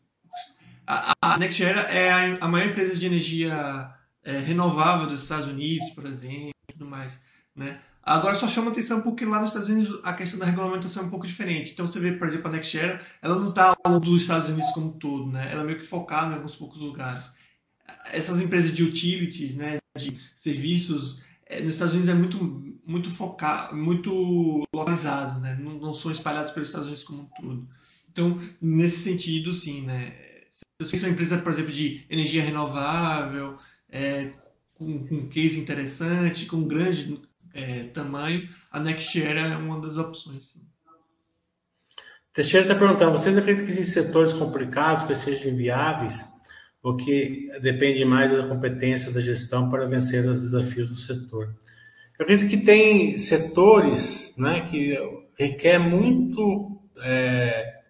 A, 0.85 1.13
a 1.21 1.37
NextEra 1.37 1.81
é 1.81 2.11
a, 2.11 2.37
a, 2.41 2.47
maior 2.47 2.69
empresa 2.69 2.95
de 2.95 3.05
energia 3.05 3.93
é, 4.23 4.39
renovável 4.39 5.07
dos 5.07 5.21
Estados 5.21 5.47
Unidos, 5.47 5.91
por 5.91 6.05
exemplo, 6.05 6.51
tudo 6.71 6.85
mais. 6.85 7.19
Né? 7.55 7.79
Agora 8.01 8.35
só 8.35 8.47
chama 8.47 8.71
atenção 8.71 9.01
porque 9.01 9.23
lá 9.23 9.39
nos 9.39 9.49
Estados 9.49 9.69
Unidos 9.69 9.99
a 10.03 10.13
questão 10.13 10.39
da 10.39 10.45
regulamentação 10.45 11.03
é 11.03 11.05
um 11.05 11.09
pouco 11.11 11.27
diferente. 11.27 11.71
Então 11.71 11.85
você 11.85 11.99
vê, 11.99 12.13
por 12.13 12.27
exemplo, 12.27 12.47
a 12.47 12.51
NextEra, 12.51 12.99
ela 13.21 13.35
não 13.35 13.49
está 13.49 13.67
ao 13.67 13.91
longo 13.91 14.05
dos 14.05 14.23
Estados 14.23 14.49
Unidos 14.49 14.71
como 14.71 14.87
um 14.87 14.93
todo, 14.93 15.31
né? 15.31 15.47
Ela 15.51 15.61
é 15.61 15.65
meio 15.65 15.79
que 15.79 15.85
focada 15.85 16.31
em 16.31 16.35
alguns 16.35 16.55
poucos 16.55 16.79
lugares. 16.79 17.29
Essas 18.11 18.41
empresas 18.41 18.73
de 18.73 18.83
utilities, 18.83 19.55
né, 19.55 19.79
de 19.97 20.17
serviços, 20.35 21.21
é, 21.45 21.61
nos 21.61 21.73
Estados 21.73 21.93
Unidos 21.93 22.09
é 22.09 22.13
muito 22.13 22.69
muito 22.89 23.11
focado, 23.11 23.75
muito 23.75 24.63
localizado, 24.73 25.39
né? 25.39 25.55
Não, 25.61 25.73
não, 25.73 25.93
são 25.93 26.09
espalhados 26.09 26.51
pelos 26.51 26.69
Estados 26.69 26.87
Unidos 26.87 27.03
como 27.03 27.21
um 27.21 27.25
todo. 27.25 27.69
Então, 28.11 28.41
nesse 28.59 28.97
sentido, 28.97 29.53
sim, 29.53 29.83
né? 29.83 30.11
Se 30.81 30.97
você 30.97 31.05
é 31.05 31.07
uma 31.07 31.13
empresa, 31.13 31.37
por 31.37 31.51
exemplo, 31.51 31.71
de 31.71 32.03
energia 32.09 32.41
renovável, 32.41 33.57
é, 33.87 34.31
com, 34.73 35.05
com 35.05 35.15
um 35.15 35.29
case 35.29 35.59
interessante, 35.59 36.47
com 36.47 36.57
um 36.57 36.67
grande 36.67 37.21
é, 37.53 37.83
tamanho, 37.83 38.49
a 38.71 38.79
NextShare 38.79 39.37
é 39.37 39.57
uma 39.57 39.79
das 39.79 39.97
opções. 39.97 40.51
Sim. 40.51 40.61
Teixeira 42.33 42.65
está 42.65 42.75
perguntando: 42.75 43.11
vocês 43.11 43.37
acreditam 43.37 43.65
que 43.65 43.71
existem 43.71 44.03
setores 44.03 44.33
complicados 44.33 45.03
que 45.03 45.13
sejam 45.13 45.51
inviáveis? 45.51 46.28
O 46.81 46.95
que 46.95 47.49
depende 47.61 48.03
mais 48.05 48.31
da 48.31 48.47
competência 48.47 49.11
da 49.11 49.19
gestão 49.19 49.69
para 49.69 49.85
vencer 49.85 50.25
os 50.25 50.41
desafios 50.41 50.89
do 50.89 50.95
setor. 50.95 51.53
Eu 52.17 52.23
acredito 52.23 52.49
que 52.49 52.57
tem 52.57 53.17
setores 53.17 54.33
né, 54.37 54.61
que 54.61 54.97
requer 55.37 55.77
muito 55.77 56.81
é, 57.01 57.81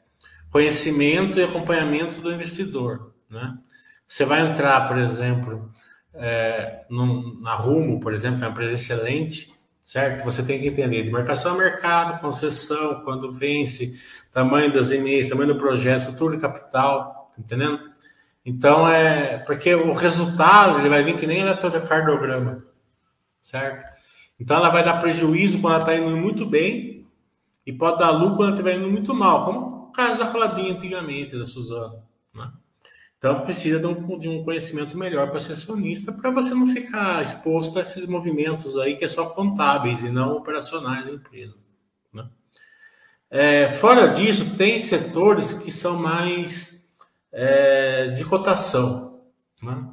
conhecimento 0.52 1.40
e 1.40 1.44
acompanhamento 1.44 2.22
do 2.22 2.32
investidor. 2.32 3.14
Né? 3.30 3.58
Você 4.08 4.26
vai 4.26 4.48
entrar, 4.48 4.88
por 4.88 4.98
exemplo, 4.98 5.72
é, 6.14 6.86
na 7.42 7.56
Rumo, 7.56 8.00
por 8.00 8.14
exemplo, 8.14 8.44
é 8.44 8.48
uma 8.48 8.52
empresa 8.52 8.74
excelente, 8.74 9.52
certo? 9.84 10.24
Você 10.26 10.44
tem 10.44 10.60
que 10.60 10.68
entender 10.68 11.04
de 11.04 11.10
marcação 11.10 11.54
a 11.54 11.58
mercado, 11.58 12.20
concessão, 12.22 13.02
quando 13.04 13.32
vence, 13.32 14.00
tamanho 14.32 14.72
das 14.72 14.92
EMEIs, 14.92 15.30
tamanho 15.30 15.54
do 15.54 15.60
projeto, 15.60 16.32
de 16.32 16.40
capital, 16.40 17.32
entendendo? 17.38 17.89
Então, 18.46 18.88
é 18.88 19.38
porque 19.40 19.74
o 19.76 19.94
resultado 19.94 20.80
ele 20.80 20.90
vai 20.90 21.04
vir 21.04 21.16
que 21.16 21.28
nem 21.28 21.40
eletrocardiograma, 21.40 22.66
certo? 23.40 24.00
Então, 24.40 24.58
ela 24.58 24.70
vai 24.70 24.84
dar 24.84 25.00
prejuízo 25.00 25.60
quando 25.60 25.74
ela 25.74 25.84
está 25.84 25.96
indo 25.96 26.16
muito 26.16 26.46
bem 26.46 27.08
e 27.66 27.74
pode 27.74 28.00
dar 28.00 28.12
lucro 28.12 28.38
quando 28.38 28.48
ela 28.48 28.56
estiver 28.56 28.78
indo 28.78 28.90
muito 28.90 29.14
mal, 29.14 29.44
como 29.44 29.60
o 29.60 29.92
caso 29.92 30.18
da 30.18 30.28
Falabinha 30.28 30.74
antigamente, 30.74 31.38
da 31.38 31.46
Suzana. 31.46 32.02
Né? 32.34 32.50
Então, 33.18 33.42
precisa 33.42 33.80
de 33.80 33.86
um, 33.86 34.18
de 34.18 34.30
um 34.30 34.44
conhecimento 34.46 34.98
melhor 34.98 35.30
para 35.30 35.42
ser 35.42 35.54
acionista, 35.54 36.14
para 36.14 36.32
você 36.32 36.52
não 36.52 36.66
ficar 36.68 37.22
exposto 37.22 37.78
a 37.78 37.82
esses 37.82 38.08
movimentos 38.08 38.78
aí 38.78 38.96
que 38.96 39.04
é 39.04 39.10
só 39.10 39.26
contábeis 39.26 40.02
e 40.02 40.10
não 40.10 40.38
operacionais 40.38 41.06
da 41.06 41.12
empresa. 41.12 41.54
Né? 42.14 42.30
É, 43.30 43.68
fora 43.68 44.08
disso, 44.08 44.56
tem 44.56 44.80
setores 44.80 45.52
que 45.54 45.70
são 45.70 45.98
mais 45.98 46.79
é, 47.32 48.08
de 48.08 48.24
cotação. 48.26 49.22
Né? 49.62 49.86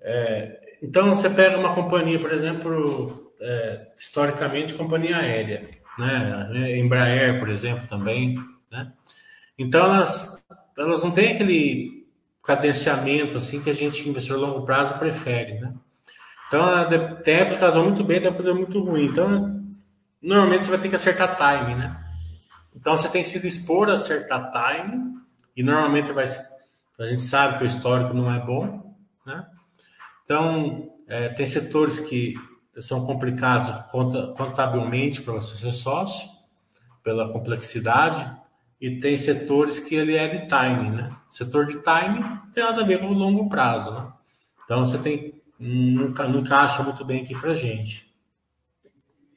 É, 0.00 0.60
então, 0.82 1.14
você 1.14 1.28
pega 1.28 1.58
uma 1.58 1.74
companhia, 1.74 2.18
por 2.18 2.32
exemplo, 2.32 3.32
é, 3.40 3.88
historicamente, 3.96 4.74
companhia 4.74 5.18
aérea, 5.18 5.68
né? 5.98 6.78
Embraer, 6.78 7.38
por 7.38 7.48
exemplo, 7.48 7.86
também. 7.86 8.36
Né? 8.70 8.92
Então, 9.58 9.84
elas, 9.84 10.42
elas 10.78 11.04
não 11.04 11.10
têm 11.10 11.32
aquele 11.32 12.06
cadenciamento 12.42 13.36
assim 13.36 13.62
que 13.62 13.70
a 13.70 13.74
gente, 13.74 14.08
investidor 14.08 14.44
a 14.44 14.46
longo 14.48 14.64
prazo, 14.64 14.98
prefere. 14.98 15.60
Né? 15.60 15.74
Então, 16.48 16.88
tem 17.22 17.34
época 17.34 17.58
que 17.58 17.62
elas 17.62 17.74
vão 17.74 17.84
muito 17.84 18.02
bem, 18.02 18.18
tem 18.18 18.28
época 18.28 18.42
que 18.42 18.52
muito 18.52 18.82
ruim. 18.82 19.04
Então, 19.04 19.36
normalmente 20.22 20.64
você 20.64 20.70
vai 20.70 20.80
ter 20.80 20.88
que 20.88 20.96
acertar 20.96 21.36
time, 21.36 21.74
né? 21.74 21.96
Então, 22.74 22.96
você 22.96 23.08
tem 23.08 23.22
que 23.22 23.28
se 23.28 23.40
dispor 23.40 23.90
a 23.90 23.94
acertar 23.94 24.50
time 24.50 25.19
e 25.60 25.62
normalmente 25.62 26.10
vai, 26.10 26.24
a 26.98 27.06
gente 27.06 27.20
sabe 27.20 27.58
que 27.58 27.64
o 27.64 27.66
histórico 27.66 28.14
não 28.14 28.32
é 28.32 28.38
bom, 28.38 28.96
né? 29.26 29.46
Então, 30.24 30.90
é, 31.06 31.28
tem 31.28 31.44
setores 31.44 32.00
que 32.00 32.34
são 32.80 33.04
complicados 33.04 33.70
contabilmente 34.38 35.20
para 35.20 35.34
você 35.34 35.54
ser 35.54 35.72
sócio, 35.72 36.26
pela 37.02 37.30
complexidade, 37.30 38.24
e 38.80 39.00
tem 39.00 39.18
setores 39.18 39.78
que 39.78 39.94
ele 39.94 40.16
é 40.16 40.28
de 40.28 40.48
time, 40.48 40.96
né? 40.96 41.14
Setor 41.28 41.66
de 41.66 41.74
time 41.74 42.24
tem 42.54 42.64
nada 42.64 42.80
a 42.80 42.86
ver 42.86 43.00
com 43.00 43.08
o 43.08 43.12
longo 43.12 43.46
prazo, 43.50 43.92
né? 43.92 44.10
Então, 44.64 44.82
você 44.82 44.96
tem, 44.96 45.42
nunca, 45.58 46.26
não 46.26 46.40
encaixa 46.40 46.82
muito 46.82 47.04
bem 47.04 47.22
aqui 47.22 47.38
para 47.38 47.54
gente. 47.54 48.10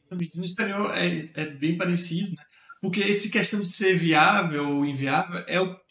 No 0.09 0.45
exterior 0.45 0.89
é, 0.95 1.29
é 1.33 1.45
bem 1.47 1.77
parecido, 1.77 2.31
né? 2.31 2.43
Porque 2.81 3.01
esse 3.01 3.29
questão 3.29 3.59
de 3.59 3.67
ser 3.67 3.97
viável 3.97 4.69
ou 4.69 4.85
inviável 4.85 5.43
é 5.47 5.59
o 5.59 5.82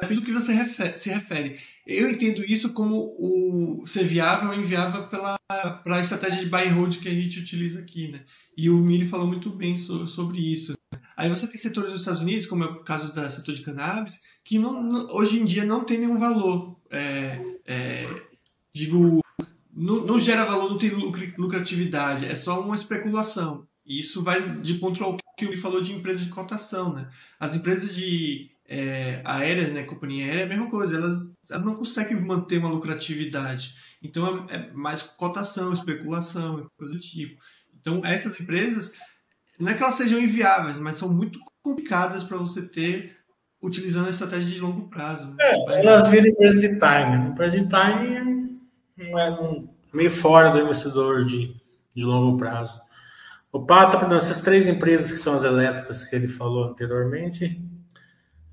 Depende 0.00 0.20
do 0.20 0.26
que 0.26 0.32
você 0.32 0.52
refere, 0.52 0.96
se 0.96 1.10
refere. 1.10 1.60
Eu 1.86 2.10
entendo 2.10 2.44
isso 2.44 2.72
como 2.72 3.14
o 3.18 3.86
ser 3.86 4.04
viável 4.04 4.50
ou 4.50 4.54
inviável 4.54 5.06
pela 5.08 5.36
a 5.48 6.00
estratégia 6.00 6.40
de 6.42 6.50
buy 6.50 6.68
and 6.68 6.74
hold 6.74 6.98
que 6.98 7.08
a 7.08 7.14
gente 7.14 7.40
utiliza 7.40 7.80
aqui, 7.80 8.08
né? 8.08 8.24
E 8.56 8.70
o 8.70 8.76
Mili 8.78 9.04
falou 9.04 9.26
muito 9.26 9.50
bem 9.50 9.76
so, 9.76 10.06
sobre 10.06 10.38
isso. 10.38 10.74
Aí 11.16 11.28
você 11.28 11.46
tem 11.46 11.58
setores 11.58 11.90
dos 11.90 12.00
Estados 12.00 12.22
Unidos, 12.22 12.46
como 12.46 12.64
é 12.64 12.66
o 12.66 12.82
caso 12.82 13.12
do 13.12 13.30
setor 13.30 13.54
de 13.54 13.62
cannabis, 13.62 14.20
que 14.44 14.58
não, 14.58 14.82
não, 14.82 15.06
hoje 15.14 15.38
em 15.38 15.44
dia 15.44 15.64
não 15.64 15.84
tem 15.84 15.98
nenhum 15.98 16.18
valor. 16.18 16.80
É, 16.90 17.40
é, 17.66 18.22
digo, 18.72 19.20
não, 19.72 20.04
não, 20.04 20.18
gera 20.18 20.44
valor, 20.44 20.70
não 20.70 20.76
tem 20.76 20.90
lucratividade, 20.90 22.26
é 22.26 22.34
só 22.34 22.60
uma 22.60 22.74
especulação. 22.74 23.66
E 23.84 24.00
isso 24.00 24.22
vai 24.22 24.60
de 24.60 24.78
contra 24.78 25.06
o 25.06 25.16
que 25.36 25.44
Mili 25.44 25.58
falou 25.58 25.80
de 25.80 25.92
empresas 25.92 26.24
de 26.24 26.30
cotação, 26.30 26.92
né? 26.92 27.08
As 27.38 27.54
empresas 27.54 27.94
de 27.94 28.53
é, 28.68 29.20
aéreas, 29.24 29.72
né, 29.72 29.82
companhia 29.82 30.24
aérea, 30.24 30.40
é 30.40 30.44
a 30.44 30.48
mesma 30.48 30.70
coisa, 30.70 30.94
elas, 30.94 31.34
elas 31.50 31.64
não 31.64 31.74
conseguem 31.74 32.20
manter 32.20 32.58
uma 32.58 32.70
lucratividade. 32.70 33.74
Então 34.02 34.46
é, 34.48 34.56
é 34.56 34.72
mais 34.72 35.02
cotação, 35.02 35.72
especulação, 35.72 36.66
coisa 36.76 36.94
do 36.94 37.00
tipo. 37.00 37.40
Então 37.80 38.04
essas 38.04 38.40
empresas, 38.40 38.92
não 39.58 39.70
é 39.70 39.74
que 39.74 39.82
elas 39.82 39.94
sejam 39.94 40.20
inviáveis, 40.20 40.78
mas 40.78 40.96
são 40.96 41.08
muito 41.08 41.38
complicadas 41.62 42.22
para 42.22 42.36
você 42.36 42.62
ter 42.62 43.16
utilizando 43.62 44.06
a 44.06 44.10
estratégia 44.10 44.50
de 44.50 44.60
longo 44.60 44.88
prazo. 44.88 45.34
É, 45.40 45.80
elas 45.80 46.08
viram 46.08 46.26
empresa 46.26 46.60
de 46.60 46.68
time. 46.68 47.18
Né? 47.18 47.28
Empresa 47.28 47.58
de 47.58 47.68
time 47.68 48.60
não 48.96 49.18
é 49.18 49.30
um, 49.30 49.68
meio 49.92 50.10
fora 50.10 50.50
do 50.50 50.60
investidor 50.60 51.24
de, 51.24 51.54
de 51.94 52.04
longo 52.04 52.36
prazo. 52.36 52.80
O 53.50 53.64
Pato, 53.64 54.12
essas 54.14 54.40
três 54.40 54.66
empresas 54.66 55.12
que 55.12 55.18
são 55.18 55.34
as 55.34 55.44
elétricas 55.44 56.04
que 56.04 56.16
ele 56.16 56.26
falou 56.26 56.64
anteriormente, 56.64 57.62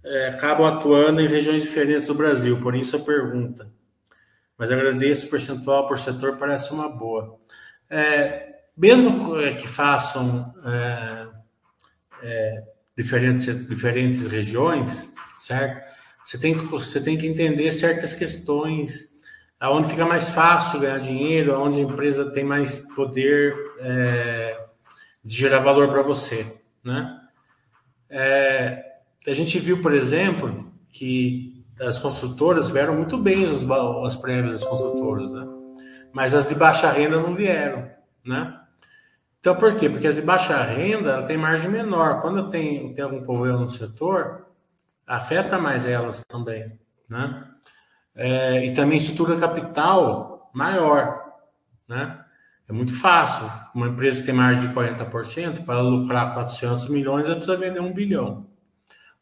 é, 0.03 0.27
acabam 0.27 0.65
atuando 0.65 1.21
em 1.21 1.27
regiões 1.27 1.61
diferentes 1.61 2.07
do 2.07 2.15
Brasil, 2.15 2.59
por 2.59 2.75
isso 2.75 2.95
a 2.95 2.99
pergunta. 2.99 3.71
Mas 4.57 4.71
agradeço 4.71 5.27
o 5.27 5.29
percentual 5.29 5.87
por 5.87 5.97
setor, 5.97 6.37
parece 6.37 6.71
uma 6.71 6.89
boa. 6.89 7.39
É, 7.89 8.55
mesmo 8.75 9.35
que 9.57 9.67
façam 9.67 10.53
é, 10.65 11.27
é, 12.23 12.63
diferentes, 12.97 13.67
diferentes 13.67 14.27
regiões, 14.27 15.13
certo? 15.37 15.89
Você 16.23 16.37
tem, 16.37 16.55
que, 16.55 16.63
você 16.65 17.01
tem 17.01 17.17
que 17.17 17.27
entender 17.27 17.71
certas 17.71 18.13
questões, 18.13 19.09
aonde 19.59 19.89
fica 19.89 20.05
mais 20.05 20.29
fácil 20.29 20.79
ganhar 20.79 20.99
dinheiro, 20.99 21.53
aonde 21.53 21.79
a 21.79 21.83
empresa 21.83 22.31
tem 22.31 22.43
mais 22.43 22.79
poder 22.95 23.55
é, 23.79 24.65
de 25.23 25.35
gerar 25.35 25.59
valor 25.59 25.89
para 25.89 26.01
você, 26.01 26.45
né? 26.83 27.19
É, 28.09 28.90
a 29.27 29.33
gente 29.33 29.59
viu, 29.59 29.81
por 29.81 29.93
exemplo, 29.93 30.71
que 30.89 31.65
das 31.75 31.99
construtoras 31.99 32.69
vieram 32.71 32.95
muito 32.95 33.17
bem 33.17 33.45
as, 33.45 33.65
as 34.05 34.15
prévias 34.15 34.59
das 34.59 34.69
construtoras, 34.69 35.31
né? 35.31 35.47
Mas 36.13 36.33
as 36.33 36.49
de 36.49 36.55
baixa 36.55 36.91
renda 36.91 37.19
não 37.19 37.33
vieram, 37.33 37.89
né? 38.25 38.59
Então, 39.39 39.55
por 39.55 39.75
quê? 39.75 39.89
Porque 39.89 40.07
as 40.07 40.15
de 40.15 40.21
baixa 40.21 40.61
renda 40.61 41.23
tem 41.23 41.37
margem 41.37 41.69
menor. 41.69 42.21
Quando 42.21 42.49
tem, 42.49 42.93
tem 42.93 43.03
algum 43.03 43.23
problema 43.23 43.59
no 43.59 43.69
setor, 43.69 44.45
afeta 45.07 45.57
mais 45.57 45.85
elas 45.85 46.23
também, 46.27 46.79
né? 47.09 47.47
É, 48.13 48.65
e 48.65 48.73
também 48.73 48.97
estrutura 48.97 49.39
capital 49.39 50.51
maior, 50.53 51.19
né? 51.87 52.23
É 52.67 52.73
muito 52.73 52.93
fácil. 52.93 53.49
Uma 53.73 53.87
empresa 53.87 54.19
que 54.19 54.27
tem 54.27 54.35
margem 54.35 54.67
de 54.67 54.75
40%, 54.75 55.65
para 55.65 55.81
lucrar 55.81 56.33
400 56.33 56.89
milhões, 56.89 57.25
ela 57.25 57.35
precisa 57.35 57.57
vender 57.57 57.79
um 57.79 57.93
bilhão. 57.93 58.50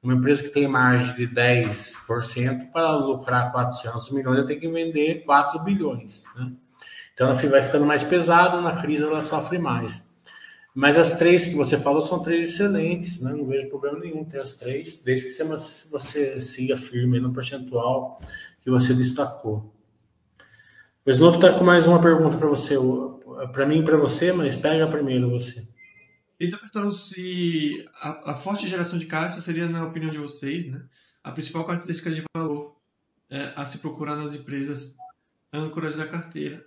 Uma 0.02 0.14
empresa 0.14 0.43
que 0.43 0.50
tem 0.50 0.68
margem 0.68 1.14
de 1.16 1.28
10%, 1.28 2.72
para 2.72 2.95
lucrar 2.95 3.52
400 3.52 4.12
milhões, 4.12 4.38
ela 4.38 4.47
tem 4.47 4.60
que 4.60 4.70
vender 4.70 5.24
4 5.26 5.60
bilhões. 5.64 6.24
Né? 6.36 6.54
Então, 7.14 7.28
ela 7.28 7.36
vai 7.50 7.62
ficando 7.62 7.86
mais 7.86 8.04
pesada, 8.04 8.62
na 8.62 8.82
crise 8.82 9.04
ela 9.04 9.22
sofre 9.22 9.58
mais. 9.58 10.10
Mas 10.74 10.97
as 10.97 11.18
três 11.18 11.47
que 11.47 11.56
você 11.56 11.78
falou 11.78 12.02
são 12.02 12.22
três 12.22 12.50
excelentes, 12.50 13.20
né? 13.20 13.34
não 13.34 13.45
vejo 13.45 13.68
problema 13.68 14.00
nenhum 14.00 14.24
ter 14.24 14.39
as 14.39 14.54
três, 14.54 15.02
desde 15.04 15.28
que 15.28 15.43
você, 15.43 15.89
você 15.89 16.39
siga 16.39 16.78
firme 16.78 17.20
no 17.20 17.34
percentual 17.34 18.20
que 18.62 18.70
você 18.70 18.93
destacou. 18.93 19.74
O 21.06 21.10
Snoop 21.10 21.36
está 21.36 21.52
com 21.52 21.64
mais 21.64 21.88
uma 21.88 22.02
pergunta 22.02 22.38
para 22.38 22.47
você, 22.47 22.76
para 23.52 23.66
mim 23.66 23.80
e 23.80 23.84
para 23.84 23.97
você, 23.97 24.32
mas 24.32 24.56
pega 24.56 24.88
primeiro 24.88 25.30
você. 25.30 25.68
Perguntando 26.39 26.89
se 26.93 27.85
a, 27.95 28.31
a, 28.31 28.35
forte 28.35 28.65
geração 28.65 28.97
de 28.97 29.07
caixa 29.07 29.41
seria, 29.41 29.67
na 29.67 29.85
opinião 29.85 30.09
de 30.09 30.17
vocês, 30.17 30.65
né, 30.65 30.81
a 31.21 31.33
principal 31.33 31.65
característica 31.65 32.09
de 32.09 32.23
valor 32.33 32.77
é, 33.29 33.51
a 33.57 33.65
se 33.65 33.79
procurar 33.79 34.15
nas 34.15 34.33
empresas 34.33 34.95
âncoras 35.51 35.97
da 35.97 36.07
carteira. 36.07 36.65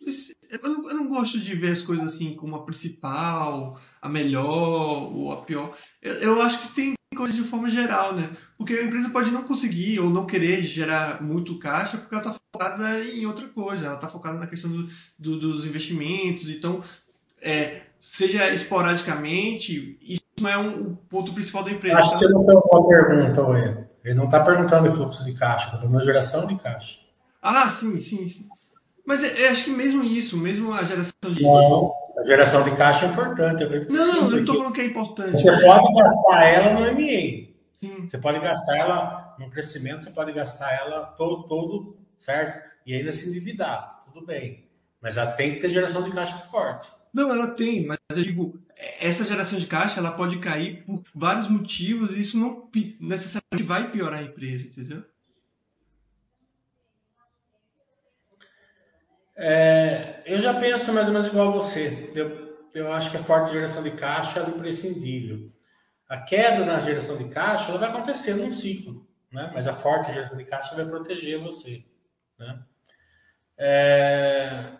Eu 0.00 0.70
não, 0.70 0.88
eu 0.90 0.96
não, 0.96 1.08
gosto 1.08 1.38
de 1.38 1.54
ver 1.54 1.72
as 1.72 1.82
coisas 1.82 2.14
assim 2.14 2.34
como 2.34 2.56
a 2.56 2.64
principal, 2.64 3.78
a 4.00 4.08
melhor 4.08 5.12
ou 5.12 5.32
a 5.32 5.42
pior. 5.42 5.76
Eu, 6.00 6.14
eu 6.14 6.42
acho 6.42 6.62
que 6.62 6.74
tem 6.74 6.94
coisas 7.14 7.36
de 7.36 7.42
forma 7.42 7.68
geral, 7.68 8.14
né? 8.14 8.34
Porque 8.56 8.72
a 8.72 8.84
empresa 8.84 9.10
pode 9.10 9.30
não 9.30 9.42
conseguir 9.42 10.00
ou 10.00 10.08
não 10.08 10.26
querer 10.26 10.62
gerar 10.62 11.22
muito 11.22 11.58
caixa 11.58 11.98
porque 11.98 12.14
ela 12.14 12.24
está 12.24 12.40
focada 12.52 13.04
em 13.04 13.26
outra 13.26 13.46
coisa, 13.48 13.86
ela 13.86 13.94
está 13.96 14.08
focada 14.08 14.38
na 14.38 14.46
questão 14.46 14.70
do, 14.70 14.88
do, 15.18 15.38
dos 15.38 15.66
investimentos. 15.66 16.48
Então, 16.48 16.82
é, 17.40 17.82
seja 18.04 18.50
esporadicamente, 18.50 19.98
isso 20.02 20.24
não 20.40 20.50
é 20.50 20.58
um, 20.58 20.92
o 20.92 20.96
ponto 20.96 21.32
principal 21.32 21.64
da 21.64 21.70
empresa. 21.70 21.96
Acho 21.96 22.18
que 22.18 22.24
ele 22.24 22.34
não 22.34 22.44
perguntou 22.44 22.84
a 22.84 22.86
pergunta, 22.86 23.42
Ué. 23.42 23.86
Ele 24.04 24.14
não 24.14 24.26
está 24.26 24.44
perguntando 24.44 24.88
de 24.88 24.94
fluxo 24.94 25.24
de 25.24 25.32
caixa, 25.32 25.66
está 25.66 25.78
perguntando 25.78 26.04
geração 26.04 26.46
de 26.46 26.56
caixa. 26.56 27.00
Ah, 27.40 27.68
sim, 27.70 27.98
sim, 27.98 28.28
sim. 28.28 28.46
Mas 29.06 29.22
eu 29.22 29.50
acho 29.50 29.64
que 29.64 29.70
mesmo 29.70 30.04
isso, 30.04 30.36
mesmo 30.36 30.72
a 30.72 30.82
geração 30.82 31.12
de. 31.24 31.42
Não, 31.42 31.92
a 32.18 32.24
geração 32.24 32.62
de 32.62 32.76
caixa 32.76 33.06
é 33.06 33.08
importante. 33.08 33.64
Não, 33.64 34.06
não, 34.06 34.14
eu 34.16 34.30
não 34.30 34.38
estou 34.38 34.56
falando 34.56 34.74
que 34.74 34.80
é 34.82 34.86
importante. 34.86 35.32
Você 35.32 35.50
pode 35.64 35.94
gastar 35.94 36.44
ela 36.44 36.72
no 36.74 36.80
MA. 36.92 37.54
Sim. 37.82 38.08
Você 38.08 38.18
pode 38.18 38.40
gastar 38.40 38.76
ela 38.76 39.36
no 39.38 39.50
crescimento, 39.50 40.04
você 40.04 40.10
pode 40.10 40.32
gastar 40.32 40.72
ela 40.72 41.06
todo, 41.18 41.44
todo, 41.44 41.96
certo? 42.18 42.68
E 42.86 42.94
ainda 42.94 43.12
se 43.12 43.28
endividar, 43.28 44.00
tudo 44.04 44.24
bem. 44.24 44.68
Mas 45.00 45.16
ela 45.16 45.32
tem 45.32 45.54
que 45.54 45.60
ter 45.60 45.70
geração 45.70 46.02
de 46.02 46.10
caixa 46.12 46.36
forte. 46.38 46.88
Não, 47.14 47.32
ela 47.32 47.52
tem, 47.52 47.86
mas 47.86 47.96
eu 48.10 48.24
digo, 48.24 48.60
essa 49.00 49.24
geração 49.24 49.56
de 49.56 49.66
caixa 49.66 50.00
ela 50.00 50.10
pode 50.10 50.40
cair 50.40 50.82
por 50.84 51.00
vários 51.14 51.48
motivos 51.48 52.10
e 52.10 52.20
isso 52.20 52.36
não 52.36 52.68
necessariamente 53.00 53.62
vai 53.62 53.88
piorar 53.92 54.18
a 54.18 54.24
empresa, 54.24 54.66
entendeu? 54.66 55.04
É, 59.36 60.24
eu 60.26 60.40
já 60.40 60.54
penso 60.54 60.92
mais 60.92 61.06
ou 61.06 61.12
menos 61.12 61.28
igual 61.28 61.48
a 61.48 61.52
você. 61.52 62.10
Eu, 62.14 62.66
eu 62.74 62.92
acho 62.92 63.12
que 63.12 63.16
a 63.16 63.22
forte 63.22 63.52
geração 63.52 63.82
de 63.82 63.92
caixa 63.92 64.40
é 64.40 64.48
imprescindível. 64.48 65.52
A 66.08 66.20
queda 66.20 66.64
na 66.64 66.80
geração 66.80 67.16
de 67.16 67.28
caixa 67.28 67.70
ela 67.70 67.78
vai 67.78 67.90
acontecer 67.90 68.34
num 68.34 68.50
ciclo, 68.50 69.08
né? 69.32 69.52
mas 69.54 69.68
a 69.68 69.72
forte 69.72 70.12
geração 70.12 70.36
de 70.36 70.44
caixa 70.44 70.74
vai 70.74 70.84
proteger 70.84 71.38
você. 71.38 71.84
Né? 72.38 72.60
É, 73.56 74.72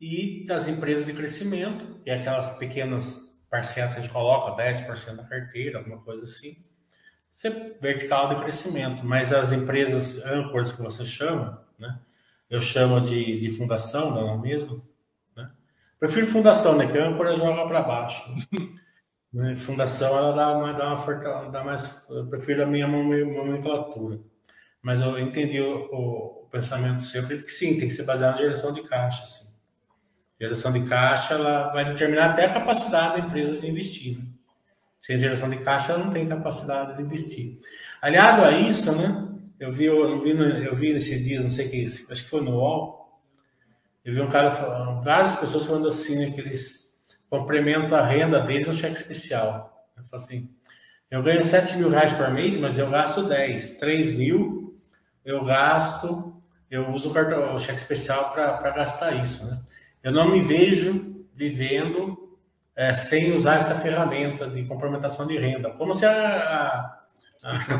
e 0.00 0.44
das 0.46 0.68
empresas 0.68 1.06
de 1.06 1.12
crescimento, 1.12 2.00
que 2.02 2.10
é 2.10 2.14
aquelas 2.14 2.50
pequenas 2.56 3.26
parcelas 3.50 3.94
que 3.94 3.98
a 3.98 4.02
gente 4.02 4.12
coloca, 4.12 4.62
10% 4.62 5.16
da 5.16 5.24
carteira, 5.24 5.78
alguma 5.78 6.02
coisa 6.02 6.24
assim, 6.24 6.56
você 7.36 7.50
vertical 7.80 8.34
de 8.34 8.42
crescimento. 8.42 9.04
Mas 9.04 9.32
as 9.32 9.52
empresas 9.52 10.24
âncoras 10.24 10.72
que 10.72 10.80
você 10.80 11.04
chama, 11.04 11.66
né? 11.78 12.00
eu 12.48 12.60
chamo 12.60 13.00
de, 13.00 13.38
de 13.38 13.50
fundação, 13.50 14.10
não 14.10 14.34
é 14.34 14.38
mesmo? 14.38 14.82
Né? 15.36 15.50
Prefiro 16.00 16.26
fundação, 16.26 16.76
né? 16.76 16.90
Que 16.90 16.96
a 16.96 17.06
âncora 17.06 17.36
joga 17.36 17.66
para 17.66 17.82
baixo. 17.82 18.34
Né? 19.32 19.54
Fundação, 19.54 20.16
ela 20.16 20.32
dá, 20.32 20.56
uma, 20.56 20.72
dá, 20.72 20.94
uma, 20.94 21.50
dá 21.50 21.62
mais. 21.62 22.08
Eu 22.08 22.26
prefiro 22.26 22.62
a 22.62 22.66
minha 22.66 22.86
nomenclatura. 22.86 24.18
Mas 24.80 25.02
eu 25.02 25.18
entendi 25.18 25.60
o, 25.60 25.90
o, 25.92 26.44
o 26.44 26.48
pensamento 26.48 27.02
seu. 27.02 27.20
Eu 27.20 27.24
acredito 27.24 27.44
que 27.44 27.52
sim, 27.52 27.78
tem 27.78 27.86
que 27.86 27.92
ser 27.92 28.04
baseado 28.04 28.36
na 28.36 28.40
geração 28.40 28.72
de 28.72 28.82
caixa. 28.82 29.24
Assim. 29.24 29.45
Geração 30.40 30.72
de 30.72 30.80
caixa 30.86 31.34
ela 31.34 31.72
vai 31.72 31.84
determinar 31.84 32.30
até 32.30 32.46
a 32.46 32.52
capacidade 32.52 33.20
da 33.20 33.26
empresa 33.26 33.56
de 33.56 33.68
investir. 33.68 34.18
Né? 34.18 34.24
Sem 35.00 35.18
geração 35.18 35.48
de 35.48 35.58
caixa, 35.58 35.92
ela 35.92 36.04
não 36.04 36.12
tem 36.12 36.26
capacidade 36.26 36.96
de 36.96 37.02
investir. 37.02 37.58
Aliado 38.02 38.44
a 38.44 38.52
isso, 38.52 38.92
né? 38.92 39.28
Eu 39.58 39.70
vi, 39.70 39.86
eu 39.86 40.20
vi, 40.20 40.30
eu 40.30 40.74
vi 40.74 40.92
nesses 40.92 41.24
dias, 41.24 41.42
não 41.42 41.50
sei 41.50 41.68
que, 41.68 41.84
acho 41.84 42.06
que 42.06 42.28
foi 42.28 42.42
no 42.42 42.56
UOL, 42.56 43.20
eu 44.04 44.12
vi 44.12 44.20
um 44.20 44.28
cara 44.28 44.50
falando, 44.50 45.02
várias 45.02 45.34
pessoas 45.36 45.64
falando 45.64 45.88
assim, 45.88 46.16
né, 46.18 46.30
que 46.30 46.40
eles 46.40 46.92
complementam 47.30 47.96
a 47.96 48.04
renda 48.04 48.38
deles 48.40 48.68
no 48.68 48.74
cheque 48.74 48.96
especial. 48.96 49.86
Eu 49.96 50.04
falo 50.04 50.22
assim, 50.22 50.54
eu 51.10 51.22
ganho 51.22 51.42
7 51.42 51.78
mil 51.78 51.88
reais 51.88 52.12
por 52.12 52.30
mês, 52.30 52.58
mas 52.58 52.78
eu 52.78 52.90
gasto 52.90 53.22
10. 53.22 53.78
3 53.78 54.12
mil 54.12 54.56
eu 55.26 55.44
gasto, 55.44 56.40
eu 56.70 56.92
uso 56.92 57.10
o, 57.10 57.12
cartão, 57.12 57.52
o 57.52 57.58
cheque 57.58 57.80
especial 57.80 58.30
para 58.32 58.70
gastar 58.70 59.12
isso. 59.14 59.44
Né? 59.44 59.60
Eu 60.06 60.12
não 60.12 60.30
me 60.30 60.40
vejo 60.40 61.26
vivendo 61.34 62.38
é, 62.76 62.94
sem 62.94 63.34
usar 63.34 63.56
essa 63.56 63.74
ferramenta 63.74 64.48
de 64.48 64.62
complementação 64.62 65.26
de 65.26 65.36
renda. 65.36 65.70
Como 65.70 65.92
se 65.92 66.06
a, 66.06 67.02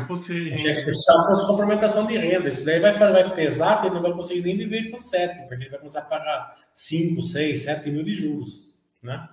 fosse 0.05 0.49
cheque 0.57 0.79
especial 0.79 1.25
fosse 1.25 1.47
complementação 1.47 2.05
de 2.05 2.17
renda. 2.17 2.49
Isso 2.49 2.65
daí 2.65 2.81
vai, 2.81 2.91
vai 2.91 3.33
pesar, 3.33 3.75
porque 3.75 3.87
ele 3.87 3.95
não 3.95 4.01
vai 4.01 4.11
conseguir 4.11 4.41
nem 4.41 4.57
viver 4.57 4.91
com 4.91 4.99
7, 4.99 5.47
porque 5.47 5.63
ele 5.63 5.69
vai 5.69 5.79
começar 5.79 5.99
a 5.99 6.01
pagar 6.01 6.53
5, 6.73 7.21
6, 7.21 7.61
7 7.61 7.91
mil 7.91 8.03
de 8.03 8.13
juros. 8.13 8.75
Né? 9.01 9.25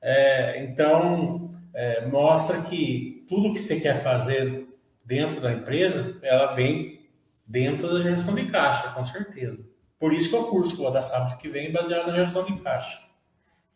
É, 0.00 0.64
então, 0.64 1.50
é, 1.74 2.06
mostra 2.06 2.62
que 2.62 3.26
tudo 3.28 3.52
que 3.52 3.58
você 3.58 3.78
quer 3.78 4.02
fazer 4.02 4.66
dentro 5.04 5.38
da 5.38 5.52
empresa, 5.52 6.16
ela 6.22 6.54
vem 6.54 7.10
dentro 7.46 7.92
da 7.92 8.00
geração 8.00 8.34
de 8.34 8.46
caixa, 8.46 8.88
com 8.88 9.04
certeza. 9.04 9.65
Por 9.98 10.12
isso 10.12 10.28
que 10.28 10.36
é 10.36 10.38
o 10.38 10.44
curso 10.44 10.76
vou 10.76 10.90
dar 10.90 11.02
sábado 11.02 11.38
que 11.38 11.48
vem 11.48 11.72
baseado 11.72 12.06
na 12.06 12.12
geração 12.12 12.44
de 12.44 12.60
caixa 12.60 13.00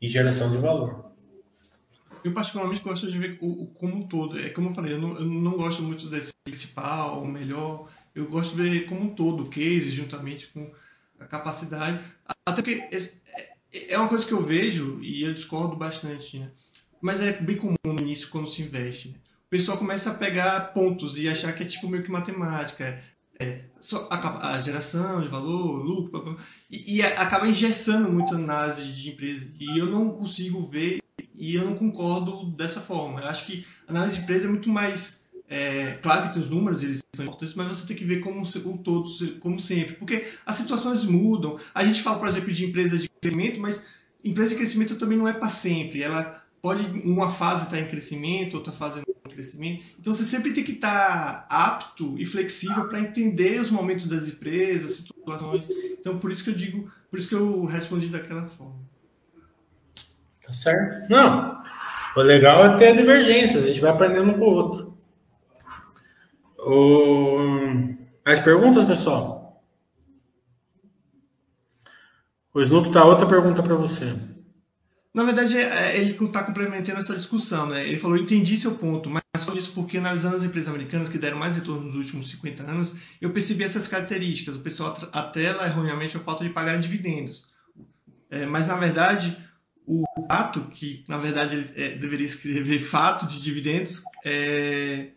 e 0.01 0.09
geração 0.09 0.51
de 0.51 0.59
valor. 0.59 1.11
Eu 2.23 2.33
particularmente 2.33 2.83
gosto 2.83 3.11
de 3.11 3.19
ver 3.19 3.39
o, 3.41 3.65
o 3.65 3.67
como 3.69 3.97
um 3.97 4.03
todo. 4.03 4.39
É 4.39 4.51
como 4.51 4.71
eu 4.71 4.75
falei, 4.75 4.93
eu 4.93 5.01
não, 5.01 5.17
eu 5.17 5.25
não 5.25 5.53
gosto 5.53 5.83
muito 5.83 6.09
desse 6.09 6.33
principal, 6.45 7.25
melhor. 7.25 7.89
Eu 8.15 8.27
gosto 8.27 8.57
de 8.57 8.63
ver 8.63 8.87
como 8.87 9.03
um 9.03 9.15
todo, 9.15 9.45
o 9.45 9.49
case, 9.49 9.91
juntamente 9.91 10.49
com 10.49 10.71
a 11.19 11.25
capacidade. 11.25 12.01
Até 12.47 12.63
porque 12.63 12.89
é, 12.91 13.95
é 13.95 13.99
uma 13.99 14.09
coisa 14.09 14.27
que 14.27 14.33
eu 14.33 14.43
vejo 14.43 15.01
e 15.03 15.23
eu 15.23 15.33
discordo 15.33 15.77
bastante, 15.77 16.39
né? 16.39 16.51
Mas 17.01 17.23
é 17.23 17.33
bem 17.33 17.57
comum 17.57 17.75
no 17.85 18.01
início 18.01 18.29
quando 18.29 18.51
se 18.51 18.63
investe. 18.63 19.09
Né? 19.09 19.15
O 19.47 19.51
pessoal 19.51 19.79
começa 19.79 20.11
a 20.11 20.15
pegar 20.15 20.73
pontos 20.75 21.17
e 21.17 21.29
achar 21.29 21.55
que 21.55 21.63
é 21.63 21.67
tipo 21.67 21.89
meio 21.89 22.03
que 22.03 22.11
matemática. 22.11 23.03
É, 23.41 23.63
só 23.81 24.07
a, 24.11 24.53
a, 24.53 24.61
geração 24.61 25.23
de 25.23 25.29
valor, 25.29 25.83
lucro, 25.83 26.37
e, 26.71 26.97
e 26.97 27.03
acaba 27.03 27.49
engessando 27.49 28.13
muito 28.13 28.35
a 28.35 28.39
análise 28.39 28.93
de 28.93 29.09
empresa. 29.09 29.51
E 29.59 29.79
eu 29.79 29.87
não 29.87 30.11
consigo 30.11 30.63
ver 30.63 31.01
e 31.35 31.55
eu 31.55 31.65
não 31.65 31.75
concordo 31.75 32.51
dessa 32.51 32.83
forma. 32.83 33.21
Eu 33.21 33.29
acho 33.29 33.47
que 33.47 33.65
a 33.89 33.93
análise 33.93 34.19
de 34.19 34.23
empresa 34.25 34.47
é 34.47 34.51
muito 34.51 34.69
mais. 34.69 35.21
É, 35.49 35.99
claro 36.03 36.29
que 36.29 36.35
tem 36.35 36.43
os 36.43 36.51
números, 36.51 36.83
eles 36.83 37.03
são 37.17 37.25
importantes, 37.25 37.55
mas 37.55 37.69
você 37.69 37.87
tem 37.87 37.97
que 37.97 38.05
ver 38.05 38.21
como 38.21 38.43
o 38.43 38.79
todo, 38.79 39.11
como 39.41 39.59
sempre. 39.59 39.95
Porque 39.95 40.27
as 40.45 40.57
situações 40.57 41.05
mudam. 41.07 41.59
A 41.75 41.85
gente 41.85 42.03
fala, 42.03 42.19
por 42.19 42.29
exemplo, 42.29 42.53
de 42.53 42.67
empresas 42.67 43.01
de 43.01 43.09
crescimento, 43.09 43.59
mas 43.59 43.87
empresa 44.23 44.51
de 44.51 44.57
crescimento 44.57 44.97
também 44.97 45.17
não 45.17 45.27
é 45.27 45.33
para 45.33 45.49
sempre. 45.49 46.03
Ela 46.03 46.40
pode, 46.61 46.85
uma 47.05 47.31
fase 47.31 47.65
estar 47.65 47.77
tá 47.77 47.83
em 47.83 47.89
crescimento, 47.89 48.55
outra 48.55 48.73
fase 48.73 48.97
não 48.97 49.15
em 49.27 49.31
crescimento. 49.31 49.85
Então 49.99 50.15
você 50.15 50.25
sempre 50.25 50.53
tem 50.53 50.65
que 50.65 50.73
estar 50.73 51.47
tá 51.47 51.47
apto 51.49 52.15
e 52.19 52.27
flexível 52.27 52.89
para 52.89 53.01
entender 53.01 53.61
os 53.61 53.71
momentos 53.71 54.09
das 54.09 54.29
empresas, 54.29 54.99
situações. 54.99 55.67
Então 56.01 56.19
por 56.19 56.31
isso 56.31 56.45
que 56.45 56.51
eu 56.51 56.55
digo, 56.55 56.91
por 57.11 57.19
isso 57.19 57.29
que 57.29 57.35
eu 57.35 57.65
respondi 57.65 58.09
daquela 58.09 58.47
forma. 58.47 58.81
Tá 60.45 60.53
certo? 60.53 61.11
Não. 61.11 61.63
O 62.17 62.21
legal 62.21 62.65
é 62.65 62.77
ter 62.77 62.97
divergências, 62.97 63.63
a 63.63 63.67
gente 63.67 63.81
vai 63.81 63.91
aprendendo 63.91 64.31
um 64.31 64.39
com 64.39 64.45
o 64.45 64.55
outro. 64.55 64.99
O... 66.59 67.95
Mais 68.27 68.41
perguntas, 68.41 68.85
pessoal? 68.85 69.41
O 72.53 72.61
Snoop 72.61 72.91
tá 72.91 73.05
outra 73.05 73.27
pergunta 73.27 73.63
para 73.63 73.77
você. 73.77 74.13
Na 75.13 75.25
verdade, 75.25 75.57
é, 75.57 75.99
ele 75.99 76.13
está 76.13 76.43
complementando 76.45 77.01
essa 77.01 77.17
discussão. 77.17 77.67
Né? 77.67 77.87
Ele 77.87 77.99
falou: 77.99 78.17
entendi 78.17 78.57
seu 78.57 78.77
ponto, 78.77 79.11
mas 79.11 79.23
falou 79.45 79.59
isso 79.59 79.73
porque, 79.73 79.99
analisando 79.99 80.37
as 80.37 80.45
empresas 80.45 80.69
americanas 80.69 81.09
que 81.09 81.19
deram 81.19 81.39
mais 81.39 81.57
retorno 81.57 81.83
nos 81.83 81.97
últimos 81.97 82.31
50 82.31 82.63
anos, 82.63 82.95
eu 83.21 83.31
percebi 83.31 83.65
essas 83.65 83.89
características. 83.89 84.57
O 84.57 84.61
pessoal 84.61 84.97
atela 85.13 85.67
erroneamente 85.67 86.17
a 86.17 86.21
falta 86.21 86.45
de 86.45 86.51
pagar 86.51 86.79
dividendos. 86.79 87.49
É, 88.31 88.47
mas, 88.47 88.69
na 88.69 88.77
verdade, 88.77 89.37
o 89.85 90.05
fato, 90.29 90.61
que 90.71 91.05
na 91.09 91.19
verdade 91.19 91.73
é, 91.75 91.91
deveria 91.97 92.27
escrever 92.27 92.79
fato 92.87 93.27
de 93.27 93.43
dividendos, 93.43 94.03
é, 94.25 95.09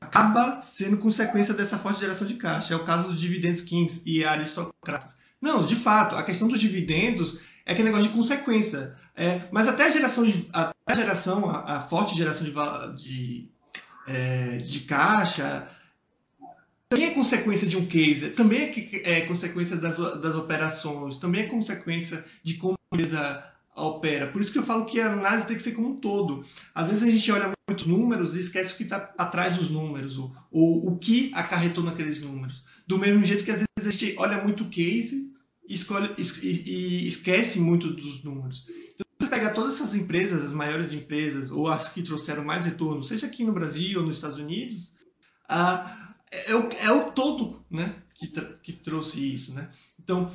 acaba 0.00 0.62
sendo 0.62 0.96
consequência 0.96 1.52
dessa 1.52 1.76
forte 1.76 2.00
geração 2.00 2.26
de 2.26 2.34
caixa. 2.34 2.72
É 2.72 2.76
o 2.76 2.84
caso 2.84 3.08
dos 3.08 3.20
dividendos 3.20 3.60
Kings 3.60 4.02
e 4.06 4.24
aristocratas. 4.24 5.16
Não, 5.40 5.64
de 5.64 5.76
fato, 5.76 6.16
a 6.16 6.22
questão 6.22 6.48
dos 6.48 6.58
dividendos 6.58 7.38
é 7.68 7.72
aquele 7.72 7.90
negócio 7.90 8.08
de 8.10 8.16
consequência. 8.16 8.96
É, 9.14 9.42
mas 9.52 9.68
até 9.68 9.84
a 9.84 9.90
geração, 9.90 10.24
de, 10.24 10.48
até 10.52 10.72
a, 10.86 10.94
geração 10.94 11.50
a, 11.50 11.76
a 11.76 11.80
forte 11.82 12.16
geração 12.16 12.44
de, 12.44 12.52
de, 12.96 13.48
é, 14.06 14.56
de 14.56 14.80
caixa 14.80 15.68
também 16.88 17.08
é 17.08 17.10
consequência 17.10 17.68
de 17.68 17.76
um 17.76 17.84
case, 17.84 18.30
também 18.30 18.72
é, 19.04 19.18
é 19.18 19.20
consequência 19.26 19.76
das, 19.76 19.98
das 19.98 20.34
operações, 20.34 21.18
também 21.18 21.42
é 21.42 21.46
consequência 21.46 22.24
de 22.42 22.54
como 22.54 22.78
a 22.90 22.96
empresa 22.96 23.44
opera. 23.76 24.28
Por 24.28 24.40
isso 24.40 24.50
que 24.50 24.58
eu 24.58 24.62
falo 24.62 24.86
que 24.86 24.98
a 24.98 25.12
análise 25.12 25.46
tem 25.46 25.54
que 25.54 25.62
ser 25.62 25.72
como 25.72 25.90
um 25.90 25.96
todo. 25.96 26.46
Às 26.74 26.88
vezes 26.88 27.02
a 27.02 27.12
gente 27.12 27.30
olha 27.30 27.52
muitos 27.68 27.86
números 27.86 28.34
e 28.34 28.40
esquece 28.40 28.72
o 28.72 28.76
que 28.78 28.84
está 28.84 29.12
atrás 29.18 29.56
dos 29.56 29.68
números, 29.68 30.16
ou, 30.16 30.34
ou, 30.50 30.88
o 30.88 30.98
que 30.98 31.30
acarretou 31.34 31.84
naqueles 31.84 32.22
números. 32.22 32.64
Do 32.86 32.96
mesmo 32.96 33.22
jeito 33.22 33.44
que 33.44 33.50
às 33.50 33.58
vezes 33.58 33.86
a 33.86 33.90
gente 33.90 34.14
olha 34.18 34.42
muito 34.42 34.64
case 34.70 35.36
escolhe, 35.74 36.10
e 36.16 37.06
esquece 37.06 37.60
muito 37.60 37.92
dos 37.92 38.22
números. 38.24 38.66
Então, 38.94 39.06
você 39.18 39.28
pega 39.28 39.50
todas 39.50 39.74
essas 39.74 39.94
empresas, 39.94 40.44
as 40.44 40.52
maiores 40.52 40.92
empresas, 40.92 41.50
ou 41.50 41.68
as 41.68 41.88
que 41.88 42.02
trouxeram 42.02 42.44
mais 42.44 42.64
retorno, 42.64 43.02
seja 43.02 43.26
aqui 43.26 43.44
no 43.44 43.52
Brasil 43.52 44.00
ou 44.00 44.06
nos 44.06 44.16
Estados 44.16 44.38
Unidos, 44.38 44.92
ah, 45.48 46.14
é, 46.30 46.54
o, 46.54 46.68
é 46.82 46.92
o 46.92 47.12
todo 47.12 47.64
né, 47.70 47.94
que, 48.14 48.28
que 48.62 48.72
trouxe 48.72 49.34
isso. 49.34 49.52
Né? 49.52 49.68
Então, 49.98 50.32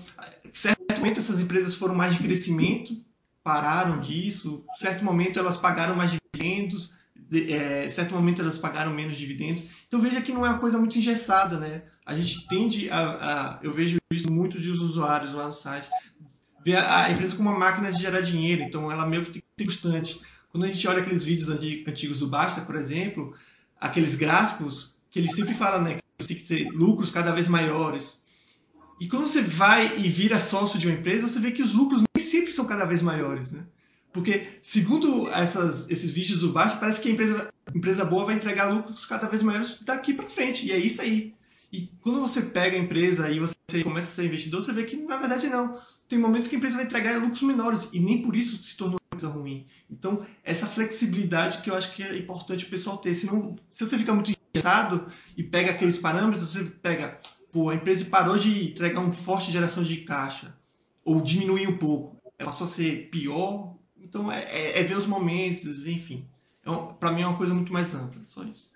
certamente 0.53 1.19
essas 1.19 1.39
empresas 1.39 1.75
foram 1.75 1.95
mais 1.95 2.15
de 2.15 2.23
crescimento, 2.23 2.95
pararam 3.43 3.99
disso, 3.99 4.63
certo 4.77 5.03
momento 5.03 5.37
elas 5.37 5.57
pagaram 5.57 5.95
mais 5.95 6.11
dividendos, 6.11 6.93
de, 7.15 7.53
é, 7.53 7.89
certo 7.89 8.13
momento 8.13 8.41
elas 8.41 8.57
pagaram 8.57 8.93
menos 8.93 9.17
dividendos. 9.17 9.65
Então 9.87 9.99
veja 9.99 10.21
que 10.21 10.31
não 10.31 10.45
é 10.45 10.49
uma 10.49 10.59
coisa 10.59 10.77
muito 10.77 10.97
engessada, 10.97 11.59
né? 11.59 11.83
A 12.05 12.15
gente 12.15 12.47
tende 12.47 12.89
a, 12.89 12.99
a 12.99 13.59
eu 13.63 13.71
vejo 13.71 13.97
isso 14.11 14.31
muito 14.31 14.59
de 14.59 14.69
usuários 14.69 15.33
lá 15.33 15.47
no 15.47 15.53
site, 15.53 15.89
ver 16.63 16.75
a, 16.75 17.05
a, 17.05 17.11
empresa 17.11 17.35
como 17.35 17.49
uma 17.49 17.57
máquina 17.57 17.91
de 17.91 18.01
gerar 18.01 18.21
dinheiro, 18.21 18.63
então 18.63 18.91
ela 18.91 19.05
meio 19.05 19.23
que 19.23 19.31
tem 19.31 19.41
que 19.41 19.63
ser 19.63 19.65
constante. 19.65 20.21
Quando 20.49 20.65
a 20.65 20.67
gente 20.67 20.87
olha 20.87 21.01
aqueles 21.01 21.23
vídeos 21.23 21.49
antigos 21.49 22.19
do 22.19 22.27
Basta, 22.27 22.61
por 22.61 22.75
exemplo, 22.75 23.35
aqueles 23.79 24.15
gráficos 24.15 24.95
que 25.09 25.19
ele 25.19 25.29
sempre 25.29 25.53
fala, 25.53 25.81
né, 25.81 25.99
que 26.17 26.27
tem 26.27 26.37
que 26.37 26.43
ter 26.43 26.69
lucros 26.69 27.11
cada 27.11 27.31
vez 27.31 27.47
maiores. 27.47 28.21
E 28.99 29.07
quando 29.07 29.27
você 29.27 29.41
vai 29.41 29.97
e 29.97 30.09
vira 30.09 30.39
sócio 30.39 30.79
de 30.79 30.87
uma 30.87 30.95
empresa, 30.95 31.27
você 31.27 31.39
vê 31.39 31.51
que 31.51 31.63
os 31.63 31.73
lucros 31.73 32.01
nem 32.15 32.25
sempre 32.25 32.51
são 32.51 32.65
cada 32.65 32.85
vez 32.85 33.01
maiores, 33.01 33.51
né? 33.51 33.65
Porque, 34.13 34.59
segundo 34.61 35.27
essas, 35.29 35.89
esses 35.89 36.11
vídeos 36.11 36.39
do 36.39 36.53
Basta, 36.53 36.79
parece 36.79 37.01
que 37.01 37.09
a 37.09 37.11
empresa, 37.11 37.51
empresa 37.73 38.05
boa 38.05 38.25
vai 38.25 38.35
entregar 38.35 38.71
lucros 38.71 39.07
cada 39.07 39.27
vez 39.27 39.41
maiores 39.41 39.81
daqui 39.81 40.13
para 40.13 40.27
frente. 40.27 40.67
E 40.67 40.71
é 40.71 40.77
isso 40.77 41.01
aí. 41.01 41.33
E 41.73 41.87
quando 42.01 42.19
você 42.21 42.39
pega 42.39 42.77
a 42.77 42.79
empresa 42.79 43.31
e 43.31 43.39
você 43.39 43.83
começa 43.83 44.07
a 44.07 44.11
ser 44.11 44.25
investidor, 44.27 44.63
você 44.63 44.71
vê 44.71 44.83
que 44.83 44.95
na 44.95 45.17
verdade 45.17 45.47
não. 45.47 45.75
Tem 46.07 46.19
momentos 46.19 46.47
que 46.47 46.53
a 46.53 46.57
empresa 46.59 46.75
vai 46.75 46.85
entregar 46.85 47.19
lucros 47.19 47.41
menores 47.41 47.89
e 47.91 47.99
nem 47.99 48.21
por 48.21 48.35
isso 48.35 48.63
se 48.63 48.77
tornou 48.77 48.99
uma 49.01 49.19
coisa 49.19 49.33
ruim. 49.33 49.65
Então, 49.89 50.23
essa 50.43 50.67
flexibilidade 50.67 51.63
que 51.63 51.71
eu 51.71 51.75
acho 51.75 51.91
que 51.95 52.03
é 52.03 52.15
importante 52.15 52.65
o 52.65 52.69
pessoal 52.69 52.97
ter. 52.97 53.15
Senão, 53.15 53.57
se 53.71 53.87
você 53.87 53.97
fica 53.97 54.13
muito 54.13 54.31
engessado 54.53 55.07
e 55.35 55.41
pega 55.41 55.71
aqueles 55.71 55.97
parâmetros, 55.97 56.47
você 56.53 56.63
pega, 56.63 57.17
pô, 57.51 57.71
a 57.71 57.75
empresa 57.75 58.05
parou 58.05 58.37
de 58.37 58.69
entregar 58.69 58.99
uma 58.99 59.11
forte 59.11 59.51
geração 59.51 59.83
de 59.83 59.97
caixa 59.97 60.55
ou 61.03 61.21
diminuir 61.21 61.67
um 61.67 61.77
pouco. 61.77 62.21
Ela 62.37 62.51
passou 62.51 62.67
a 62.67 62.69
ser 62.69 63.09
pior. 63.09 63.75
Então, 63.97 64.31
é, 64.31 64.43
é, 64.43 64.79
é 64.79 64.83
ver 64.83 64.95
os 64.95 65.07
momentos, 65.07 65.87
enfim. 65.87 66.29
É, 66.63 66.69
Para 66.99 67.11
mim 67.11 67.23
é 67.23 67.27
uma 67.27 67.37
coisa 67.37 67.53
muito 67.53 67.73
mais 67.73 67.95
ampla, 67.95 68.21
só 68.25 68.43
isso. 68.43 68.72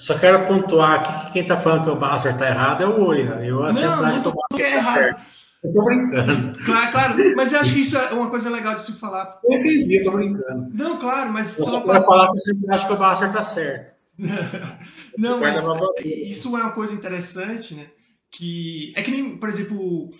Só 0.00 0.18
quero 0.18 0.46
pontuar 0.46 0.94
aqui 0.94 1.26
que 1.26 1.32
quem 1.34 1.42
está 1.42 1.58
falando 1.58 1.84
que 1.84 1.90
o 1.90 1.96
Basser 1.96 2.32
está 2.32 2.48
errado 2.48 2.82
é 2.82 2.86
o 2.86 3.04
Oia. 3.04 3.38
Eu 3.44 3.60
não, 3.60 3.72
não 3.72 4.04
acho 4.06 4.22
que 4.22 4.28
o 4.28 4.32
Basser 4.32 4.66
é 4.66 4.76
errado. 4.76 4.94
Certo. 4.94 5.20
Eu 5.62 5.74
tô 5.74 5.84
brincando. 5.84 6.58
Claro, 6.64 6.92
claro, 6.92 7.36
mas 7.36 7.52
eu 7.52 7.60
acho 7.60 7.74
que 7.74 7.80
isso 7.80 7.98
é 7.98 8.14
uma 8.14 8.30
coisa 8.30 8.48
legal 8.48 8.74
de 8.74 8.80
se 8.80 8.92
falar. 8.94 9.38
Eu 9.44 9.58
entendi, 9.58 9.96
eu 9.96 10.04
tô 10.04 10.12
brincando. 10.12 10.70
Não, 10.72 10.98
claro, 10.98 11.30
mas. 11.30 11.58
Eu 11.58 11.66
só 11.66 11.80
para 11.80 12.00
falar 12.02 12.32
que 12.32 12.38
eu 12.38 12.42
sempre 12.42 12.74
acho 12.74 12.86
que 12.86 12.92
o 12.94 12.96
Basser 12.96 13.28
está 13.28 13.42
certo. 13.42 13.94
não, 15.18 15.38
mas 15.38 15.58
isso 16.06 16.56
é 16.56 16.62
uma 16.62 16.72
coisa 16.72 16.94
interessante, 16.94 17.74
né? 17.74 17.86
Que 18.30 18.94
é 18.96 19.02
que 19.02 19.10
nem, 19.10 19.36
por 19.36 19.50
exemplo, 19.50 20.10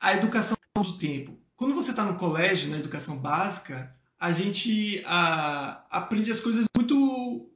a 0.00 0.14
educação 0.14 0.56
do 0.74 0.96
tempo. 0.96 1.36
Quando 1.56 1.74
você 1.74 1.90
está 1.90 2.04
no 2.04 2.14
colégio, 2.14 2.70
na 2.70 2.78
educação 2.78 3.18
básica, 3.18 3.94
a 4.18 4.32
gente 4.32 5.02
a, 5.04 5.84
aprende 5.90 6.30
as 6.30 6.40
coisas 6.40 6.64
muito 6.74 7.50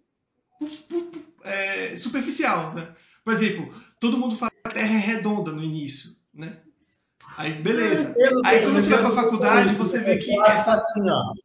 é, 1.45 1.97
superficial, 1.97 2.74
né? 2.74 2.88
Por 3.24 3.32
exemplo, 3.32 3.72
todo 3.99 4.18
mundo 4.18 4.36
fala 4.36 4.51
que 4.51 4.68
a 4.68 4.72
Terra 4.72 4.95
é 4.95 4.99
redonda 4.99 5.53
no 5.53 5.62
início, 5.62 6.11
né? 6.32 6.59
Aí, 7.36 7.55
beleza. 7.55 8.14
Aí 8.45 8.61
quando 8.61 8.74
você 8.74 8.91
vai 8.91 8.99
para 8.99 9.09
a 9.09 9.12
faculdade, 9.12 9.74
você 9.74 10.01
vê 10.01 10.16
que 10.16 10.38
essa, 10.41 10.74
assim, 10.74 11.01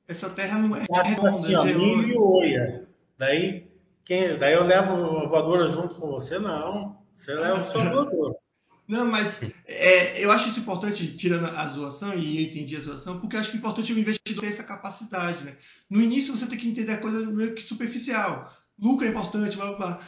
essa 0.08 0.30
Terra 0.30 0.60
não 0.60 0.76
é 0.76 0.86
redonda. 1.04 1.30
Assim, 1.30 1.56
ó, 1.56 1.66
e 1.66 2.18
oia. 2.18 2.88
Daí, 3.18 3.72
quem, 4.04 4.38
daí 4.38 4.54
eu 4.54 4.66
levo 4.66 5.20
a 5.20 5.28
voadora 5.28 5.68
junto 5.68 5.96
com 5.96 6.08
você? 6.08 6.38
Não. 6.38 6.98
Você 7.14 7.34
leva 7.34 7.64
só 7.66 7.80
a 7.80 7.89
voadora. 7.89 8.36
Não, 8.88 9.06
mas 9.06 9.41
é, 9.66 10.24
eu 10.24 10.32
acho 10.32 10.50
isso 10.50 10.60
importante, 10.60 11.16
tirando 11.16 11.46
a 11.46 11.68
zoação, 11.70 12.14
e 12.14 12.38
eu 12.38 12.50
entendi 12.50 12.76
a 12.76 12.82
zoação, 12.82 13.20
porque 13.20 13.36
eu 13.36 13.39
acho 13.39 13.50
que 13.50 13.56
é 13.56 13.60
importante 13.60 13.91
o 13.91 13.98
investidor 13.98 14.41
ter 14.41 14.48
essa 14.48 14.64
capacidade, 14.64 15.43
né? 15.43 15.56
No 15.89 16.02
início 16.02 16.36
você 16.36 16.46
tem 16.46 16.58
que 16.58 16.68
entender 16.68 16.91
a 16.91 17.02
coisa 17.02 17.20
meio 17.26 17.56
que 17.56 17.64
superficial 17.64 18.54
lucro 18.80 19.05
é 19.05 19.09
importante, 19.09 19.55
blá 19.55 19.67
blá 19.67 19.78
blá. 19.78 19.99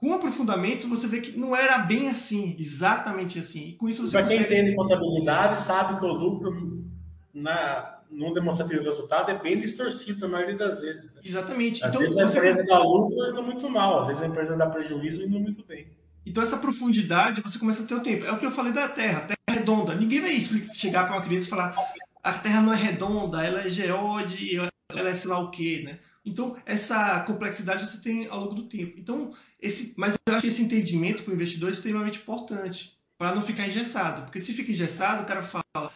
Com 0.00 0.14
aprofundamento, 0.14 0.88
você 0.88 1.06
vê 1.06 1.20
que 1.20 1.38
não 1.38 1.54
era 1.54 1.78
bem 1.80 2.08
assim, 2.08 2.56
exatamente 2.58 3.38
assim. 3.38 3.68
E 3.68 3.72
com 3.74 3.88
isso 3.88 4.06
você 4.06 4.16
Para 4.16 4.26
quem 4.26 4.40
entende 4.40 4.74
contabilidade, 4.74 5.58
sabe 5.60 5.98
que 5.98 6.04
o 6.04 6.12
lucro 6.12 6.86
na, 7.34 8.00
num 8.10 8.32
demonstrativo 8.32 8.80
de 8.80 8.88
resultado 8.88 9.30
é 9.30 9.38
bem 9.38 9.60
distorcido 9.60 10.20
na 10.20 10.28
maioria 10.28 10.56
das 10.56 10.80
vezes. 10.80 11.14
Né? 11.14 11.20
Exatamente. 11.24 11.84
Às 11.84 11.90
então, 11.90 12.00
vezes 12.00 12.16
a 12.16 12.26
você... 12.26 12.38
empresa 12.38 12.64
dá 12.64 12.78
lucro 12.78 13.30
indo 13.30 13.42
muito 13.42 13.68
mal, 13.68 14.00
às 14.00 14.06
vezes 14.08 14.22
a 14.22 14.26
empresa 14.26 14.56
dá 14.56 14.66
prejuízo 14.66 15.24
indo 15.24 15.38
muito 15.38 15.64
bem. 15.66 15.88
Então 16.24 16.42
essa 16.42 16.56
profundidade 16.56 17.42
você 17.42 17.58
começa 17.58 17.82
a 17.82 17.86
ter 17.86 17.94
o 17.94 18.00
tempo. 18.00 18.24
É 18.24 18.32
o 18.32 18.38
que 18.38 18.46
eu 18.46 18.50
falei 18.50 18.72
da 18.72 18.88
Terra. 18.88 19.18
A 19.18 19.22
Terra 19.22 19.38
é 19.48 19.52
redonda. 19.52 19.94
Ninguém 19.94 20.20
vai 20.20 20.40
chegar 20.74 21.04
para 21.04 21.16
uma 21.16 21.22
criança 21.22 21.46
e 21.46 21.50
falar 21.50 21.74
a 22.22 22.32
Terra 22.32 22.60
não 22.60 22.72
é 22.72 22.76
redonda, 22.76 23.44
ela 23.44 23.60
é 23.60 23.68
geode, 23.68 24.56
ela 24.56 25.08
é 25.08 25.14
sei 25.14 25.30
lá 25.30 25.38
o 25.38 25.50
quê, 25.50 25.82
né? 25.84 25.98
Então, 26.24 26.56
essa 26.66 27.20
complexidade 27.20 27.86
você 27.86 27.98
tem 27.98 28.26
ao 28.26 28.40
longo 28.40 28.54
do 28.54 28.68
tempo. 28.68 28.98
Então, 28.98 29.34
esse, 29.60 29.94
mas 29.96 30.16
eu 30.26 30.34
acho 30.34 30.42
que 30.42 30.48
esse 30.48 30.62
entendimento 30.62 31.22
para 31.22 31.32
o 31.32 31.34
investidor 31.34 31.70
é 31.70 31.72
extremamente 31.72 32.18
importante, 32.18 32.98
para 33.16 33.34
não 33.34 33.42
ficar 33.42 33.66
engessado. 33.66 34.22
Porque 34.22 34.40
se 34.40 34.52
fica 34.52 34.70
engessado, 34.70 35.22
o 35.22 35.26
cara 35.26 35.42
fala, 35.42 35.92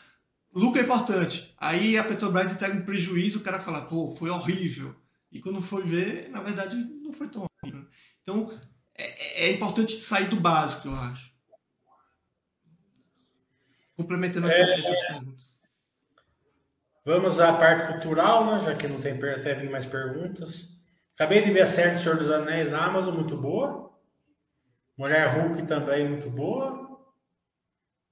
lucro 0.53 0.81
é 0.81 0.85
importante. 0.85 1.55
Aí 1.59 1.99
a 1.99 2.05
Petrobras 2.05 2.53
entrega 2.53 2.75
um 2.75 2.85
prejuízo, 2.85 3.41
o 3.41 3.43
cara 3.43 3.61
fala, 3.61 3.83
pô, 3.83 4.09
foi 4.11 4.31
horrível. 4.31 4.97
E 5.31 5.41
quando 5.41 5.61
foi 5.61 5.83
ver, 5.83 6.31
na 6.31 6.41
verdade, 6.41 6.77
não 6.77 7.13
foi 7.13 7.29
tão 7.29 7.47
horrível. 7.63 7.87
Então, 8.23 8.51
é, 8.95 9.47
é 9.47 9.53
importante 9.53 9.93
sair 9.93 10.29
do 10.29 10.41
básico, 10.41 10.89
eu 10.89 10.95
acho. 10.95 11.35
Complementando 13.97 14.49
é, 14.49 14.79
essas 14.79 15.07
perguntas. 15.07 15.44
Vamos 17.05 17.39
à 17.39 17.53
parte 17.53 17.93
cultural, 17.93 18.47
né? 18.47 18.61
já 18.65 18.75
que 18.75 18.89
não 18.89 18.99
tem 19.01 19.19
vir 19.19 19.71
mais 19.71 19.85
perguntas. 19.85 20.71
Acabei 21.15 21.43
de 21.43 21.51
ver 21.51 21.61
a 21.61 21.67
série 21.67 21.91
do 21.91 21.99
Senhor 21.99 22.17
dos 22.17 22.31
Anéis 22.31 22.71
na 22.71 22.87
Amazon, 22.87 23.15
muito 23.15 23.37
boa. 23.37 23.93
Mulher 24.97 25.29
Hulk 25.29 25.67
também 25.67 26.09
muito 26.09 26.31
boa. 26.31 26.99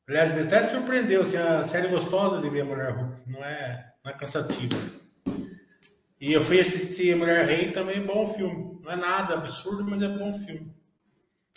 Aliás, 0.07 0.33
me 0.35 0.43
até 0.43 0.63
surpreendeu, 0.65 1.23
assim, 1.23 1.39
a 1.39 1.65
série 1.65 1.89
gostosa 1.89 2.43
de 2.43 2.51
ver 2.51 2.63
a 2.63 2.65
Mulher 2.65 2.91
Hulk, 2.93 3.31
não 3.31 3.43
é, 3.43 3.95
não 4.05 4.13
é 4.13 4.15
cansativa. 4.15 4.77
E 6.21 6.33
eu 6.33 6.41
fui 6.43 6.61
assistir 6.61 7.17
Mulher 7.17 7.47
Rei 7.47 7.73
também, 7.73 8.05
bom 8.05 8.27
filme. 8.27 8.79
Não 8.83 8.93
é 8.93 8.97
nada 8.97 9.35
absurdo, 9.35 9.85
mas 9.89 10.03
é 10.03 10.09
bom 10.09 10.33
filme. 10.33 10.71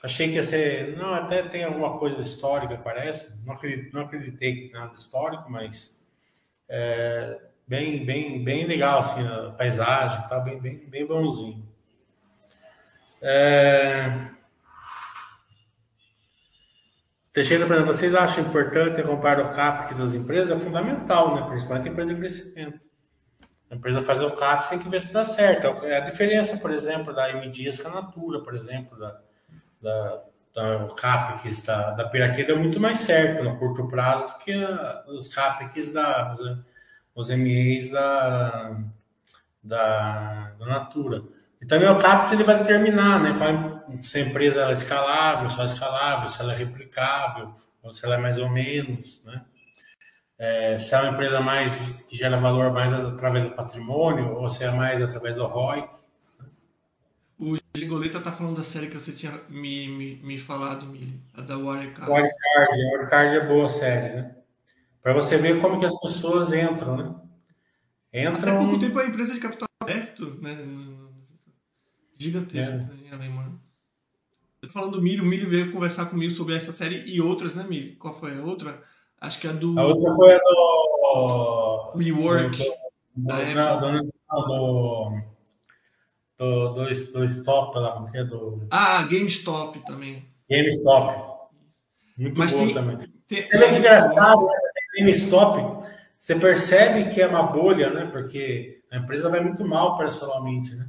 Achei 0.02 0.30
que 0.30 0.36
ia 0.36 0.44
ser. 0.44 0.96
Não, 0.96 1.14
até 1.14 1.44
tem 1.44 1.64
alguma 1.64 2.00
coisa 2.00 2.22
histórica, 2.22 2.78
parece. 2.78 3.46
Não 3.46 3.56
acreditei, 3.56 3.92
não 3.92 4.02
acreditei 4.02 4.56
que 4.56 4.74
nada 4.74 4.94
histórico, 4.96 5.52
mas 5.52 6.00
é, 6.68 7.40
bem, 7.68 8.06
bem, 8.06 8.44
bem 8.44 8.66
legal, 8.66 9.00
assim, 9.00 9.26
a 9.26 9.52
paisagem, 9.52 10.28
tá 10.28 10.40
bem, 10.40 10.60
bem, 10.60 10.78
bem 10.90 11.06
bonzinho. 11.06 11.66
É... 13.22 14.30
Teixeira, 17.34 17.66
para 17.66 17.84
vocês 17.84 18.16
acham 18.16 18.46
importante 18.46 19.04
comprar 19.04 19.40
o 19.40 19.52
CAPEX 19.52 19.98
das 19.98 20.14
empresas? 20.14 20.56
É 20.56 20.64
fundamental, 20.64 21.36
né? 21.36 21.46
principalmente 21.48 21.90
empresa 21.90 22.14
de 22.14 22.20
crescimento. 22.20 22.80
A 23.70 23.76
empresa 23.76 24.02
fazer 24.02 24.26
o 24.26 24.36
CAPEX 24.36 24.70
tem 24.70 24.80
que 24.80 24.88
ver 24.88 25.02
se 25.02 25.12
dá 25.12 25.26
certo. 25.26 25.86
É 25.86 25.98
a 25.98 26.02
diferença, 26.02 26.58
por 26.58 26.72
exemplo, 26.72 27.14
da 27.14 27.30
M 27.30 27.50
Dias 27.50 27.82
com 27.82 27.90
a 27.90 28.02
Natura, 28.02 28.42
por 28.42 28.56
exemplo, 28.56 28.98
da, 28.98 29.20
da, 29.82 30.24
da 30.56 30.86
o 30.86 30.96
CAPEX 30.96 31.64
da, 31.64 31.92
da 31.92 32.06
Piraqueda 32.06 32.54
é 32.54 32.56
muito 32.56 32.80
mais 32.80 33.00
certo 33.00 33.44
no 33.44 33.58
curto 33.58 33.88
prazo 33.88 34.26
do 34.28 34.38
que 34.40 34.54
a, 34.54 35.04
os 35.08 35.28
CAPEX 35.28 35.92
da, 35.92 36.32
os, 36.32 36.40
os 37.14 37.30
MEs 37.30 37.92
da, 37.92 38.80
da, 39.62 40.52
da 40.58 40.66
Natura. 40.66 41.24
E 41.62 41.66
também 41.66 41.90
o 41.90 42.00
CAPEX 42.00 42.32
ele 42.32 42.44
vai 42.44 42.58
determinar 42.60 43.22
né, 43.22 43.36
qual, 43.38 44.02
se 44.02 44.18
a 44.18 44.22
empresa 44.22 44.70
é 44.70 44.72
escalável, 44.72 45.50
ela 45.52 45.64
é 45.64 45.66
escalável, 45.66 46.30
se 46.30 46.42
ela 46.42 46.54
é 46.54 46.56
replicável, 46.56 47.54
ou 47.84 47.94
se 47.94 48.06
ela 48.06 48.16
é 48.16 48.18
mais 48.18 48.40
ou 48.40 48.50
menos, 48.50 49.24
né? 49.26 49.42
É, 50.38 50.78
se 50.78 50.94
é 50.94 51.00
uma 51.00 51.12
empresa 51.12 51.40
mais 51.40 52.02
que 52.02 52.16
gera 52.16 52.38
valor 52.38 52.70
mais 52.72 52.94
através 52.94 53.46
do 53.46 53.56
patrimônio 53.56 54.34
ou 54.34 54.50
se 54.50 54.66
é 54.66 54.72
mais 54.72 55.02
através 55.02 55.36
do 55.36 55.46
ROI. 55.46 55.88
O 57.76 57.78
Gigoleta 57.78 58.22
tá 58.22 58.32
falando 58.32 58.56
da 58.56 58.64
série 58.64 58.88
que 58.88 58.98
você 58.98 59.12
tinha 59.12 59.34
me, 59.50 59.90
me, 59.90 60.16
me 60.24 60.38
falado, 60.38 60.86
Mili, 60.86 61.22
a 61.34 61.42
da 61.42 61.58
Wirecard. 61.58 62.10
Wirecard, 62.10 62.78
Wirecard 62.78 63.36
é 63.36 63.46
boa 63.46 63.68
série, 63.68 64.16
né? 64.16 64.36
Para 65.04 65.12
você 65.14 65.38
ver 65.38 65.60
como 65.60 65.78
que 65.78 65.86
as 65.86 66.00
pessoas 66.00 66.54
entram, 66.54 66.96
né? 66.96 67.14
Entram... 68.14 68.54
Até 68.54 68.58
pouco 68.58 68.80
tempo 68.80 68.98
a 68.98 69.06
empresa 69.06 69.34
de 69.34 69.42
capital 69.42 69.68
aberto, 69.84 70.40
né? 70.42 70.58
Gigantesco 72.18 72.76
é. 72.76 73.10
em 73.10 73.12
Alemanha. 73.12 73.60
Falando 74.70 74.94
do 74.94 75.02
Milho, 75.02 75.24
o 75.24 75.28
Milho 75.28 75.50
veio 75.50 75.74
conversar 75.74 76.06
comigo 76.06 76.32
sobre 76.32 76.56
essa 76.56 76.72
série 76.72 77.04
e 77.06 77.20
outras, 77.20 77.56
né, 77.56 77.66
Milho? 77.68 77.98
Qual 77.98 78.18
foi 78.18 78.40
a 78.40 78.42
outra? 78.42 78.82
Acho 79.20 79.42
que 79.42 79.50
a 79.50 79.52
do. 79.52 79.78
A 79.78 79.86
outra 79.86 80.16
foi 80.16 80.34
a 80.34 80.40
do. 80.40 81.92
WeWork. 81.98 82.58
Do, 83.18 83.28
do, 83.28 83.54
não, 83.54 84.02
do, 84.02 85.35
do, 86.38 86.74
do, 86.74 86.86
do 86.86 87.26
Stop 87.26 87.78
lá, 87.78 87.92
como 87.94 88.12
que 88.12 88.18
é? 88.18 88.24
Do... 88.24 88.68
Ah, 88.70 89.04
GameStop 89.04 89.80
também. 89.86 90.26
GameStop. 90.50 91.36
Muito 92.18 92.38
Mas 92.38 92.52
bom 92.52 92.66
tem, 92.66 92.74
também. 92.74 92.98
Tem, 93.28 93.40
é 93.52 93.78
engraçado, 93.78 94.46
né? 94.46 94.54
GameStop, 94.98 95.86
você 96.18 96.36
percebe 96.36 97.14
que 97.14 97.22
é 97.22 97.28
uma 97.28 97.44
bolha, 97.44 97.90
né? 97.90 98.10
Porque 98.12 98.82
a 98.92 98.98
empresa 98.98 99.30
vai 99.30 99.42
muito 99.42 99.66
mal 99.66 99.94
operacionalmente, 99.94 100.76
né? 100.76 100.88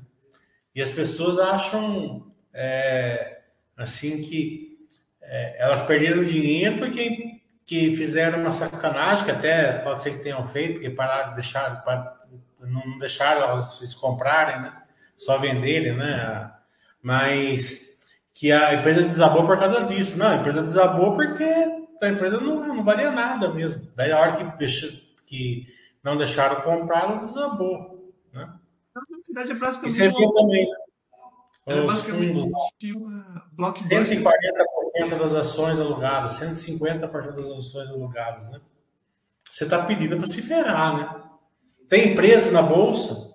E 0.74 0.82
as 0.82 0.90
pessoas 0.90 1.38
acham 1.38 2.30
é, 2.52 3.40
assim 3.76 4.22
que 4.22 4.78
é, 5.22 5.62
elas 5.62 5.82
perderam 5.82 6.22
dinheiro 6.22 6.78
porque 6.78 7.36
que 7.64 7.96
fizeram 7.96 8.40
uma 8.40 8.52
sacanagem, 8.52 9.24
que 9.24 9.30
até 9.32 9.72
pode 9.78 10.00
ser 10.00 10.12
que 10.12 10.22
tenham 10.22 10.44
feito, 10.44 10.74
porque 10.74 10.90
pararam, 10.90 11.34
deixaram, 11.34 11.82
não 12.60 12.98
deixaram 13.00 13.42
elas 13.42 13.78
se 13.78 14.00
comprarem, 14.00 14.62
né? 14.62 14.72
Só 15.16 15.38
venderem, 15.38 15.96
né? 15.96 16.52
Mas 17.02 18.00
que 18.34 18.52
a 18.52 18.74
empresa 18.74 19.02
desabou 19.02 19.46
por 19.46 19.58
causa 19.58 19.84
disso. 19.86 20.18
Não, 20.18 20.28
a 20.28 20.36
empresa 20.36 20.62
desabou 20.62 21.14
porque 21.14 21.44
a 21.44 22.08
empresa 22.08 22.40
não, 22.40 22.66
não 22.66 22.84
valia 22.84 23.10
nada 23.10 23.52
mesmo. 23.52 23.90
Daí 23.96 24.12
a 24.12 24.20
hora 24.20 24.36
que, 24.36 24.44
deixa, 24.58 24.92
que 25.24 25.66
não 26.02 26.16
deixaram 26.16 26.60
comprar, 26.60 27.04
ela 27.04 27.16
desabou. 27.16 28.12
Né? 28.32 28.46
Na 28.94 29.02
verdade, 29.26 29.52
é 29.52 29.54
basicamente. 29.54 30.00
Isso 30.00 30.02
é 30.02 30.32
também. 30.34 30.68
Era 31.66 31.84
basicamente 31.84 32.32
fundos, 32.32 32.46
uma 32.94 33.48
blockbuster. 33.52 34.22
140% 34.22 35.18
das 35.18 35.34
ações 35.34 35.80
alugadas, 35.80 36.34
150% 36.34 37.32
das 37.32 37.50
ações 37.50 37.88
alugadas, 37.88 38.50
né? 38.52 38.60
Você 39.50 39.64
está 39.64 39.84
pedindo 39.84 40.16
para 40.16 40.26
se 40.26 40.40
ferrar, 40.42 40.96
né? 40.96 41.22
Tem 41.88 42.12
empresa 42.12 42.52
na 42.52 42.62
bolsa 42.62 43.25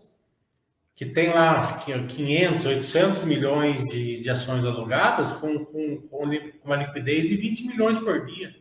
que 1.01 1.07
tem 1.07 1.29
lá 1.29 1.59
500, 1.59 2.63
800 2.63 3.23
milhões 3.23 3.83
de, 3.85 4.19
de 4.19 4.29
ações 4.29 4.63
alugadas 4.63 5.31
com, 5.31 5.65
com, 5.65 5.97
com 5.97 6.29
uma 6.63 6.75
liquidez 6.75 7.27
de 7.27 7.37
20 7.37 7.63
milhões 7.69 7.97
por 7.97 8.23
dia. 8.23 8.55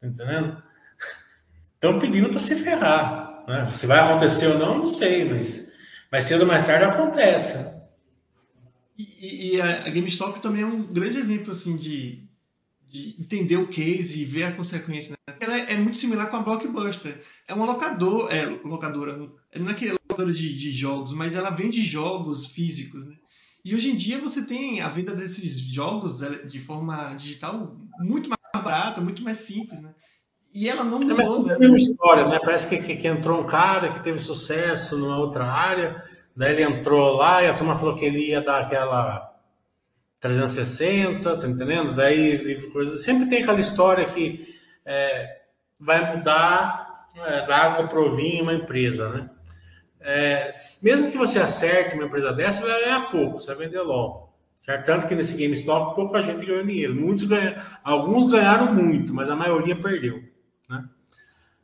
Tá 0.00 0.06
entendendo? 0.06 0.62
Estão 1.74 1.98
pedindo 1.98 2.30
para 2.30 2.38
se 2.38 2.56
ferrar. 2.56 3.44
Né? 3.46 3.70
Se 3.74 3.86
vai 3.86 3.98
acontecer 3.98 4.46
ou 4.46 4.58
não, 4.58 4.78
não 4.78 4.86
sei, 4.86 5.26
mas, 5.26 5.70
mas 6.10 6.24
cedo 6.24 6.40
ou 6.40 6.46
mais 6.46 6.66
tarde 6.66 6.86
acontece. 6.86 7.58
E, 8.96 9.56
e 9.56 9.60
a, 9.60 9.82
GameStop 9.90 10.40
também 10.40 10.62
é 10.62 10.66
um 10.66 10.82
grande 10.82 11.18
exemplo 11.18 11.52
assim 11.52 11.76
de, 11.76 12.26
de 12.88 13.16
entender 13.20 13.58
o 13.58 13.68
case 13.68 14.22
e 14.22 14.24
ver 14.24 14.44
a 14.44 14.52
consequência. 14.52 15.10
Né? 15.28 15.36
Ela 15.38 15.58
é, 15.58 15.74
é, 15.74 15.76
muito 15.76 15.98
similar 15.98 16.30
com 16.30 16.38
a 16.38 16.42
Blockbuster. 16.42 17.22
É 17.46 17.52
uma 17.52 17.66
locador, 17.66 18.32
é, 18.32 18.46
locadora, 18.64 19.14
não 19.54 19.70
é 19.70 19.74
que 19.74 19.97
locadora 20.18 20.32
de, 20.32 20.56
de 20.56 20.70
jogos, 20.72 21.12
mas 21.12 21.34
ela 21.34 21.50
vende 21.50 21.80
jogos 21.82 22.46
físicos. 22.46 23.06
Né? 23.06 23.14
E 23.64 23.74
hoje 23.74 23.90
em 23.90 23.96
dia 23.96 24.18
você 24.18 24.42
tem 24.42 24.80
a 24.80 24.88
venda 24.88 25.14
desses 25.14 25.58
jogos 25.60 26.22
é, 26.22 26.44
de 26.44 26.60
forma 26.60 27.14
digital 27.14 27.76
muito 28.00 28.28
mais 28.28 28.64
barata, 28.64 29.00
muito 29.00 29.22
mais 29.22 29.38
simples. 29.38 29.80
Né? 29.80 29.94
E 30.52 30.68
ela 30.68 30.84
não 30.84 30.98
mudou. 30.98 31.50
É, 31.50 31.58
né? 31.58 31.68
uma 31.68 31.78
história, 31.78 32.28
né? 32.28 32.38
Parece 32.40 32.68
que, 32.68 32.78
que, 32.82 32.96
que 32.96 33.08
entrou 33.08 33.40
um 33.40 33.46
cara 33.46 33.92
que 33.92 34.02
teve 34.02 34.18
sucesso 34.18 34.98
numa 34.98 35.18
outra 35.18 35.44
área 35.44 36.02
Daí 36.38 36.52
ele 36.52 36.62
entrou 36.62 37.16
lá 37.16 37.42
e 37.42 37.48
a 37.48 37.54
turma 37.54 37.74
falou 37.74 37.96
que 37.96 38.04
ele 38.04 38.28
ia 38.28 38.40
dar 38.40 38.60
aquela 38.60 39.28
360, 40.20 41.36
tá 41.36 41.48
entendendo? 41.48 41.92
Daí 41.92 42.56
sempre 42.96 43.28
tem 43.28 43.42
aquela 43.42 43.58
história 43.58 44.04
que 44.04 44.46
é, 44.86 45.36
vai 45.80 46.16
mudar 46.16 47.08
é, 47.16 47.44
da 47.44 47.56
água 47.56 47.88
pro 47.88 48.14
vinho 48.14 48.44
uma 48.44 48.54
empresa, 48.54 49.08
né? 49.08 49.28
É, 50.00 50.50
mesmo 50.82 51.10
que 51.10 51.18
você 51.18 51.38
acerte 51.38 51.94
uma 51.94 52.04
empresa 52.04 52.32
dessa, 52.32 52.66
vai 52.66 52.84
ganhar 52.84 53.10
pouco, 53.10 53.40
você 53.40 53.54
vai 53.54 53.66
vender 53.66 53.80
logo. 53.80 54.28
Certo? 54.58 54.86
Tanto 54.86 55.06
que 55.06 55.14
nesse 55.14 55.36
GameStop 55.36 55.94
pouca 55.94 56.22
gente 56.22 56.44
ganhou 56.44 56.64
dinheiro. 56.64 56.94
Muitos 56.94 57.24
ganharam, 57.24 57.62
alguns 57.82 58.30
ganharam 58.30 58.74
muito, 58.74 59.14
mas 59.14 59.30
a 59.30 59.36
maioria 59.36 59.74
perdeu. 59.74 60.22
Né? 60.68 60.84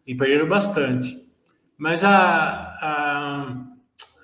E 0.06 0.14
perderam 0.14 0.48
bastante. 0.48 1.22
Mas 1.76 2.02
a, 2.04 2.78
a 2.80 3.74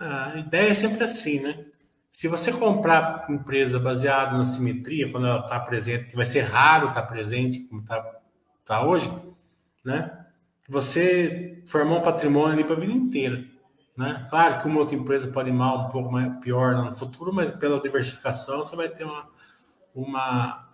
a 0.01 0.39
ideia 0.39 0.71
é 0.71 0.75
sempre 0.75 1.05
assim, 1.05 1.41
né? 1.41 1.67
Se 2.11 2.27
você 2.27 2.51
comprar 2.51 3.27
empresa 3.29 3.79
baseada 3.79 4.37
na 4.37 4.45
simetria, 4.45 5.11
quando 5.11 5.27
ela 5.27 5.41
está 5.41 5.61
presente, 5.61 6.09
que 6.09 6.17
vai 6.17 6.25
ser 6.25 6.41
raro 6.41 6.89
estar 6.89 7.03
tá 7.03 7.07
presente, 7.07 7.61
como 7.61 7.83
está 7.83 8.03
tá 8.65 8.83
hoje, 8.85 9.13
né? 9.85 10.27
Você 10.69 11.63
formou 11.67 11.99
um 11.99 12.03
patrimônio 12.03 12.55
ali 12.55 12.65
para 12.65 12.77
a 12.77 12.81
vida 12.81 12.93
inteira. 12.93 13.45
Né? 14.01 14.25
Claro 14.31 14.59
que 14.59 14.67
uma 14.67 14.81
outra 14.81 14.97
empresa 14.97 15.29
pode 15.29 15.51
ir 15.51 15.53
mal, 15.53 15.85
um 15.85 15.89
pouco 15.91 16.11
mais, 16.11 16.35
pior 16.39 16.75
no 16.75 16.91
futuro, 16.91 17.35
mas 17.35 17.51
pela 17.51 17.79
diversificação 17.83 18.63
você 18.63 18.75
vai 18.75 18.89
ter 18.89 19.05
uma, 19.05 19.29
uma, 19.95 20.69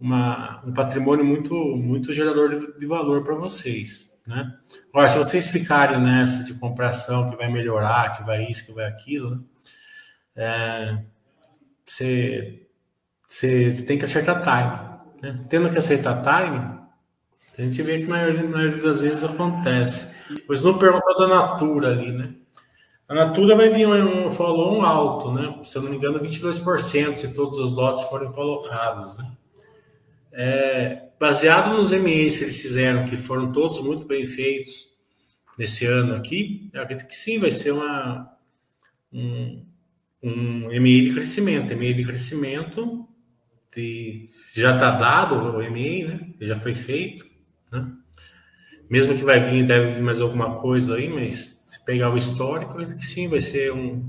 uma 0.00 0.60
um 0.66 0.72
patrimônio 0.72 1.24
muito, 1.24 1.54
muito 1.76 2.12
gerador 2.12 2.48
de, 2.48 2.80
de 2.80 2.84
valor 2.84 3.22
para 3.22 3.36
vocês. 3.36 4.10
Né? 4.26 4.52
Agora, 4.92 5.08
se 5.08 5.16
vocês 5.16 5.52
ficarem 5.52 6.00
nessa 6.00 6.42
de 6.42 6.54
compração 6.54 7.30
que 7.30 7.36
vai 7.36 7.48
melhorar, 7.48 8.16
que 8.16 8.24
vai 8.24 8.46
isso, 8.46 8.66
que 8.66 8.72
vai 8.72 8.86
aquilo, 8.86 9.30
né? 9.30 9.40
é, 10.34 11.04
você, 11.84 12.66
você 13.28 13.84
tem 13.86 13.96
que 13.96 14.06
acertar 14.06 14.42
time. 14.42 15.22
Né? 15.22 15.40
Tendo 15.48 15.70
que 15.70 15.78
acertar 15.78 16.20
time, 16.20 16.80
a 17.56 17.62
gente 17.62 17.80
vê 17.80 18.00
que 18.00 18.06
a 18.06 18.08
maioria, 18.08 18.42
maioria 18.42 18.82
das 18.82 19.02
vezes 19.02 19.22
acontece. 19.22 20.16
Pois 20.48 20.60
não 20.62 20.76
perguntou 20.80 21.16
da 21.16 21.28
Natura 21.28 21.90
ali, 21.90 22.10
né? 22.10 22.41
A 23.12 23.14
Natura 23.14 23.54
vai 23.54 23.68
vir 23.68 23.86
um 23.86 24.30
follow 24.30 24.74
um 24.74 24.82
alto, 24.82 25.30
né? 25.30 25.60
Se 25.64 25.76
eu 25.76 25.82
não 25.82 25.90
me 25.90 25.98
engano, 25.98 26.18
22% 26.18 27.16
se 27.16 27.34
todos 27.34 27.58
os 27.58 27.70
lotes 27.70 28.04
forem 28.04 28.32
colocados, 28.32 29.18
né? 29.18 29.32
É, 30.32 31.08
baseado 31.20 31.76
nos 31.76 31.92
MEs 31.92 32.38
que 32.38 32.44
eles 32.44 32.62
fizeram, 32.62 33.04
que 33.04 33.18
foram 33.18 33.52
todos 33.52 33.82
muito 33.82 34.06
bem 34.06 34.24
feitos 34.24 34.96
nesse 35.58 35.84
ano 35.84 36.14
aqui, 36.14 36.70
eu 36.72 36.80
acredito 36.80 37.06
que 37.06 37.14
sim, 37.14 37.38
vai 37.38 37.50
ser 37.50 37.72
uma, 37.72 38.34
um, 39.12 39.62
um 40.22 40.68
de 40.70 41.12
crescimento. 41.12 41.76
MEI 41.76 41.92
de 41.92 42.04
crescimento 42.04 43.06
de, 43.76 44.22
já 44.56 44.72
está 44.72 44.90
dado 44.90 45.34
o 45.34 45.70
MEI, 45.70 46.08
né? 46.08 46.30
Já 46.40 46.56
foi 46.56 46.74
feito, 46.74 47.26
né? 47.70 47.92
Mesmo 48.88 49.14
que 49.14 49.22
vai 49.22 49.38
vir, 49.38 49.66
deve 49.66 49.90
vir 49.92 50.02
mais 50.02 50.18
alguma 50.18 50.56
coisa 50.56 50.96
aí, 50.96 51.10
mas 51.10 51.51
se 51.72 51.82
pegar 51.86 52.12
o 52.12 52.18
histórico, 52.18 52.84
que 52.84 53.06
sim, 53.06 53.28
vai 53.28 53.40
ser 53.40 53.72
um, 53.72 54.06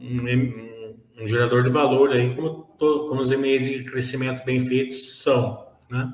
um, 0.00 1.22
um 1.22 1.26
gerador 1.28 1.62
de 1.62 1.70
valor 1.70 2.10
aí, 2.10 2.34
como, 2.34 2.64
como 2.76 3.20
os 3.20 3.30
MEIs 3.30 3.64
de 3.64 3.84
crescimento 3.84 4.44
bem 4.44 4.58
feitos 4.58 5.22
são, 5.22 5.64
né? 5.88 6.12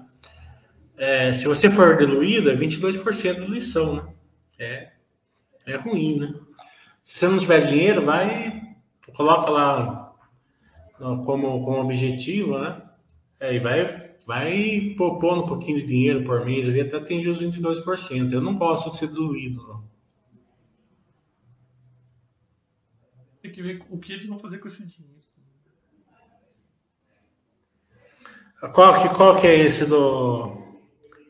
É, 0.95 1.33
se 1.33 1.49
você 1.49 1.71
for 1.71 1.97
diluído, 1.97 2.51
é 2.51 2.55
22% 2.55 3.35
de 3.35 3.41
diluição, 3.41 3.97
né? 3.97 4.13
É, 4.59 4.93
é 5.65 5.77
ruim, 5.77 6.19
né? 6.19 6.35
Se 7.03 7.21
você 7.21 7.29
não 7.29 7.39
tiver 7.39 7.67
dinheiro, 7.67 8.05
vai, 8.05 8.61
coloca 9.15 9.51
lá 9.51 10.13
como, 11.25 11.65
como 11.65 11.81
objetivo, 11.81 12.59
né? 12.59 12.83
É, 13.41 13.55
e 13.55 13.59
vai, 13.59 14.11
vai 14.27 14.95
poupando 14.99 15.45
um 15.45 15.47
pouquinho 15.47 15.79
de 15.79 15.87
dinheiro 15.87 16.25
por 16.25 16.45
mês 16.45 16.69
ali 16.69 16.83
até 16.83 16.99
atingir 16.99 17.31
os 17.31 17.43
22%. 17.43 18.31
Eu 18.31 18.43
não 18.43 18.59
de 18.59 18.99
ser 18.99 19.09
diluído, 19.09 19.67
não. 19.67 19.89
Tem 23.41 23.48
que 23.59 23.63
ver 23.63 23.87
o 23.91 23.99
que 23.99 24.13
eles 24.13 24.27
vão 24.27 24.39
fazer 24.39 24.59
com 24.59 24.69
esse 24.69 24.85
dinheiro. 24.85 25.19
Qual 28.73 29.03
que, 29.03 29.17
qual 29.17 29.41
que 29.41 29.47
é 29.47 29.57
esse 29.65 29.87
do 29.87 30.79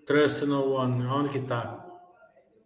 Trust 0.06 0.46
No 0.46 0.72
One? 0.72 1.04
Onde 1.06 1.30
que 1.30 1.40
tá? 1.40 1.86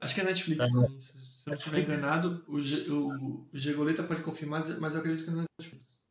Acho 0.00 0.14
que 0.14 0.20
é 0.20 0.24
Netflix. 0.24 0.68
Tá. 0.68 0.80
Né? 0.80 0.88
Se 0.88 1.12
eu 1.46 1.50
não 1.50 1.54
estiver 1.54 1.80
enganado, 1.80 2.44
o, 2.46 2.60
G, 2.60 2.88
o, 2.88 3.08
o 3.08 3.48
Gegoleta 3.52 4.04
pode 4.04 4.22
confirmar, 4.22 4.64
mas 4.78 4.94
eu 4.94 5.00
acredito 5.00 5.24
que 5.24 5.30
é 5.30 5.46
Netflix. 5.58 6.02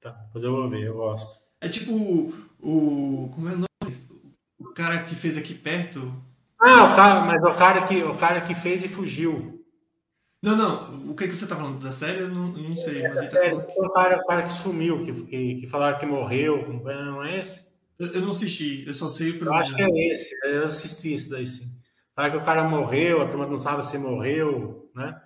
Tá, 0.00 0.10
depois 0.10 0.44
eu 0.44 0.52
vou 0.52 0.68
ver, 0.68 0.86
eu 0.86 0.94
gosto. 0.94 1.40
É 1.60 1.68
tipo 1.68 1.92
o. 1.92 2.34
o 2.58 3.30
como 3.34 3.48
é 3.48 3.52
o 3.52 3.56
nome? 3.56 3.96
O 4.58 4.72
cara 4.72 5.02
que 5.04 5.14
fez 5.14 5.36
aqui 5.36 5.54
perto. 5.54 6.00
Ah, 6.58 6.92
o 6.92 6.96
cara, 6.96 7.20
mas 7.22 7.42
o 7.42 7.58
cara 7.58 7.86
que, 7.86 8.02
o 8.02 8.16
cara 8.16 8.40
que 8.40 8.54
fez 8.54 8.82
e 8.82 8.88
fugiu. 8.88 9.59
Não, 10.42 10.56
não. 10.56 11.10
O 11.10 11.14
que, 11.14 11.28
que 11.28 11.36
você 11.36 11.46
tá 11.46 11.54
falando? 11.54 11.82
Da 11.82 11.92
série? 11.92 12.20
Eu 12.20 12.28
não, 12.28 12.48
não 12.48 12.76
sei. 12.76 13.06
Mas 13.06 13.18
ele 13.18 13.28
tá 13.28 13.44
é, 13.44 13.50
falando... 13.50 13.64
Foi 13.66 13.86
o 13.86 13.90
cara, 13.90 14.18
o 14.18 14.26
cara 14.26 14.42
que 14.42 14.52
sumiu, 14.52 15.04
que, 15.04 15.12
que, 15.24 15.54
que 15.60 15.66
falaram 15.66 15.98
que 15.98 16.06
morreu. 16.06 16.80
Não 16.82 17.22
é 17.22 17.38
esse? 17.38 17.68
Eu, 17.98 18.06
eu 18.14 18.20
não 18.22 18.30
assisti, 18.30 18.84
eu 18.86 18.94
só 18.94 19.08
sei 19.08 19.34
pelo. 19.34 19.50
Eu 19.50 19.54
acho 19.54 19.76
que 19.76 19.82
é 19.82 20.08
esse. 20.08 20.34
Eu 20.42 20.64
assisti 20.64 21.12
isso 21.12 21.30
daí 21.30 21.46
sim. 21.46 21.66
Falaram 22.14 22.36
que 22.36 22.42
o 22.42 22.46
cara 22.46 22.64
morreu, 22.64 23.20
a 23.20 23.26
turma 23.26 23.46
não 23.46 23.58
sabe 23.58 23.84
se 23.84 23.98
morreu, 23.98 24.90
né? 24.94 25.20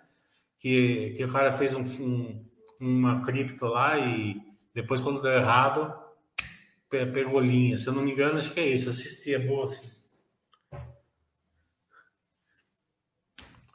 Que, 0.58 1.14
que 1.16 1.24
o 1.24 1.32
cara 1.32 1.52
fez 1.52 1.74
um, 1.74 1.84
um 2.00 2.44
uma 2.80 3.22
cripto 3.22 3.66
lá 3.66 3.96
e 3.98 4.36
depois, 4.74 5.00
quando 5.00 5.22
deu 5.22 5.32
errado, 5.32 5.94
pegou 6.90 7.40
linha. 7.40 7.78
Se 7.78 7.86
eu 7.86 7.92
não 7.92 8.02
me 8.02 8.10
engano, 8.10 8.38
acho 8.38 8.52
que 8.52 8.60
é 8.60 8.66
isso. 8.66 8.90
Assisti, 8.90 9.32
é 9.32 9.38
boa 9.38 9.64
assim. 9.64 9.88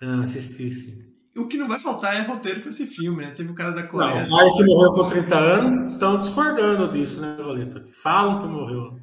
Ah, 0.02 0.22
assisti, 0.24 0.70
sim 0.72 1.09
o 1.38 1.48
que 1.48 1.58
não 1.58 1.68
vai 1.68 1.80
faltar 1.80 2.16
é 2.16 2.22
roteiro 2.22 2.62
para 2.62 2.70
esse 2.70 2.88
filme, 2.88 3.24
né? 3.24 3.32
Teve 3.32 3.52
o 3.52 3.56
cara 3.56 3.72
da 3.72 3.84
Coreia. 3.84 4.26
Não, 4.26 4.36
o 4.36 4.38
cara 4.38 4.54
que 4.54 4.66
morreu 4.66 4.94
com 4.94 5.10
30 5.10 5.38
anos 5.38 5.94
estão 5.94 6.18
discordando 6.18 6.92
disso, 6.92 7.22
né, 7.22 7.38
Roleta? 7.42 7.84
Falam 7.94 8.40
que 8.40 8.48
morreu. 8.48 9.00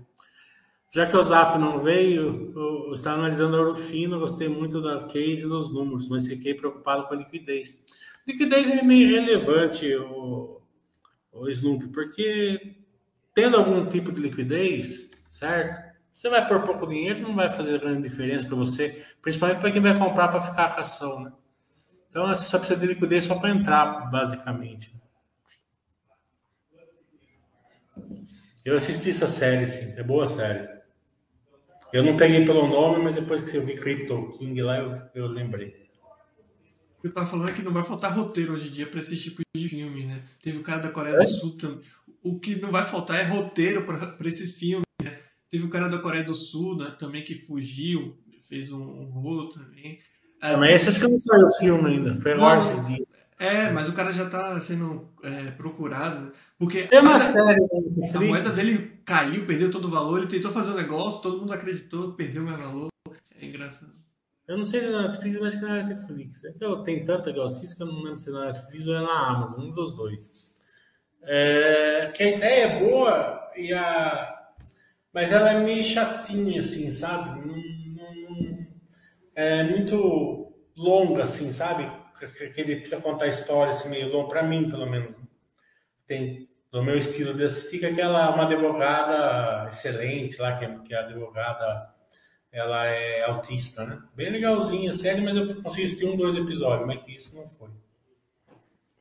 Já 0.91 1.07
que 1.07 1.17
o 1.17 1.23
Zaf 1.23 1.59
não 1.59 1.79
veio, 1.81 2.53
eu 2.57 2.95
estava 2.95 3.19
analisando 3.19 3.57
a 3.57 3.61
Orofino, 3.61 4.19
gostei 4.19 4.49
muito 4.49 4.81
da 4.81 5.07
case 5.07 5.45
e 5.45 5.49
dos 5.49 5.73
números, 5.73 6.09
mas 6.09 6.27
fiquei 6.27 6.55
preocupado 6.55 7.07
com 7.07 7.15
a 7.15 7.19
liquidez. 7.19 7.77
Liquidez 8.27 8.71
é 8.71 8.83
meio 8.83 9.09
irrelevante, 9.09 9.95
o, 9.95 10.61
o 11.33 11.49
Snoop, 11.51 11.89
porque 11.89 12.77
tendo 13.35 13.57
algum 13.59 13.87
tipo 13.87 14.11
de 14.11 14.23
liquidez, 14.23 15.11
certo? 15.31 15.85
Você 16.15 16.31
vai 16.31 16.49
por 16.49 16.63
pouco 16.63 16.87
dinheiro, 16.87 17.23
não 17.23 17.35
vai 17.35 17.53
fazer 17.53 17.79
grande 17.79 18.03
diferença 18.03 18.47
para 18.47 18.57
você, 18.57 19.05
principalmente 19.21 19.61
para 19.61 19.71
quem 19.71 19.83
vai 19.83 19.99
comprar 19.99 20.29
para 20.29 20.41
ficar 20.41 20.65
a 20.65 20.81
ação, 20.81 21.21
né? 21.21 21.33
Então, 22.17 22.29
você 22.29 22.49
só 22.49 22.59
precisa 22.59 22.81
de 22.81 22.87
liquidez 22.87 23.27
só 23.27 23.39
para 23.39 23.51
entrar, 23.51 24.11
basicamente. 24.11 24.91
Eu 28.65 28.75
assisti 28.75 29.11
essa 29.11 29.29
série, 29.29 29.67
sim. 29.67 29.93
É 29.99 30.03
boa 30.03 30.27
série. 30.27 30.67
Eu 31.93 32.03
não 32.03 32.17
peguei 32.17 32.47
pelo 32.47 32.67
nome, 32.67 33.05
mas 33.05 33.17
depois 33.17 33.43
que 33.43 33.55
eu 33.59 33.67
vi 33.67 33.77
Crypto 33.77 34.31
King 34.31 34.63
lá, 34.63 34.79
eu, 34.79 35.03
eu 35.15 35.27
lembrei. 35.27 35.91
O 36.97 37.03
que 37.03 37.09
eu 37.09 37.13
tava 37.13 37.27
falando 37.27 37.51
é 37.51 37.53
que 37.53 37.61
não 37.61 37.75
vai 37.75 37.85
faltar 37.85 38.17
roteiro 38.17 38.55
hoje 38.55 38.69
em 38.69 38.73
dia 38.73 38.87
para 38.87 39.01
esse 39.01 39.15
tipo 39.19 39.43
de 39.55 39.69
filme, 39.69 40.07
né? 40.07 40.25
Teve 40.41 40.57
o 40.57 40.63
cara 40.63 40.81
da 40.81 40.91
Coreia 40.91 41.17
é? 41.17 41.19
do 41.19 41.29
Sul 41.29 41.59
também. 41.59 41.85
O 42.23 42.41
que 42.41 42.57
não 42.57 42.71
vai 42.71 42.85
faltar 42.85 43.21
é 43.21 43.25
roteiro 43.25 43.85
para 43.85 44.27
esses 44.27 44.57
filmes, 44.57 44.87
né? 45.03 45.19
Teve 45.51 45.65
o 45.67 45.69
cara 45.71 45.87
da 45.87 45.99
Coreia 45.99 46.25
do 46.25 46.35
Sul 46.35 46.79
né, 46.79 46.97
também 46.99 47.23
que 47.23 47.35
fugiu, 47.35 48.19
fez 48.49 48.73
um, 48.73 48.81
um 48.83 49.11
rolo 49.11 49.51
também. 49.51 50.01
É, 50.53 50.57
mas 50.57 50.71
esse 50.71 50.89
acho 50.89 51.01
que 51.01 51.09
não 51.09 51.19
saiu 51.19 51.47
o 51.47 51.51
filme 51.51 51.91
ainda. 51.91 52.15
Foi 52.21 52.33
agora 52.33 52.59
esses 52.59 52.87
dias. 52.87 53.07
É, 53.39 53.71
mas 53.71 53.89
o 53.89 53.93
cara 53.93 54.11
já 54.11 54.29
tá 54.29 54.59
sendo 54.61 55.11
é, 55.23 55.51
procurado. 55.51 56.27
Né? 56.27 56.33
Porque 56.59 56.85
Tem 56.85 57.01
uma 57.01 57.19
série 57.19 57.59
a 58.15 58.21
moeda 58.21 58.51
dele 58.51 59.01
caiu, 59.05 59.47
perdeu 59.47 59.71
todo 59.71 59.89
o 59.89 59.91
valor. 59.91 60.19
Ele 60.19 60.29
tentou 60.29 60.51
fazer 60.51 60.71
um 60.71 60.77
negócio, 60.77 61.23
todo 61.23 61.39
mundo 61.39 61.53
acreditou, 61.53 62.13
perdeu 62.13 62.43
o 62.43 62.47
meu 62.47 62.57
valor. 62.57 62.89
É 63.39 63.45
engraçado. 63.45 63.93
Eu 64.49 64.57
não 64.57 64.65
sei 64.65 64.81
se 64.81 64.87
é 64.87 64.91
na 64.91 65.03
Netflix, 65.09 65.39
mas 65.39 65.47
acho 65.49 65.59
que 65.59 65.65
é 65.65 65.69
na 65.69 65.83
Netflix. 65.83 66.45
É 66.45 66.53
que 66.53 66.65
eu 66.65 66.77
tenho 66.79 67.05
tanta 67.05 67.33
que 67.33 67.39
eu 67.39 67.45
assisto 67.45 67.77
que 67.77 67.83
eu 67.83 67.87
não 67.87 68.03
lembro 68.03 68.19
se 68.19 68.31
é 68.31 68.33
na 68.33 68.47
Netflix 68.47 68.87
ou 68.87 68.95
é 68.95 69.03
na 69.03 69.29
Amazon, 69.29 69.65
um 69.65 69.73
dos 69.73 69.95
dois. 69.95 70.57
É, 71.25 72.13
que 72.15 72.23
a 72.23 72.37
ideia 72.37 72.65
é 72.67 72.79
boa, 72.79 73.51
e 73.57 73.73
a... 73.73 74.47
mas 75.13 75.33
ela 75.33 75.51
é 75.51 75.61
meio 75.61 75.83
chatinha, 75.83 76.61
assim, 76.61 76.93
sabe? 76.93 77.45
É 79.37 79.63
muito 79.63 80.51
longa, 80.75 81.25
assim, 81.25 81.53
sabe? 81.53 81.87
Que 82.19 82.59
ele 82.63 82.77
precisa 82.77 83.03
contar 83.03 83.27
história 83.27 83.71
assim, 83.71 83.91
meio 83.91 84.11
longa, 84.11 84.31
para 84.31 84.43
mim, 84.43 84.71
pelo 84.71 84.87
menos. 84.87 85.15
Tem, 86.07 86.49
do 86.73 86.83
meu 86.83 86.97
estilo 86.97 87.35
de 87.35 87.45
assistir, 87.45 87.81
que 87.81 87.85
aquela 87.85 88.25
é 88.25 88.29
uma 88.31 88.45
advogada 88.45 89.69
excelente 89.69 90.41
lá, 90.41 90.57
que 90.57 90.65
é, 90.65 90.79
que 90.79 90.95
é 90.95 90.97
a 90.97 91.01
advogada, 91.01 91.95
ela 92.51 92.87
é 92.87 93.25
autista, 93.25 93.85
né? 93.85 94.03
Bem 94.15 94.31
legalzinha, 94.31 94.91
série, 94.95 95.21
mas 95.21 95.37
eu 95.37 95.63
consegui 95.63 95.85
assistir 95.85 96.07
um, 96.07 96.17
dois 96.17 96.35
episódios, 96.35 96.87
mas 96.87 97.05
que 97.05 97.15
isso 97.15 97.37
não 97.37 97.47
foi. 97.47 97.69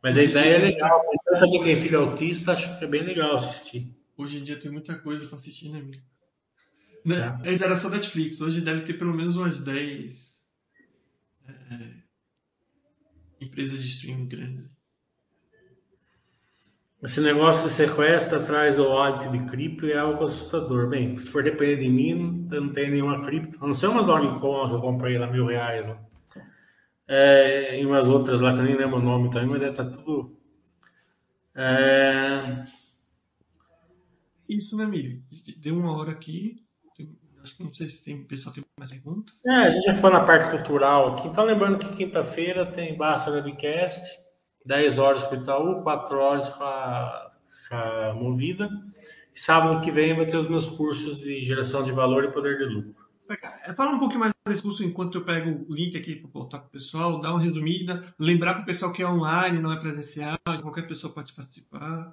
Mas 0.03 0.17
a 0.17 0.23
ideia 0.23 0.55
é 0.55 0.57
legal, 0.57 1.01
tanto 1.23 1.49
quem 1.49 1.63
tem 1.63 1.77
filho 1.77 2.01
autista, 2.01 2.51
acho 2.51 2.77
que 2.77 2.83
é 2.83 2.87
bem 2.87 3.03
legal 3.03 3.37
assistir. 3.37 3.89
Hoje 4.17 4.37
em 4.37 4.43
dia 4.43 4.59
tem 4.59 4.69
muita 4.69 4.99
coisa 4.99 5.25
para 5.27 5.35
assistir, 5.35 5.69
né, 5.69 5.79
amigo? 5.79 6.03
Né? 7.05 7.17
É. 7.17 7.49
Antes 7.49 7.61
era 7.61 7.75
só 7.75 7.89
Netflix, 7.89 8.41
hoje 8.41 8.61
deve 8.61 8.81
ter 8.81 8.93
pelo 8.93 9.13
menos 9.13 9.37
umas 9.37 9.63
10 9.63 10.41
é, 11.47 11.53
empresas 13.39 13.81
de 13.81 13.87
streaming 13.87 14.27
grandes. 14.27 14.75
Esse 17.03 17.21
negócio 17.21 17.63
de 17.63 17.69
sequestro 17.69 18.39
atrás 18.39 18.75
do 18.75 18.85
wallet 18.85 19.29
de 19.29 19.45
cripto 19.45 19.85
é 19.85 19.95
algo 19.95 20.23
assustador. 20.23 20.89
Bem, 20.89 21.15
se 21.19 21.29
for 21.29 21.43
depender 21.43 21.75
de 21.75 21.87
mim, 21.87 22.47
não 22.49 22.73
tem 22.73 22.89
nenhuma 22.89 23.21
cripto. 23.21 23.63
A 23.63 23.67
não 23.67 23.75
ser 23.75 23.87
umas 23.87 24.07
Dogecoin 24.07 24.69
que 24.69 24.73
eu 24.73 24.81
comprei 24.81 25.15
lá 25.19 25.27
mil 25.27 25.45
reais. 25.45 25.87
Lá. 25.87 26.03
É, 27.07 27.79
e 27.79 27.85
umas 27.85 28.07
outras 28.07 28.41
lá 28.41 28.53
que 28.53 28.59
eu 28.59 28.63
nem 28.63 28.75
lembro 28.75 28.97
o 28.97 29.03
nome 29.03 29.29
também, 29.29 29.49
mas 29.49 29.59
deve 29.59 29.71
estar 29.73 29.85
tá 29.85 29.91
tudo. 29.91 30.35
É... 31.53 32.65
Isso, 34.49 34.75
né, 34.75 34.87
Miriam? 34.87 35.21
Deu 35.57 35.77
uma 35.77 35.95
hora 35.95 36.09
aqui. 36.09 36.64
Acho 37.45 37.55
que 37.57 37.63
não 37.63 37.71
sei 37.71 37.87
se 37.87 38.03
tem 38.03 38.23
pessoal 38.23 38.55
tem 38.55 38.65
mais 38.75 38.89
perguntas. 38.89 39.35
É, 39.45 39.51
a 39.51 39.69
gente 39.69 39.85
já 39.85 39.93
foi 39.93 40.09
na 40.09 40.21
parte 40.21 40.49
cultural 40.49 41.13
aqui. 41.13 41.27
Então, 41.27 41.45
lembrando 41.45 41.77
que 41.77 41.95
quinta-feira 41.95 42.65
tem 42.65 42.97
Basta 42.97 43.29
Webcast, 43.29 44.01
10 44.65 44.97
horas 44.97 45.23
com 45.25 45.35
o 45.35 45.37
Itaú, 45.37 45.83
4 45.83 46.17
horas 46.17 46.49
com 46.49 46.63
a, 46.63 47.31
com 47.69 47.75
a 47.75 48.13
Movida. 48.15 48.67
E 49.31 49.39
sábado 49.39 49.79
que 49.81 49.91
vem 49.91 50.15
vai 50.15 50.25
ter 50.25 50.37
os 50.37 50.49
meus 50.49 50.67
cursos 50.67 51.19
de 51.19 51.39
geração 51.39 51.83
de 51.83 51.91
valor 51.91 52.23
e 52.23 52.31
poder 52.31 52.57
de 52.57 52.65
lucro. 52.65 53.05
É, 53.63 53.73
fala 53.73 53.91
um 53.91 53.99
pouquinho 53.99 54.21
mais 54.21 54.33
desse 54.47 54.63
curso 54.63 54.83
enquanto 54.83 55.19
eu 55.19 55.23
pego 55.23 55.67
o 55.69 55.73
link 55.73 55.95
aqui 55.95 56.15
para 56.15 56.29
botar 56.29 56.57
para 56.57 56.67
o 56.67 56.71
pessoal, 56.71 57.19
dar 57.19 57.29
uma 57.29 57.41
resumida, 57.41 58.03
lembrar 58.17 58.55
para 58.55 58.63
o 58.63 58.65
pessoal 58.65 58.91
que 58.91 59.03
é 59.03 59.07
online, 59.07 59.61
não 59.61 59.71
é 59.71 59.79
presencial, 59.79 60.39
qualquer 60.63 60.87
pessoa 60.87 61.13
pode 61.13 61.31
participar. 61.31 62.11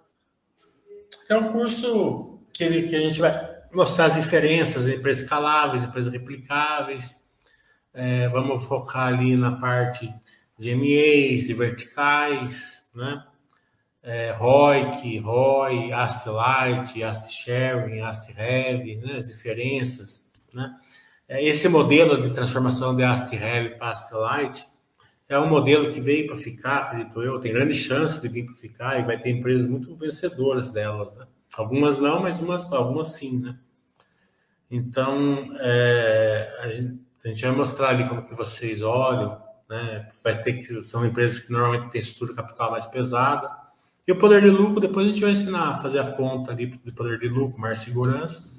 É 1.27 1.37
um 1.39 1.53
curso 1.53 2.39
que, 2.53 2.83
que 2.83 2.97
a 2.97 3.01
gente 3.01 3.19
vai 3.19 3.52
mostrar 3.73 4.07
as 4.07 4.15
diferenças 4.15 4.87
entre 4.87 5.11
escaláveis, 5.11 5.85
empresas 5.85 6.13
replicáveis. 6.13 7.23
É, 7.95 8.29
vamos 8.29 8.65
focar 8.65 9.09
ali 9.09 9.37
na 9.37 9.53
parte 9.53 10.13
de 10.59 10.75
MEs 10.75 11.49
e 11.49 11.55
verticais, 11.55 12.83
né? 12.95 13.25
É, 14.03 14.33
ROIC, 14.33 15.19
ROI, 15.19 15.93
AST 15.93 16.27
Light, 16.27 17.05
AST 17.05 17.33
Sharing, 17.33 18.01
AST 18.01 18.37
Heavy, 18.37 18.97
né? 18.97 19.19
as 19.19 19.29
diferenças, 19.29 20.31
né? 20.53 20.75
É, 21.29 21.45
esse 21.45 21.69
modelo 21.69 22.21
de 22.21 22.31
transformação 22.31 22.97
de 22.97 23.05
AST 23.05 23.33
Heavy 23.35 23.77
para 23.77 23.91
AST 23.91 24.13
Light 24.13 24.67
é 25.29 25.39
um 25.39 25.49
modelo 25.49 25.91
que 25.91 26.01
veio 26.01 26.27
para 26.27 26.37
ficar, 26.37 26.79
acredito 26.79 27.23
eu, 27.23 27.41
tem 27.41 27.53
grande 27.53 27.75
chance 27.75 28.21
de 28.21 28.29
vir 28.29 28.45
para 28.45 28.55
ficar 28.55 29.01
e 29.01 29.05
vai 29.05 29.19
ter 29.19 29.31
empresas 29.31 29.67
muito 29.67 29.95
vencedoras 29.97 30.73
delas, 30.73 31.15
né? 31.15 31.27
Algumas 31.55 31.99
não, 31.99 32.23
mas 32.23 32.41
umas, 32.41 32.73
algumas 32.73 33.15
sim, 33.15 33.41
né? 33.41 33.59
Então, 34.71 35.51
é, 35.61 36.57
a, 36.61 36.69
gente, 36.69 36.99
a, 37.23 37.29
gente, 37.29 37.43
vai 37.43 37.55
mostrar 37.55 37.91
ali 37.91 38.09
como 38.09 38.27
que 38.27 38.35
vocês 38.35 38.81
olham, 38.81 39.39
né? 39.69 40.09
Vai 40.25 40.41
ter 40.41 40.55
que 40.55 40.83
são 40.83 41.05
empresas 41.05 41.41
que 41.41 41.53
normalmente 41.53 41.91
têm 41.91 42.01
estrutura 42.01 42.35
capital 42.35 42.71
mais 42.71 42.87
pesada. 42.87 43.51
E 44.09 44.13
o 44.13 44.19
poder 44.19 44.41
de 44.41 44.49
lucro, 44.49 44.81
depois 44.81 45.07
a 45.07 45.11
gente 45.11 45.21
vai 45.21 45.33
ensinar 45.33 45.69
a 45.69 45.83
fazer 45.83 45.99
a 45.99 46.13
conta 46.13 46.53
ali 46.53 46.67
de 46.67 46.93
poder 46.93 47.19
de 47.19 47.29
lucro, 47.29 47.61
mais 47.61 47.81
segurança, 47.81 48.51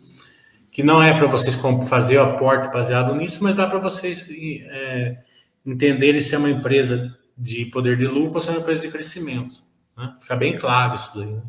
que 0.71 0.83
não 0.83 1.01
é 1.01 1.17
para 1.17 1.27
vocês 1.27 1.55
fazer 1.89 2.17
o 2.17 2.23
aporte 2.23 2.71
baseado 2.71 3.13
nisso, 3.15 3.43
mas 3.43 3.55
dá 3.55 3.67
para 3.67 3.79
vocês 3.79 4.29
é, 4.29 5.23
entenderem 5.65 6.21
se 6.21 6.35
é 6.35 6.37
uma 6.37 6.49
empresa 6.49 7.17
de 7.35 7.65
poder 7.65 7.97
de 7.97 8.05
lucro 8.05 8.35
ou 8.35 8.41
se 8.41 8.49
é 8.49 8.51
uma 8.51 8.59
empresa 8.59 8.85
de 8.85 8.91
crescimento. 8.91 9.61
Né? 9.97 10.15
Fica 10.21 10.35
bem 10.35 10.57
claro 10.57 10.93
isso 10.95 11.17
daí. 11.17 11.33
Né? 11.33 11.41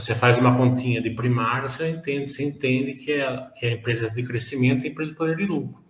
Você 0.00 0.14
faz 0.14 0.38
uma 0.38 0.56
continha 0.56 1.00
de 1.00 1.10
primário, 1.10 1.68
você 1.68 1.90
entende, 1.90 2.32
você 2.32 2.42
entende 2.42 2.94
que, 2.94 3.12
é, 3.12 3.50
que 3.54 3.66
a 3.66 3.72
empresa 3.72 4.10
de 4.10 4.22
crescimento 4.22 4.84
é 4.84 4.88
empresa 4.88 5.12
de 5.12 5.16
poder 5.16 5.36
de 5.36 5.44
lucro. 5.44 5.82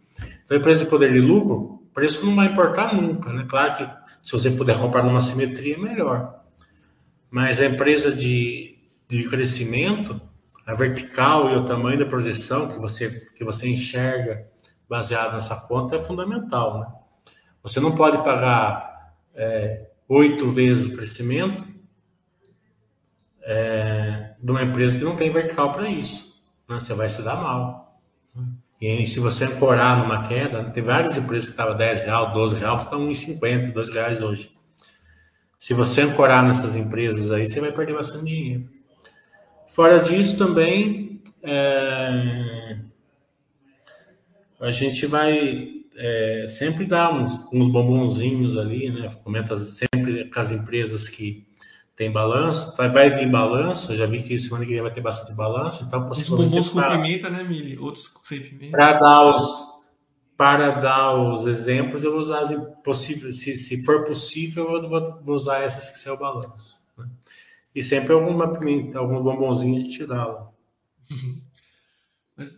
Então, 0.44 0.56
empresa 0.56 0.84
de 0.84 0.90
poder 0.90 1.12
de 1.12 1.20
lucro, 1.20 1.82
preço 1.94 2.26
não 2.26 2.34
vai 2.34 2.46
importar 2.48 2.94
nunca, 2.94 3.32
né? 3.32 3.46
Claro 3.48 3.76
que 3.76 3.88
se 4.20 4.32
você 4.32 4.50
puder 4.50 4.78
comprar 4.78 5.04
numa 5.04 5.20
simetria, 5.20 5.78
melhor. 5.78 6.42
Mas 7.30 7.60
a 7.60 7.66
empresa 7.66 8.10
de, 8.10 8.76
de 9.08 9.28
crescimento, 9.28 10.20
a 10.66 10.74
vertical 10.74 11.50
e 11.52 11.56
o 11.56 11.64
tamanho 11.64 11.98
da 11.98 12.06
projeção 12.06 12.68
que 12.68 12.78
você, 12.78 13.10
que 13.36 13.44
você 13.44 13.68
enxerga 13.68 14.44
baseado 14.88 15.34
nessa 15.34 15.54
conta 15.54 15.96
é 15.96 16.00
fundamental, 16.00 16.80
né? 16.80 16.86
Você 17.62 17.78
não 17.78 17.94
pode 17.94 18.18
pagar 18.24 19.14
é, 19.34 19.86
oito 20.08 20.50
vezes 20.50 20.86
o 20.86 20.96
crescimento 20.96 21.69
é, 23.42 24.34
de 24.40 24.50
uma 24.50 24.62
empresa 24.62 24.98
que 24.98 25.04
não 25.04 25.16
tem 25.16 25.30
vertical 25.30 25.72
para 25.72 25.88
isso. 25.88 26.42
Né? 26.68 26.78
Você 26.78 26.94
vai 26.94 27.08
se 27.08 27.22
dar 27.22 27.36
mal. 27.36 28.00
E 28.80 29.06
se 29.06 29.20
você 29.20 29.44
ancorar 29.44 29.98
numa 29.98 30.26
queda, 30.26 30.64
tem 30.70 30.82
várias 30.82 31.16
empresas 31.16 31.46
que 31.46 31.50
estavam 31.50 31.76
10 31.76 32.00
reais, 32.00 32.32
12 32.32 32.58
reais, 32.58 32.78
que 32.78 32.84
estão 32.84 33.08
1,50, 33.08 33.72
2 33.72 33.90
reais 33.90 34.22
hoje. 34.22 34.50
Se 35.58 35.74
você 35.74 36.00
ancorar 36.00 36.42
nessas 36.42 36.74
empresas 36.74 37.30
aí, 37.30 37.46
você 37.46 37.60
vai 37.60 37.70
perder 37.70 37.94
bastante 37.94 38.24
dinheiro. 38.24 38.68
Fora 39.68 39.98
disso 39.98 40.38
também, 40.38 41.22
é, 41.42 42.78
a 44.58 44.70
gente 44.70 45.04
vai 45.06 45.68
é, 45.96 46.46
sempre 46.48 46.86
dar 46.86 47.12
uns, 47.12 47.38
uns 47.52 47.68
bombonzinhos 47.68 48.56
ali, 48.56 48.90
né? 48.90 49.08
Comenta 49.22 49.56
sempre 49.58 50.30
com 50.30 50.40
as 50.40 50.50
empresas 50.50 51.08
que 51.08 51.46
tem 52.00 52.10
balanço, 52.10 52.74
vai, 52.78 52.88
vai 52.88 53.10
vir 53.10 53.30
balanço, 53.30 53.94
já 53.94 54.06
vi 54.06 54.22
que 54.22 54.40
semana 54.40 54.64
que 54.64 54.72
vem 54.72 54.80
vai 54.80 54.90
ter 54.90 55.02
bastante 55.02 55.36
balanço, 55.36 55.84
então 55.84 56.06
possivelmente... 56.06 56.58
Os 56.58 56.70
bombons 56.70 56.88
com 56.88 57.02
pimenta, 57.02 57.28
né, 57.28 57.44
Mili? 57.44 57.76
Outros 57.76 58.18
sem 58.22 58.40
pimenta. 58.40 58.74
Para 58.74 58.98
dar 58.98 59.36
os, 59.36 59.84
para 60.34 60.70
dar 60.70 61.14
os 61.14 61.46
exemplos, 61.46 62.02
eu 62.02 62.10
vou 62.10 62.22
usar 62.22 62.40
as 62.40 62.52
possíveis, 62.82 63.36
se, 63.36 63.54
se 63.58 63.84
for 63.84 64.02
possível, 64.02 64.76
eu 64.76 64.88
vou, 64.88 65.20
vou 65.22 65.36
usar 65.36 65.58
essas 65.58 65.90
que 65.90 65.98
são 65.98 66.14
o 66.14 66.18
balanço. 66.18 66.80
Né? 66.96 67.06
E 67.74 67.82
sempre 67.82 68.14
alguma 68.14 68.58
pimenta, 68.58 68.98
algum 68.98 69.22
bombonzinho 69.22 69.76
a 69.76 69.80
gente 69.80 70.06
dá 70.06 70.24
lá. 70.24 70.50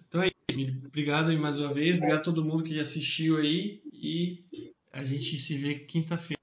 então 0.07 0.23
é 0.23 0.31
isso, 0.49 0.87
Obrigado 0.87 1.37
mais 1.37 1.59
uma 1.59 1.75
vez, 1.75 1.97
obrigado 1.97 2.21
a 2.21 2.23
todo 2.23 2.45
mundo 2.45 2.63
que 2.63 2.79
assistiu 2.79 3.39
aí 3.39 3.83
e 3.93 4.45
a 4.93 5.03
gente 5.03 5.37
se 5.37 5.57
vê 5.57 5.75
quinta-feira. 5.75 6.41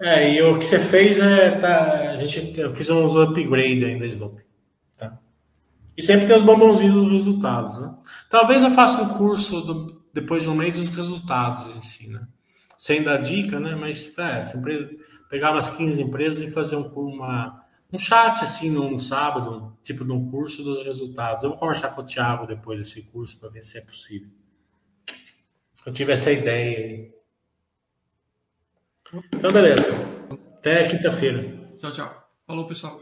É, 0.00 0.32
e 0.32 0.42
o 0.42 0.58
que 0.58 0.64
você 0.64 0.78
fez 0.78 1.18
é. 1.18 1.58
Tá, 1.58 2.10
a 2.10 2.16
gente, 2.16 2.58
eu 2.60 2.74
fiz 2.74 2.90
uns 2.90 3.14
upgrade 3.14 3.84
ainda, 3.84 4.06
Slope. 4.06 4.42
Tá? 4.96 5.18
E 5.96 6.02
sempre 6.02 6.26
tem 6.26 6.36
os 6.36 6.42
bombonzinhos 6.42 6.94
dos 6.94 7.12
resultados. 7.12 7.78
Né? 7.78 7.94
Talvez 8.28 8.62
eu 8.62 8.70
faça 8.70 9.02
um 9.02 9.08
curso 9.16 9.60
do, 9.60 10.04
depois 10.12 10.42
de 10.42 10.48
um 10.48 10.54
mês 10.54 10.76
dos 10.76 10.88
resultados 10.88 11.76
em 11.76 11.80
si, 11.80 12.08
né? 12.08 12.26
Sem 12.76 13.02
dar 13.02 13.18
dica, 13.18 13.60
né? 13.60 13.74
Mas 13.74 14.16
é, 14.18 14.42
sempre 14.42 14.98
pegar 15.30 15.52
umas 15.52 15.70
15 15.70 16.02
empresas 16.02 16.42
e 16.42 16.50
fazer 16.50 16.76
um, 16.76 16.86
uma, 16.88 17.64
um 17.92 17.98
chat 17.98 18.42
assim 18.42 18.70
num 18.70 18.98
sábado, 18.98 19.76
tipo 19.82 20.04
de 20.04 20.12
um 20.12 20.28
curso 20.30 20.62
dos 20.62 20.84
resultados. 20.84 21.44
Eu 21.44 21.50
vou 21.50 21.58
conversar 21.58 21.90
com 21.90 22.00
o 22.00 22.04
Thiago 22.04 22.46
depois 22.46 22.78
desse 22.78 23.02
curso 23.02 23.38
para 23.38 23.48
ver 23.48 23.62
se 23.62 23.78
é 23.78 23.80
possível. 23.80 24.28
Eu 25.86 25.92
tive 25.92 26.12
essa 26.12 26.32
ideia 26.32 26.78
aí. 26.78 27.13
Então, 29.32 29.50
beleza. 29.52 29.84
Até 30.58 30.88
quinta-feira. 30.88 31.44
Tchau, 31.78 31.92
tchau. 31.92 32.28
Falou, 32.46 32.66
pessoal. 32.66 32.98